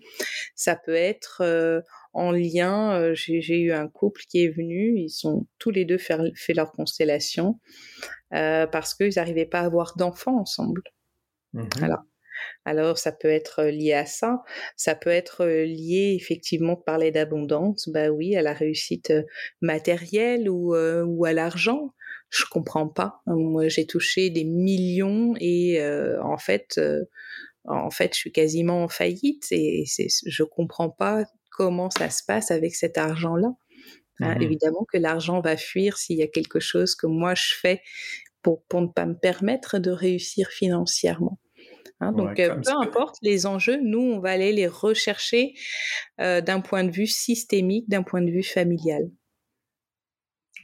Ça 0.56 0.76
peut 0.76 0.96
être 0.96 1.42
euh, 1.42 1.82
en 2.14 2.32
lien. 2.32 3.14
J'ai 3.14 3.60
eu 3.60 3.72
un 3.72 3.88
couple 3.88 4.22
qui 4.30 4.44
est 4.44 4.50
venu. 4.50 4.98
Ils 4.98 5.10
sont 5.10 5.48
tous 5.60 5.72
les 5.72 5.86
deux 5.86 6.00
fait, 6.00 6.18
fait 6.36 6.54
leur 6.54 6.72
constellation 6.72 7.60
parce 8.32 8.94
qu'ils 8.96 9.14
n'arrivaient 9.16 9.46
pas 9.46 9.62
à 9.62 9.66
avoir 9.66 9.96
d'enfants 9.98 10.40
ensemble. 10.40 10.82
Mmh 11.54 11.68
Alors, 11.82 12.04
alors, 12.66 12.98
ça 12.98 13.12
peut 13.12 13.30
être 13.30 13.64
lié 13.64 13.94
à 13.94 14.06
ça. 14.06 14.42
Ça 14.76 14.96
peut 14.96 15.10
être 15.10 15.46
lié, 15.46 16.18
effectivement, 16.20 16.74
de 16.74 16.84
parler 16.84 17.12
d'abondance, 17.12 17.90
bah 17.90 18.10
oui, 18.10 18.36
à 18.36 18.42
la 18.42 18.54
réussite 18.54 19.14
matérielle 19.62 20.50
ou, 20.50 20.76
ou 20.76 21.26
à 21.26 21.34
l'argent. 21.34 21.94
Je 22.30 22.44
comprends 22.50 22.90
pas. 22.90 23.22
Moi, 23.26 23.70
j'ai 23.70 23.86
touché 23.86 24.30
des 24.30 24.44
millions 24.44 25.34
et 25.40 25.82
en 26.22 26.38
fait, 26.38 26.80
en 27.66 27.90
fait, 27.90 28.14
je 28.14 28.20
suis 28.20 28.32
quasiment 28.32 28.84
en 28.84 28.90
faillite 28.90 29.48
et 29.52 29.86
je 30.26 30.44
comprends 30.44 30.90
pas 30.90 31.24
comment 31.52 31.90
ça 31.90 32.10
se 32.10 32.24
passe 32.24 32.52
avec 32.52 32.76
cet 32.76 32.98
argent-là. 32.98 33.50
Hein, 34.20 34.36
mmh 34.36 34.42
évidemment 34.42 34.86
que 34.92 34.98
l'argent 34.98 35.42
va 35.42 35.58
fuir 35.58 35.98
s'il 35.98 36.18
y 36.18 36.24
a 36.24 36.28
quelque 36.28 36.60
chose 36.60 36.96
que 36.96 37.06
moi 37.06 37.36
je 37.36 37.54
fais 37.62 37.84
pour, 38.42 38.64
pour 38.64 38.82
ne 38.82 38.88
pas 38.88 39.06
me 39.06 39.14
permettre 39.14 39.78
de 39.78 39.92
réussir 39.92 40.50
financièrement. 40.50 41.40
Hein, 42.00 42.12
donc, 42.12 42.36
peu 42.36 42.72
importe 42.80 43.16
les 43.24 43.48
enjeux, 43.48 43.80
nous, 43.82 44.02
on 44.02 44.20
va 44.20 44.32
aller 44.32 44.52
les 44.52 44.68
rechercher 44.68 45.54
euh, 46.20 46.42
d'un 46.42 46.62
point 46.62 46.84
de 46.84 46.92
vue 46.92 47.08
systémique, 47.08 47.90
d'un 47.90 48.04
point 48.04 48.22
de 48.22 48.30
vue 48.30 48.44
familial. 48.44 49.10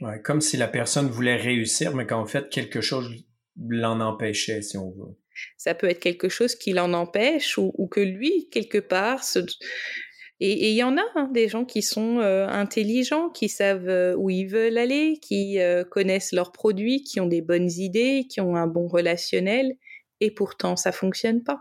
Ouais, 0.00 0.20
comme 0.22 0.40
si 0.40 0.56
la 0.56 0.68
personne 0.68 1.08
voulait 1.08 1.36
réussir, 1.36 1.94
mais 1.94 2.06
qu'en 2.06 2.26
fait, 2.26 2.48
quelque 2.50 2.80
chose 2.80 3.10
l'en 3.56 4.00
empêchait, 4.00 4.62
si 4.62 4.76
on 4.76 4.90
veut. 4.90 5.16
Ça 5.56 5.74
peut 5.74 5.88
être 5.88 6.00
quelque 6.00 6.28
chose 6.28 6.54
qui 6.54 6.72
l'en 6.72 6.92
empêche 6.92 7.58
ou, 7.58 7.88
que 7.90 8.00
lui, 8.00 8.48
quelque 8.50 8.78
part, 8.78 9.24
se... 9.24 9.40
Et 10.40 10.70
il 10.70 10.74
y 10.74 10.82
en 10.82 10.96
a 10.96 11.04
hein, 11.14 11.30
des 11.32 11.48
gens 11.48 11.64
qui 11.64 11.80
sont 11.80 12.18
euh, 12.18 12.46
intelligents, 12.48 13.30
qui 13.30 13.48
savent 13.48 13.88
euh, 13.88 14.16
où 14.16 14.30
ils 14.30 14.46
veulent 14.46 14.78
aller, 14.78 15.18
qui 15.22 15.60
euh, 15.60 15.84
connaissent 15.84 16.32
leurs 16.32 16.50
produits, 16.50 17.04
qui 17.04 17.20
ont 17.20 17.26
des 17.26 17.40
bonnes 17.40 17.70
idées, 17.70 18.26
qui 18.28 18.40
ont 18.40 18.56
un 18.56 18.66
bon 18.66 18.88
relationnel, 18.88 19.76
et 20.24 20.30
pourtant 20.30 20.76
ça 20.76 20.92
fonctionne 20.92 21.42
pas. 21.42 21.60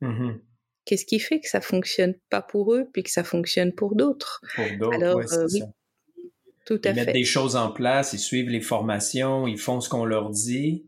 Mmh 0.00 0.32
Qu'est-ce 0.86 1.06
qui 1.06 1.18
fait 1.18 1.40
que 1.40 1.48
ça 1.48 1.62
fonctionne 1.62 2.14
pas 2.28 2.42
pour 2.42 2.74
eux, 2.74 2.84
puis 2.92 3.02
que 3.02 3.10
ça 3.10 3.24
fonctionne 3.24 3.74
pour 3.74 3.96
d'autres? 3.96 4.42
Pour 4.54 4.66
d'autres, 4.78 5.46
oui, 5.50 5.62
Tout 6.66 6.78
à 6.84 6.90
ils 6.90 6.94
mettent 6.94 7.14
des 7.14 7.24
choses 7.24 7.56
en 7.56 7.72
place, 7.72 8.12
ils 8.12 8.18
suivent 8.18 8.50
les 8.50 8.60
formations, 8.60 9.46
ils 9.46 9.58
font 9.58 9.80
ce 9.80 9.88
qu'on 9.88 10.04
leur 10.04 10.28
dit, 10.28 10.84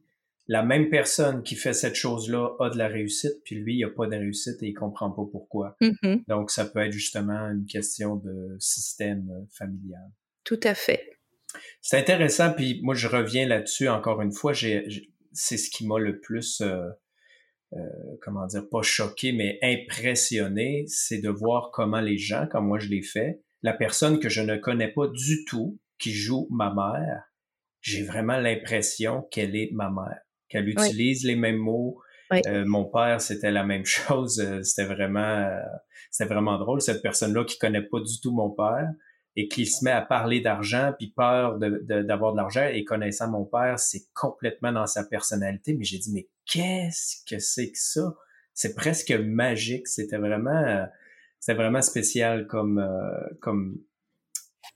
la 0.48 0.62
même 0.62 0.90
personne 0.90 1.42
qui 1.42 1.56
fait 1.56 1.72
cette 1.72 1.94
chose-là 1.94 2.56
a 2.60 2.70
de 2.70 2.78
la 2.78 2.88
réussite, 2.88 3.42
puis 3.44 3.56
lui, 3.56 3.76
il 3.76 3.80
n'a 3.80 3.90
pas 3.90 4.06
de 4.06 4.16
réussite 4.16 4.62
et 4.62 4.68
il 4.68 4.74
comprend 4.74 5.10
pas 5.10 5.24
pourquoi. 5.30 5.76
Mm-hmm. 5.80 6.24
Donc, 6.28 6.50
ça 6.50 6.66
peut 6.66 6.80
être 6.80 6.92
justement 6.92 7.48
une 7.48 7.66
question 7.66 8.16
de 8.16 8.56
système 8.60 9.28
euh, 9.30 9.46
familial. 9.50 10.08
Tout 10.44 10.60
à 10.62 10.74
fait. 10.74 11.10
C'est 11.80 11.98
intéressant, 11.98 12.52
puis 12.52 12.80
moi, 12.82 12.94
je 12.94 13.08
reviens 13.08 13.46
là-dessus 13.48 13.88
encore 13.88 14.22
une 14.22 14.32
fois. 14.32 14.52
c'est 14.54 15.56
ce 15.56 15.70
qui 15.70 15.86
m'a 15.86 15.98
le 15.98 16.20
plus, 16.20 16.60
euh, 16.60 16.66
euh, 16.66 16.90
comment 18.22 18.46
dire, 18.46 18.68
pas 18.70 18.82
choqué, 18.82 19.32
mais 19.32 19.58
impressionné, 19.62 20.84
c'est 20.86 21.18
de 21.18 21.28
voir 21.28 21.70
comment 21.72 22.00
les 22.00 22.18
gens, 22.18 22.46
comme 22.46 22.66
moi 22.68 22.78
je 22.78 22.88
l'ai 22.88 23.02
fait, 23.02 23.42
la 23.62 23.72
personne 23.72 24.20
que 24.20 24.28
je 24.28 24.40
ne 24.40 24.56
connais 24.56 24.92
pas 24.92 25.08
du 25.08 25.44
tout, 25.44 25.78
qui 25.98 26.12
joue 26.12 26.46
ma 26.50 26.72
mère, 26.72 27.24
j'ai 27.80 28.02
vraiment 28.02 28.38
l'impression 28.38 29.22
qu'elle 29.30 29.56
est 29.56 29.70
ma 29.72 29.90
mère 29.90 30.26
qu'elle 30.48 30.68
utilise 30.68 31.24
les 31.24 31.36
mêmes 31.36 31.56
mots. 31.56 32.00
Euh, 32.32 32.64
mon 32.66 32.84
père, 32.84 33.20
c'était 33.20 33.50
la 33.50 33.64
même 33.64 33.84
chose. 33.84 34.40
Euh, 34.40 34.62
c'était 34.62 34.86
vraiment, 34.86 35.20
euh, 35.20 35.60
c'était 36.10 36.32
vraiment 36.32 36.58
drôle. 36.58 36.80
Cette 36.80 37.02
personne-là 37.02 37.44
qui 37.44 37.58
connaît 37.58 37.82
pas 37.82 38.00
du 38.00 38.20
tout 38.20 38.32
mon 38.32 38.50
père 38.50 38.88
et 39.36 39.48
qui 39.48 39.66
se 39.66 39.84
met 39.84 39.90
à 39.90 40.00
parler 40.00 40.40
d'argent 40.40 40.94
puis 40.98 41.12
peur 41.14 41.58
d'avoir 41.58 42.32
de, 42.32 42.36
l'argent 42.38 42.66
et 42.72 42.84
connaissant 42.84 43.30
mon 43.30 43.44
père, 43.44 43.78
c'est 43.78 44.04
complètement 44.14 44.72
dans 44.72 44.86
sa 44.86 45.04
personnalité. 45.04 45.74
Mais 45.74 45.84
j'ai 45.84 45.98
dit, 45.98 46.12
mais 46.12 46.26
qu'est-ce 46.46 47.22
que 47.28 47.38
c'est 47.38 47.70
que 47.70 47.78
ça? 47.78 48.14
C'est 48.54 48.74
presque 48.74 49.12
magique. 49.12 49.88
C'était 49.88 50.16
vraiment, 50.16 50.86
c'était 51.38 51.56
vraiment 51.56 51.82
spécial 51.82 52.46
comme, 52.46 52.82
comme, 53.42 53.78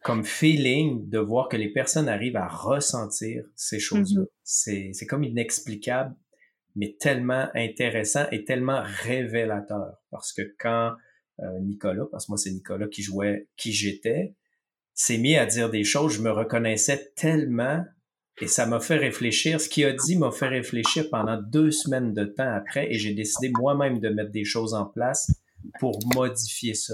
comme 0.03 0.25
feeling 0.25 1.09
de 1.09 1.19
voir 1.19 1.49
que 1.49 1.57
les 1.57 1.73
personnes 1.73 2.09
arrivent 2.09 2.37
à 2.37 2.47
ressentir 2.47 3.45
ces 3.57 3.79
choses-là. 3.79 4.23
Mm-hmm. 4.45 4.93
C'est 4.93 5.07
comme 5.07 5.25
inexplicable, 5.25 6.15
mais 6.77 6.97
tellement 7.01 7.49
intéressant 7.55 8.27
et 8.31 8.45
tellement 8.45 8.83
révélateur. 8.85 9.95
Parce 10.11 10.35
que 10.35 10.43
quand 10.59 10.93
euh, 11.43 11.61
Nicolas, 11.61 12.05
parce 12.11 12.27
que 12.27 12.33
moi 12.33 12.39
c'est 12.39 12.51
Nicolas 12.51 12.89
qui 12.89 13.03
jouait 13.03 13.49
qui 13.57 13.73
j'étais, 13.73 14.35
s'est 15.01 15.17
mis 15.17 15.35
à 15.35 15.47
dire 15.47 15.71
des 15.71 15.83
choses, 15.83 16.13
je 16.13 16.21
me 16.21 16.31
reconnaissais 16.31 17.13
tellement 17.17 17.83
et 18.39 18.47
ça 18.47 18.67
m'a 18.67 18.81
fait 18.81 18.99
réfléchir. 18.99 19.59
Ce 19.59 19.67
qu'il 19.67 19.87
a 19.87 19.95
dit 19.95 20.17
m'a 20.17 20.31
fait 20.31 20.49
réfléchir 20.49 21.09
pendant 21.09 21.41
deux 21.41 21.71
semaines 21.71 22.13
de 22.13 22.25
temps 22.25 22.53
après 22.55 22.93
et 22.93 22.99
j'ai 22.99 23.15
décidé 23.15 23.51
moi-même 23.59 23.99
de 23.99 24.11
mettre 24.11 24.31
des 24.31 24.45
choses 24.45 24.75
en 24.75 24.85
place 24.85 25.33
pour 25.79 25.99
modifier 26.15 26.75
ça. 26.75 26.93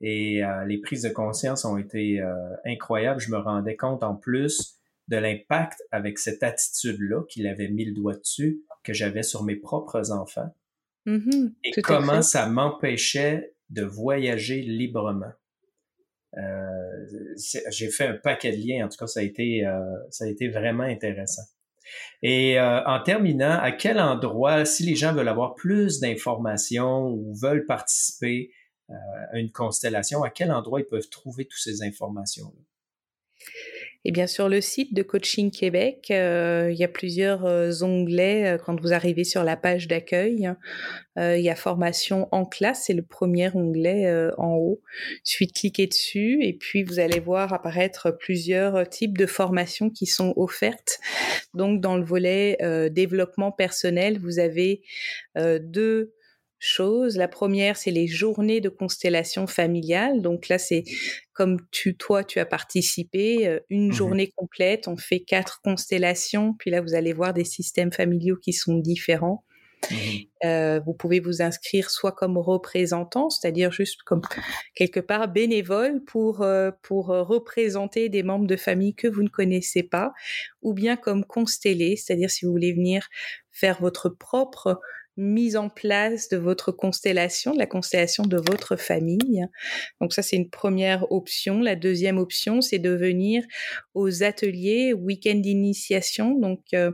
Et 0.00 0.42
euh, 0.42 0.64
les 0.64 0.78
prises 0.78 1.02
de 1.02 1.10
conscience 1.10 1.66
ont 1.66 1.76
été 1.76 2.22
euh, 2.22 2.32
incroyables. 2.64 3.20
Je 3.20 3.30
me 3.30 3.36
rendais 3.36 3.76
compte 3.76 4.02
en 4.02 4.14
plus 4.14 4.78
de 5.08 5.18
l'impact 5.18 5.82
avec 5.90 6.18
cette 6.18 6.42
attitude-là 6.42 7.22
qu'il 7.28 7.46
avait 7.48 7.68
mis 7.68 7.84
le 7.84 7.92
doigt 7.92 8.16
dessus, 8.16 8.62
que 8.82 8.94
j'avais 8.94 9.22
sur 9.22 9.44
mes 9.44 9.56
propres 9.56 10.10
enfants. 10.10 10.54
Mm-hmm, 11.06 11.52
et 11.64 11.82
comment 11.82 12.22
ça 12.22 12.46
m'empêchait 12.48 13.52
de 13.68 13.84
voyager 13.84 14.62
librement. 14.62 15.32
Euh, 16.36 17.34
j'ai 17.70 17.90
fait 17.90 18.06
un 18.06 18.14
paquet 18.14 18.52
de 18.52 18.56
liens. 18.56 18.86
En 18.86 18.88
tout 18.88 18.98
cas, 18.98 19.06
ça 19.06 19.20
a 19.20 19.22
été, 19.22 19.64
ça 20.10 20.24
a 20.24 20.28
été 20.28 20.48
vraiment 20.48 20.84
intéressant. 20.84 21.42
Et 22.22 22.60
en 22.60 23.00
terminant, 23.02 23.58
à 23.60 23.72
quel 23.72 24.00
endroit, 24.00 24.64
si 24.64 24.82
les 24.82 24.96
gens 24.96 25.14
veulent 25.14 25.28
avoir 25.28 25.54
plus 25.54 26.00
d'informations 26.00 27.08
ou 27.08 27.34
veulent 27.34 27.64
participer, 27.64 28.50
euh, 28.90 28.94
une 29.32 29.50
constellation, 29.50 30.22
à 30.22 30.30
quel 30.30 30.52
endroit 30.52 30.80
ils 30.80 30.86
peuvent 30.86 31.08
trouver 31.08 31.44
toutes 31.46 31.60
ces 31.60 31.82
informations-là? 31.82 32.62
Eh 34.04 34.12
bien, 34.12 34.26
sur 34.26 34.48
le 34.48 34.60
site 34.60 34.94
de 34.94 35.02
Coaching 35.02 35.50
Québec, 35.50 36.08
euh, 36.10 36.68
il 36.70 36.78
y 36.78 36.84
a 36.84 36.88
plusieurs 36.88 37.44
euh, 37.44 37.72
onglets 37.82 38.58
quand 38.64 38.80
vous 38.80 38.92
arrivez 38.92 39.24
sur 39.24 39.42
la 39.44 39.56
page 39.56 39.88
d'accueil. 39.88 40.48
il 41.16 41.40
y 41.40 41.48
a 41.48 41.56
formation 41.56 42.28
en 42.30 42.44
classe, 42.44 42.84
c'est 42.86 42.92
le 42.92 43.02
premier 43.02 43.50
onglet 43.54 44.30
en 44.36 44.54
haut. 44.54 44.80
Suite, 45.24 45.54
cliquez 45.54 45.86
dessus 45.86 46.38
et 46.42 46.52
puis 46.52 46.82
vous 46.82 46.98
allez 46.98 47.20
voir 47.20 47.52
apparaître 47.52 48.10
plusieurs 48.10 48.88
types 48.88 49.16
de 49.16 49.26
formations 49.26 49.90
qui 49.90 50.06
sont 50.06 50.34
offertes. 50.36 51.00
Donc, 51.54 51.80
dans 51.80 51.96
le 51.96 52.04
volet 52.04 52.58
développement 52.90 53.50
personnel, 53.50 54.18
vous 54.18 54.38
avez 54.38 54.82
deux 55.36 56.12
choses. 56.58 57.16
La 57.16 57.28
première, 57.28 57.76
c'est 57.76 57.90
les 57.90 58.06
journées 58.06 58.60
de 58.60 58.68
constellation 58.68 59.46
familiale. 59.46 60.22
Donc 60.22 60.48
là, 60.48 60.58
c'est 60.58 60.84
comme 61.36 61.58
tu, 61.70 61.96
toi, 61.96 62.24
tu 62.24 62.40
as 62.40 62.46
participé, 62.46 63.46
euh, 63.46 63.60
une 63.68 63.88
mmh 63.88 63.92
journée 63.92 64.32
complète, 64.34 64.88
on 64.88 64.96
fait 64.96 65.20
quatre 65.20 65.60
constellations, 65.62 66.54
puis 66.54 66.70
là, 66.70 66.80
vous 66.80 66.94
allez 66.94 67.12
voir 67.12 67.34
des 67.34 67.44
systèmes 67.44 67.92
familiaux 67.92 68.36
qui 68.36 68.52
sont 68.52 68.78
différents. 68.78 69.44
Mmh 69.90 69.94
euh, 70.44 70.80
vous 70.84 70.94
pouvez 70.94 71.20
vous 71.20 71.42
inscrire 71.42 71.90
soit 71.90 72.12
comme 72.12 72.38
représentant, 72.38 73.28
c'est-à-dire 73.28 73.70
juste 73.70 74.02
comme 74.02 74.22
quelque 74.74 75.00
part 75.00 75.28
bénévole 75.28 76.02
pour, 76.04 76.42
euh, 76.42 76.70
pour 76.82 77.08
représenter 77.08 78.08
des 78.08 78.22
membres 78.22 78.46
de 78.46 78.56
famille 78.56 78.94
que 78.94 79.06
vous 79.06 79.22
ne 79.22 79.28
connaissez 79.28 79.82
pas, 79.82 80.12
ou 80.62 80.72
bien 80.72 80.96
comme 80.96 81.24
constellé, 81.24 81.96
c'est-à-dire 81.96 82.30
si 82.30 82.46
vous 82.46 82.52
voulez 82.52 82.72
venir 82.72 83.06
faire 83.50 83.80
votre 83.80 84.08
propre 84.08 84.80
mise 85.16 85.56
en 85.56 85.68
place 85.68 86.28
de 86.28 86.36
votre 86.36 86.72
constellation, 86.72 87.54
de 87.54 87.58
la 87.58 87.66
constellation 87.66 88.24
de 88.24 88.36
votre 88.36 88.76
famille. 88.76 89.46
Donc 90.00 90.12
ça, 90.12 90.22
c'est 90.22 90.36
une 90.36 90.50
première 90.50 91.10
option. 91.10 91.60
La 91.60 91.76
deuxième 91.76 92.18
option, 92.18 92.60
c'est 92.60 92.78
de 92.78 92.90
venir 92.90 93.42
aux 93.94 94.22
ateliers 94.22 94.92
week-end 94.92 95.36
d'initiation. 95.36 96.38
Donc 96.38 96.60
euh, 96.74 96.92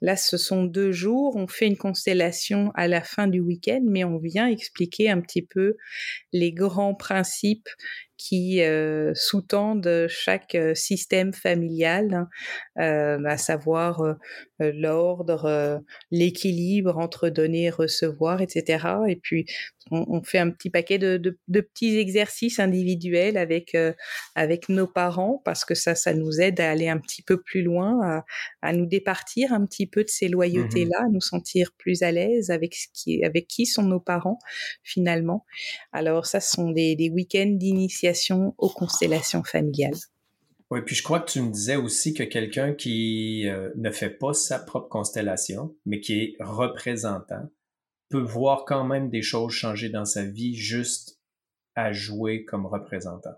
là, 0.00 0.16
ce 0.16 0.36
sont 0.36 0.64
deux 0.64 0.92
jours. 0.92 1.36
On 1.36 1.46
fait 1.46 1.66
une 1.66 1.78
constellation 1.78 2.72
à 2.74 2.88
la 2.88 3.02
fin 3.02 3.26
du 3.26 3.40
week-end, 3.40 3.80
mais 3.84 4.04
on 4.04 4.18
vient 4.18 4.48
expliquer 4.48 5.08
un 5.08 5.20
petit 5.20 5.42
peu 5.42 5.76
les 6.32 6.52
grands 6.52 6.94
principes 6.94 7.68
qui 8.16 8.62
euh, 8.62 9.12
sous-tendent 9.14 10.06
chaque 10.08 10.54
euh, 10.54 10.74
système 10.74 11.32
familial, 11.32 12.14
hein, 12.14 12.28
euh, 12.78 13.22
à 13.26 13.36
savoir 13.36 14.16
l'ordre, 14.58 15.82
l'équilibre 16.10 16.96
entre 16.96 17.28
donner 17.28 17.64
et 17.64 17.70
recevoir, 17.70 18.40
etc. 18.40 18.86
Et 19.06 19.16
puis 19.16 19.44
on, 19.90 20.22
fait 20.22 20.38
un 20.38 20.50
petit 20.50 20.70
paquet 20.70 20.96
de, 20.98 21.18
de, 21.18 21.60
petits 21.60 21.98
exercices 21.98 22.58
individuels 22.58 23.36
avec 23.36 23.76
avec 24.34 24.70
nos 24.70 24.86
parents 24.86 25.42
parce 25.44 25.66
que 25.66 25.74
ça 25.74 25.94
ça 25.94 26.14
nous 26.14 26.40
aide 26.40 26.58
à 26.58 26.70
aller 26.70 26.88
un 26.88 26.98
petit 26.98 27.22
peu 27.22 27.40
plus 27.40 27.62
loin, 27.62 28.00
à, 28.02 28.24
à 28.62 28.72
nous 28.72 28.86
départir 28.86 29.52
un 29.52 29.66
petit 29.66 29.86
peu 29.86 30.04
de 30.04 30.08
ces 30.08 30.28
loyautés 30.28 30.86
là, 30.86 31.02
mmh 31.02 31.06
à 31.06 31.08
nous 31.10 31.20
sentir 31.20 31.72
plus 31.76 32.02
à 32.02 32.10
l'aise 32.10 32.48
avec 32.48 32.74
ce 32.74 32.86
qui 32.94 33.22
avec 33.24 33.46
qui 33.48 33.66
sont 33.66 33.82
nos 33.82 34.00
parents 34.00 34.38
finalement. 34.82 35.44
Alors 35.92 36.24
ça 36.24 36.40
ce 36.40 36.52
sont 36.52 36.70
des, 36.70 36.96
des 36.96 37.10
week-ends 37.10 37.52
d'initiation 37.52 38.05
aux 38.58 38.70
constellations 38.70 39.42
familiales. 39.44 39.96
Oui, 40.70 40.80
puis 40.84 40.96
je 40.96 41.02
crois 41.02 41.20
que 41.20 41.30
tu 41.30 41.40
me 41.40 41.52
disais 41.52 41.76
aussi 41.76 42.12
que 42.12 42.24
quelqu'un 42.24 42.74
qui 42.74 43.46
ne 43.76 43.90
fait 43.90 44.10
pas 44.10 44.32
sa 44.32 44.58
propre 44.58 44.88
constellation, 44.88 45.76
mais 45.84 46.00
qui 46.00 46.14
est 46.14 46.36
représentant, 46.40 47.48
peut 48.08 48.20
voir 48.20 48.64
quand 48.64 48.84
même 48.84 49.08
des 49.08 49.22
choses 49.22 49.52
changer 49.52 49.88
dans 49.88 50.04
sa 50.04 50.24
vie 50.24 50.54
juste 50.54 51.20
à 51.74 51.92
jouer 51.92 52.44
comme 52.44 52.66
représentant. 52.66 53.34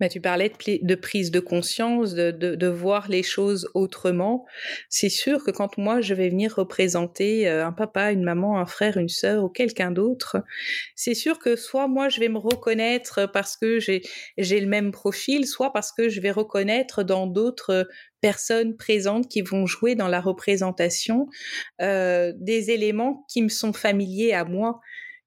Mais 0.00 0.08
tu 0.08 0.20
parlais 0.20 0.50
de, 0.82 0.94
prise 0.94 1.30
de 1.30 1.40
conscience, 1.40 2.14
de, 2.14 2.30
de, 2.30 2.54
de, 2.54 2.66
voir 2.66 3.08
les 3.08 3.22
choses 3.22 3.68
autrement. 3.74 4.46
C'est 4.88 5.08
sûr 5.08 5.44
que 5.44 5.50
quand 5.50 5.78
moi 5.78 6.00
je 6.00 6.14
vais 6.14 6.28
venir 6.28 6.54
représenter 6.54 7.48
euh, 7.48 7.66
un 7.66 7.72
papa, 7.72 8.12
une 8.12 8.22
maman, 8.22 8.58
un 8.58 8.66
frère, 8.66 8.96
une 8.96 9.08
sœur 9.08 9.44
ou 9.44 9.48
quelqu'un 9.48 9.90
d'autre, 9.90 10.38
c'est 10.94 11.14
sûr 11.14 11.38
que 11.38 11.56
soit 11.56 11.88
moi 11.88 12.08
je 12.08 12.20
vais 12.20 12.28
me 12.28 12.38
reconnaître 12.38 13.30
parce 13.32 13.56
que 13.56 13.78
j'ai 13.78 14.00
le 14.38 14.66
même 14.66 14.90
profil, 14.90 15.46
soit 15.46 15.72
parce 15.72 15.92
que 15.92 16.08
je 16.08 16.20
vais 16.20 16.30
reconnaître 16.30 17.02
dans 17.02 17.26
d'autres 17.26 17.88
personnes 18.20 18.76
présentes 18.76 19.28
qui 19.28 19.42
vont 19.42 19.66
jouer 19.66 19.94
dans 19.94 20.08
la 20.08 20.20
représentation 20.20 21.26
euh, 21.80 22.32
des 22.36 22.70
éléments 22.70 23.24
qui 23.28 23.42
me 23.42 23.48
sont 23.48 23.72
familiers 23.72 24.32
à 24.32 24.44
moi. 24.44 24.80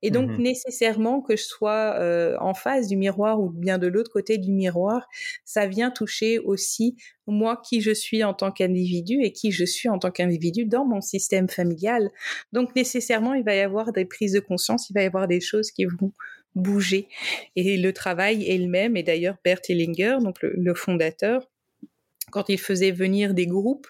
Et 0.04 0.12
donc, 0.12 0.30
mmh 0.30 0.44
nécessairement 0.44 1.22
que 1.22 1.36
je 1.36 1.44
sois 1.44 1.96
euh, 1.98 2.36
en 2.40 2.54
face 2.54 2.88
du 2.88 2.98
miroir 2.98 3.40
ou 3.40 3.50
bien 3.50 3.78
de 3.78 3.88
l'autre 3.88 4.12
côté 4.12 4.38
du 4.38 4.52
miroir, 4.52 5.08
ça 5.46 5.66
vient 5.66 5.90
toucher 5.90 6.40
aussi 6.40 6.98
moi 7.26 7.62
qui 7.66 7.82
je 7.82 7.92
suis 7.92 8.24
en 8.24 8.34
tant 8.34 8.52
qu'individu 8.52 9.24
et 9.24 9.32
qui 9.32 9.52
je 9.52 9.64
suis 9.64 9.90
en 9.90 9.98
tant 9.98 10.12
qu'individu 10.12 10.66
dans 10.66 10.86
mon 10.86 11.02
système 11.02 11.48
familial. 11.48 12.10
Donc, 12.52 12.76
nécessairement, 12.76 13.34
il 13.34 13.44
va 13.44 13.56
y 13.56 13.62
avoir 13.62 13.94
des 13.94 14.06
prises 14.06 14.34
de 14.34 14.42
conscience, 14.42 14.90
il 14.90 14.94
va 14.94 15.04
y 15.04 15.06
avoir 15.06 15.28
des 15.28 15.40
choses 15.40 15.72
qui 15.72 15.86
vont 15.86 16.12
bouger. 16.56 17.08
Et 17.56 17.78
le 17.78 17.94
travail 17.94 18.48
est 18.48 18.58
le 18.58 18.68
même. 18.68 18.98
Et 18.98 19.04
d'ailleurs, 19.04 19.38
Bert 19.44 19.62
Hellinger, 19.70 20.18
donc 20.22 20.38
le 20.42 20.74
fondateur, 20.76 21.48
quand 22.34 22.50
il 22.50 22.60
faisait 22.60 22.92
venir 22.92 23.36
des 23.36 23.46
groupes, 23.46 23.88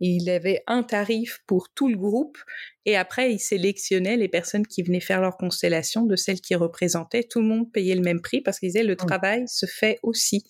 il 0.00 0.28
avait 0.28 0.64
un 0.66 0.82
tarif 0.82 1.42
pour 1.46 1.72
tout 1.72 1.88
le 1.88 1.96
groupe 1.96 2.36
et 2.84 2.96
après 2.96 3.32
il 3.32 3.38
sélectionnait 3.38 4.16
les 4.16 4.28
personnes 4.28 4.66
qui 4.66 4.82
venaient 4.82 5.00
faire 5.00 5.20
leur 5.20 5.36
constellation 5.36 6.04
de 6.04 6.16
celles 6.16 6.40
qui 6.40 6.56
représentaient. 6.56 7.22
Tout 7.22 7.40
le 7.40 7.46
monde 7.46 7.72
payait 7.72 7.94
le 7.94 8.02
même 8.02 8.20
prix 8.20 8.40
parce 8.40 8.58
qu'il 8.58 8.70
disait 8.70 8.82
le 8.82 8.96
travail 8.96 9.44
se 9.46 9.66
fait 9.66 10.00
aussi 10.02 10.42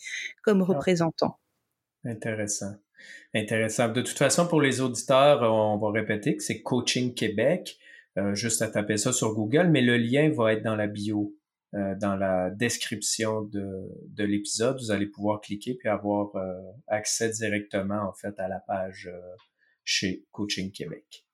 comme 0.43 0.63
ah. 0.63 0.73
représentant. 0.73 1.39
Intéressant. 2.05 2.75
Intéressant. 3.35 3.89
De 3.89 4.01
toute 4.01 4.17
façon, 4.17 4.49
pour 4.49 4.63
les 4.63 4.81
auditeurs, 4.81 5.43
on 5.43 5.77
va 5.77 5.91
répéter 5.91 6.37
que 6.37 6.43
c'est 6.43 6.63
Coaching 6.63 7.13
Québec. 7.13 7.79
Euh, 8.17 8.35
juste 8.35 8.63
à 8.63 8.69
taper 8.69 8.97
ça 8.97 9.13
sur 9.13 9.35
Google, 9.35 9.69
mais 9.69 9.83
le 9.83 9.97
lien 9.97 10.31
va 10.31 10.55
être 10.55 10.65
dans 10.65 10.75
la 10.75 10.87
bio 10.87 11.38
euh, 11.75 11.95
dans 12.01 12.17
la 12.17 12.49
description 12.49 13.43
de, 13.43 13.91
de 14.07 14.25
l'épisode, 14.25 14.79
vous 14.79 14.91
allez 14.91 15.05
pouvoir 15.05 15.43
cliquer 15.43 15.75
puis 15.75 15.91
avoir 15.91 16.35
euh, 16.35 16.63
accès 16.87 17.29
directement 17.29 18.09
en 18.09 18.15
fait 18.15 18.39
à 18.39 18.49
la 18.49 18.59
page 18.59 19.11
euh, 19.13 19.21
chez 19.85 20.25
Coaching 20.33 20.73
Québec. 20.73 21.27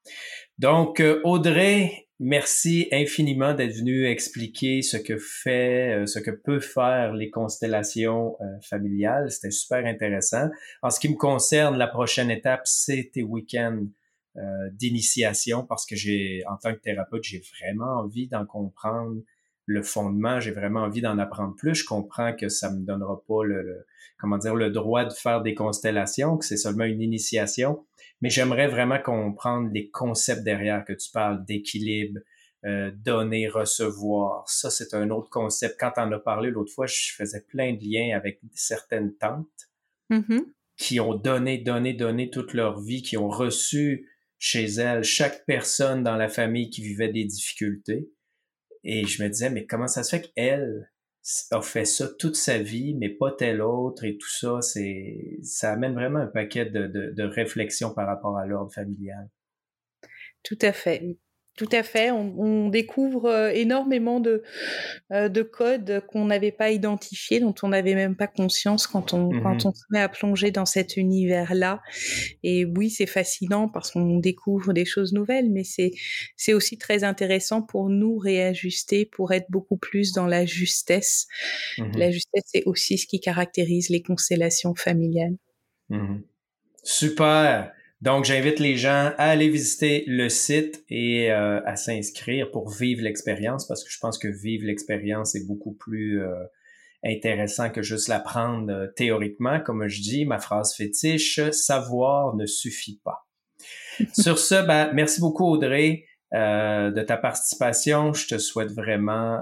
Donc 0.58 1.00
Audrey, 1.22 2.08
merci 2.18 2.88
infiniment 2.90 3.54
d'être 3.54 3.76
venue 3.76 4.06
expliquer 4.06 4.82
ce 4.82 4.96
que 4.96 5.18
fait, 5.18 6.04
ce 6.06 6.18
que 6.18 6.32
peut 6.32 6.60
faire 6.60 7.14
les 7.14 7.30
constellations 7.30 8.36
familiales. 8.62 9.30
C'était 9.30 9.50
super 9.50 9.86
intéressant. 9.86 10.50
En 10.82 10.90
ce 10.90 11.00
qui 11.00 11.08
me 11.08 11.16
concerne, 11.16 11.78
la 11.78 11.86
prochaine 11.86 12.30
étape, 12.30 12.62
c'est 12.64 13.12
tes 13.14 13.22
week-ends 13.22 13.86
d'initiation 14.72 15.64
parce 15.64 15.86
que 15.86 15.96
j'ai, 15.96 16.42
en 16.46 16.58
tant 16.58 16.74
que 16.74 16.80
thérapeute, 16.80 17.24
j'ai 17.24 17.42
vraiment 17.58 18.00
envie 18.00 18.28
d'en 18.28 18.44
comprendre 18.44 19.22
le 19.66 19.82
fondement, 19.82 20.40
j'ai 20.40 20.50
vraiment 20.50 20.80
envie 20.80 21.00
d'en 21.00 21.18
apprendre 21.18 21.54
plus. 21.56 21.74
Je 21.74 21.84
comprends 21.84 22.34
que 22.34 22.48
ça 22.48 22.70
me 22.70 22.84
donnera 22.84 23.22
pas 23.26 23.44
le, 23.44 23.86
comment 24.18 24.38
dire 24.38 24.54
le 24.54 24.70
droit 24.70 25.04
de 25.04 25.12
faire 25.12 25.42
des 25.42 25.54
constellations, 25.54 26.36
que 26.36 26.44
c'est 26.44 26.56
seulement 26.56 26.84
une 26.84 27.00
initiation, 27.00 27.84
mais 28.20 28.30
j'aimerais 28.30 28.68
vraiment 28.68 28.98
comprendre 28.98 29.70
les 29.72 29.90
concepts 29.90 30.42
derrière 30.42 30.84
que 30.84 30.92
tu 30.92 31.10
parles 31.10 31.44
d'équilibre, 31.44 32.20
euh, 32.64 32.90
donner, 32.94 33.48
recevoir. 33.48 34.48
Ça, 34.48 34.70
c'est 34.70 34.94
un 34.94 35.10
autre 35.10 35.28
concept. 35.30 35.76
Quand 35.78 35.92
on 35.96 36.12
a 36.12 36.18
parlé 36.18 36.50
l'autre 36.50 36.72
fois, 36.72 36.86
je 36.86 37.12
faisais 37.14 37.42
plein 37.42 37.74
de 37.74 37.80
liens 37.82 38.16
avec 38.16 38.40
certaines 38.54 39.14
tantes 39.16 39.68
mm-hmm. 40.10 40.44
qui 40.76 41.00
ont 41.00 41.14
donné, 41.14 41.58
donné, 41.58 41.92
donné 41.92 42.30
toute 42.30 42.54
leur 42.54 42.80
vie, 42.80 43.02
qui 43.02 43.16
ont 43.16 43.28
reçu 43.28 44.08
chez 44.38 44.64
elles 44.64 45.04
chaque 45.04 45.44
personne 45.46 46.02
dans 46.02 46.16
la 46.16 46.28
famille 46.28 46.70
qui 46.70 46.82
vivait 46.82 47.12
des 47.12 47.24
difficultés 47.24 48.08
et 48.84 49.06
je 49.06 49.22
me 49.22 49.28
disais, 49.28 49.50
mais 49.50 49.66
comment 49.66 49.88
ça 49.88 50.02
se 50.02 50.16
fait 50.16 50.32
qu'elle 50.34 50.90
a 51.50 51.62
fait 51.62 51.86
ça 51.86 52.08
toute 52.18 52.36
sa 52.36 52.58
vie, 52.58 52.94
mais 52.94 53.08
pas 53.08 53.32
telle 53.32 53.62
autre 53.62 54.04
et 54.04 54.18
tout 54.18 54.30
ça, 54.30 54.60
c'est, 54.60 55.38
ça 55.42 55.72
amène 55.72 55.94
vraiment 55.94 56.20
un 56.20 56.26
paquet 56.26 56.66
de, 56.66 56.86
de, 56.86 57.10
de 57.10 57.22
réflexions 57.22 57.94
par 57.94 58.06
rapport 58.06 58.36
à 58.36 58.46
l'ordre 58.46 58.72
familial. 58.72 59.28
Tout 60.42 60.58
à 60.60 60.72
fait. 60.72 61.16
Tout 61.56 61.68
à 61.70 61.84
fait. 61.84 62.10
On, 62.10 62.68
découvre 62.68 63.26
euh, 63.26 63.50
énormément 63.50 64.18
de, 64.18 64.42
euh, 65.12 65.28
de 65.28 65.42
codes 65.42 66.02
qu'on 66.08 66.24
n'avait 66.24 66.50
pas 66.50 66.70
identifiés, 66.70 67.38
dont 67.38 67.54
on 67.62 67.68
n'avait 67.68 67.94
même 67.94 68.16
pas 68.16 68.26
conscience 68.26 68.88
quand 68.88 69.12
on, 69.12 69.32
mmh 69.32 69.42
quand 69.42 69.66
on 69.66 69.72
se 69.72 69.84
met 69.90 70.00
à 70.00 70.08
plonger 70.08 70.50
dans 70.50 70.66
cet 70.66 70.96
univers-là. 70.96 71.80
Et 72.42 72.64
oui, 72.64 72.90
c'est 72.90 73.06
fascinant 73.06 73.68
parce 73.68 73.92
qu'on 73.92 74.18
découvre 74.18 74.72
des 74.72 74.84
choses 74.84 75.12
nouvelles, 75.12 75.50
mais 75.50 75.62
c'est, 75.62 75.92
c'est 76.36 76.54
aussi 76.54 76.76
très 76.76 77.04
intéressant 77.04 77.62
pour 77.62 77.88
nous 77.88 78.18
réajuster, 78.18 79.04
pour 79.04 79.32
être 79.32 79.46
beaucoup 79.48 79.76
plus 79.76 80.12
dans 80.12 80.26
la 80.26 80.46
justesse. 80.46 81.28
Mmh 81.78 81.92
la 81.96 82.10
justesse, 82.10 82.42
c'est 82.46 82.64
aussi 82.64 82.98
ce 82.98 83.06
qui 83.06 83.20
caractérise 83.20 83.90
les 83.90 84.02
constellations 84.02 84.74
familiales. 84.74 85.36
Mmh 85.88 86.18
Super. 86.82 87.72
Donc, 88.04 88.26
j'invite 88.26 88.58
les 88.58 88.76
gens 88.76 89.14
à 89.16 89.30
aller 89.30 89.48
visiter 89.48 90.04
le 90.06 90.28
site 90.28 90.84
et 90.90 91.32
euh, 91.32 91.62
à 91.64 91.74
s'inscrire 91.76 92.50
pour 92.50 92.68
vivre 92.68 93.00
l'expérience 93.00 93.66
parce 93.66 93.82
que 93.82 93.88
je 93.90 93.98
pense 93.98 94.18
que 94.18 94.28
vivre 94.28 94.66
l'expérience 94.66 95.34
est 95.34 95.46
beaucoup 95.46 95.72
plus 95.72 96.22
euh, 96.22 96.34
intéressant 97.02 97.70
que 97.70 97.80
juste 97.80 98.08
l'apprendre 98.08 98.70
euh, 98.70 98.88
théoriquement. 98.94 99.58
Comme 99.58 99.88
je 99.88 100.02
dis, 100.02 100.26
ma 100.26 100.38
phrase 100.38 100.74
fétiche, 100.76 101.40
savoir 101.52 102.36
ne 102.36 102.44
suffit 102.44 103.00
pas. 103.02 103.26
Sur 104.12 104.38
ce, 104.38 104.66
ben, 104.66 104.90
merci 104.92 105.22
beaucoup 105.22 105.46
Audrey 105.46 106.04
de 106.30 107.02
ta 107.02 107.16
participation. 107.16 108.12
Je 108.12 108.26
te 108.26 108.38
souhaite 108.38 108.72
vraiment 108.72 109.40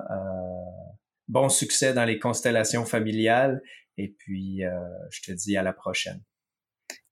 bon 1.27 1.49
succès 1.49 1.95
dans 1.95 2.05
les 2.05 2.19
constellations 2.19 2.85
familiales 2.85 3.61
et 3.97 4.15
puis 4.19 4.61
je 5.11 5.23
te 5.23 5.33
dis 5.33 5.57
à 5.57 5.63
la 5.63 5.73
prochaine. 5.73 6.21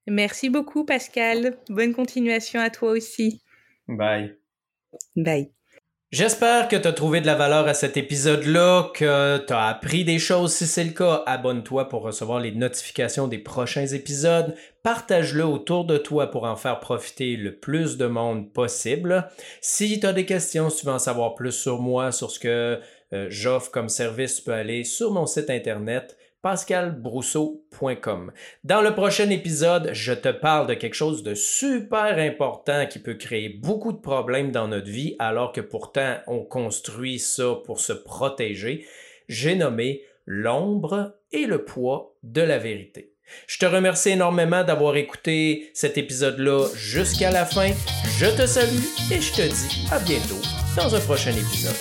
Merci 0.07 0.51
beaucoup, 0.51 0.85
Pascal. 0.85 1.57
Bonne 1.69 1.95
continuation 1.95 2.61
à 2.61 2.71
toi 2.71 2.91
aussi. 2.93 3.43
Bye. 3.87 4.37
Bye. 5.17 5.53
J'espère 6.13 6.67
que 6.67 6.75
tu 6.75 6.89
as 6.89 6.93
trouvé 6.93 7.21
de 7.21 7.27
la 7.27 7.37
valeur 7.37 7.69
à 7.69 7.75
cet 7.75 7.97
épisode-là, 7.97 8.91
que 8.95 9.39
tu 9.47 9.53
as 9.53 9.67
appris 9.69 10.05
des 10.05 10.19
choses. 10.19 10.53
Si 10.53 10.67
c'est 10.67 10.83
le 10.83 10.91
cas, 10.91 11.23
abonne-toi 11.25 11.89
pour 11.89 12.03
recevoir 12.03 12.41
les 12.41 12.51
notifications 12.51 13.29
des 13.29 13.39
prochains 13.39 13.87
épisodes. 13.87 14.57
Partage-le 14.83 15.45
autour 15.45 15.85
de 15.85 15.99
toi 15.99 16.29
pour 16.29 16.47
en 16.47 16.57
faire 16.57 16.81
profiter 16.81 17.37
le 17.37 17.55
plus 17.55 17.97
de 17.97 18.07
monde 18.07 18.53
possible. 18.53 19.31
Si 19.61 20.01
tu 20.01 20.07
as 20.07 20.13
des 20.13 20.27
questions, 20.27 20.69
si 20.69 20.81
tu 20.81 20.87
veux 20.87 20.93
en 20.93 20.99
savoir 20.99 21.37
plus 21.37 21.53
sur 21.53 21.81
moi, 21.81 22.11
sur 22.11 22.33
ce 22.33 22.41
que 22.41 22.81
euh, 23.13 23.27
j'offre 23.29 23.71
comme 23.71 23.89
service, 23.89 24.39
tu 24.39 24.43
peux 24.43 24.53
aller 24.53 24.83
sur 24.83 25.13
mon 25.13 25.27
site 25.27 25.49
internet 25.49 26.17
pascalbrousseau.com. 26.43 28.33
Dans 28.65 28.83
le 28.83 28.95
prochain 28.95 29.31
épisode, 29.31 29.91
je 29.93 30.13
te 30.13 30.29
parle 30.29 30.67
de 30.67 30.75
quelque 30.75 30.95
chose 30.95 31.23
de 31.23 31.35
super 31.35 32.19
important 32.19 32.87
qui 32.87 32.99
peut 32.99 33.15
créer 33.15 33.49
beaucoup 33.49 33.93
de 33.93 34.01
problèmes 34.01 34.51
dans 34.51 34.69
notre 34.69 34.91
vie 34.91 35.17
alors 35.19 35.53
que 35.53 35.61
pourtant 35.61 36.17
on 36.27 36.41
construit 36.41 37.19
ça 37.19 37.57
pour 37.65 37.81
se 37.81 37.93
protéger. 37.93 38.87
J'ai 39.29 39.55
nommé 39.55 40.03
l'ombre 40.27 41.15
et 41.33 41.47
le 41.47 41.65
poids 41.65 42.15
de 42.23 42.41
la 42.41 42.59
vérité. 42.59 43.13
Je 43.47 43.59
te 43.59 43.67
remercie 43.67 44.11
énormément 44.11 44.65
d'avoir 44.65 44.97
écouté 44.97 45.71
cet 45.75 45.99
épisode-là 45.99 46.67
jusqu'à 46.75 47.31
la 47.31 47.45
fin. 47.45 47.71
Je 48.19 48.27
te 48.27 48.47
salue 48.47 48.85
et 49.13 49.21
je 49.21 49.33
te 49.33 49.43
dis 49.43 49.87
à 49.93 49.99
bientôt 50.01 50.41
dans 50.77 50.95
un 50.95 51.01
prochain 51.01 51.33
épisode. 51.33 51.77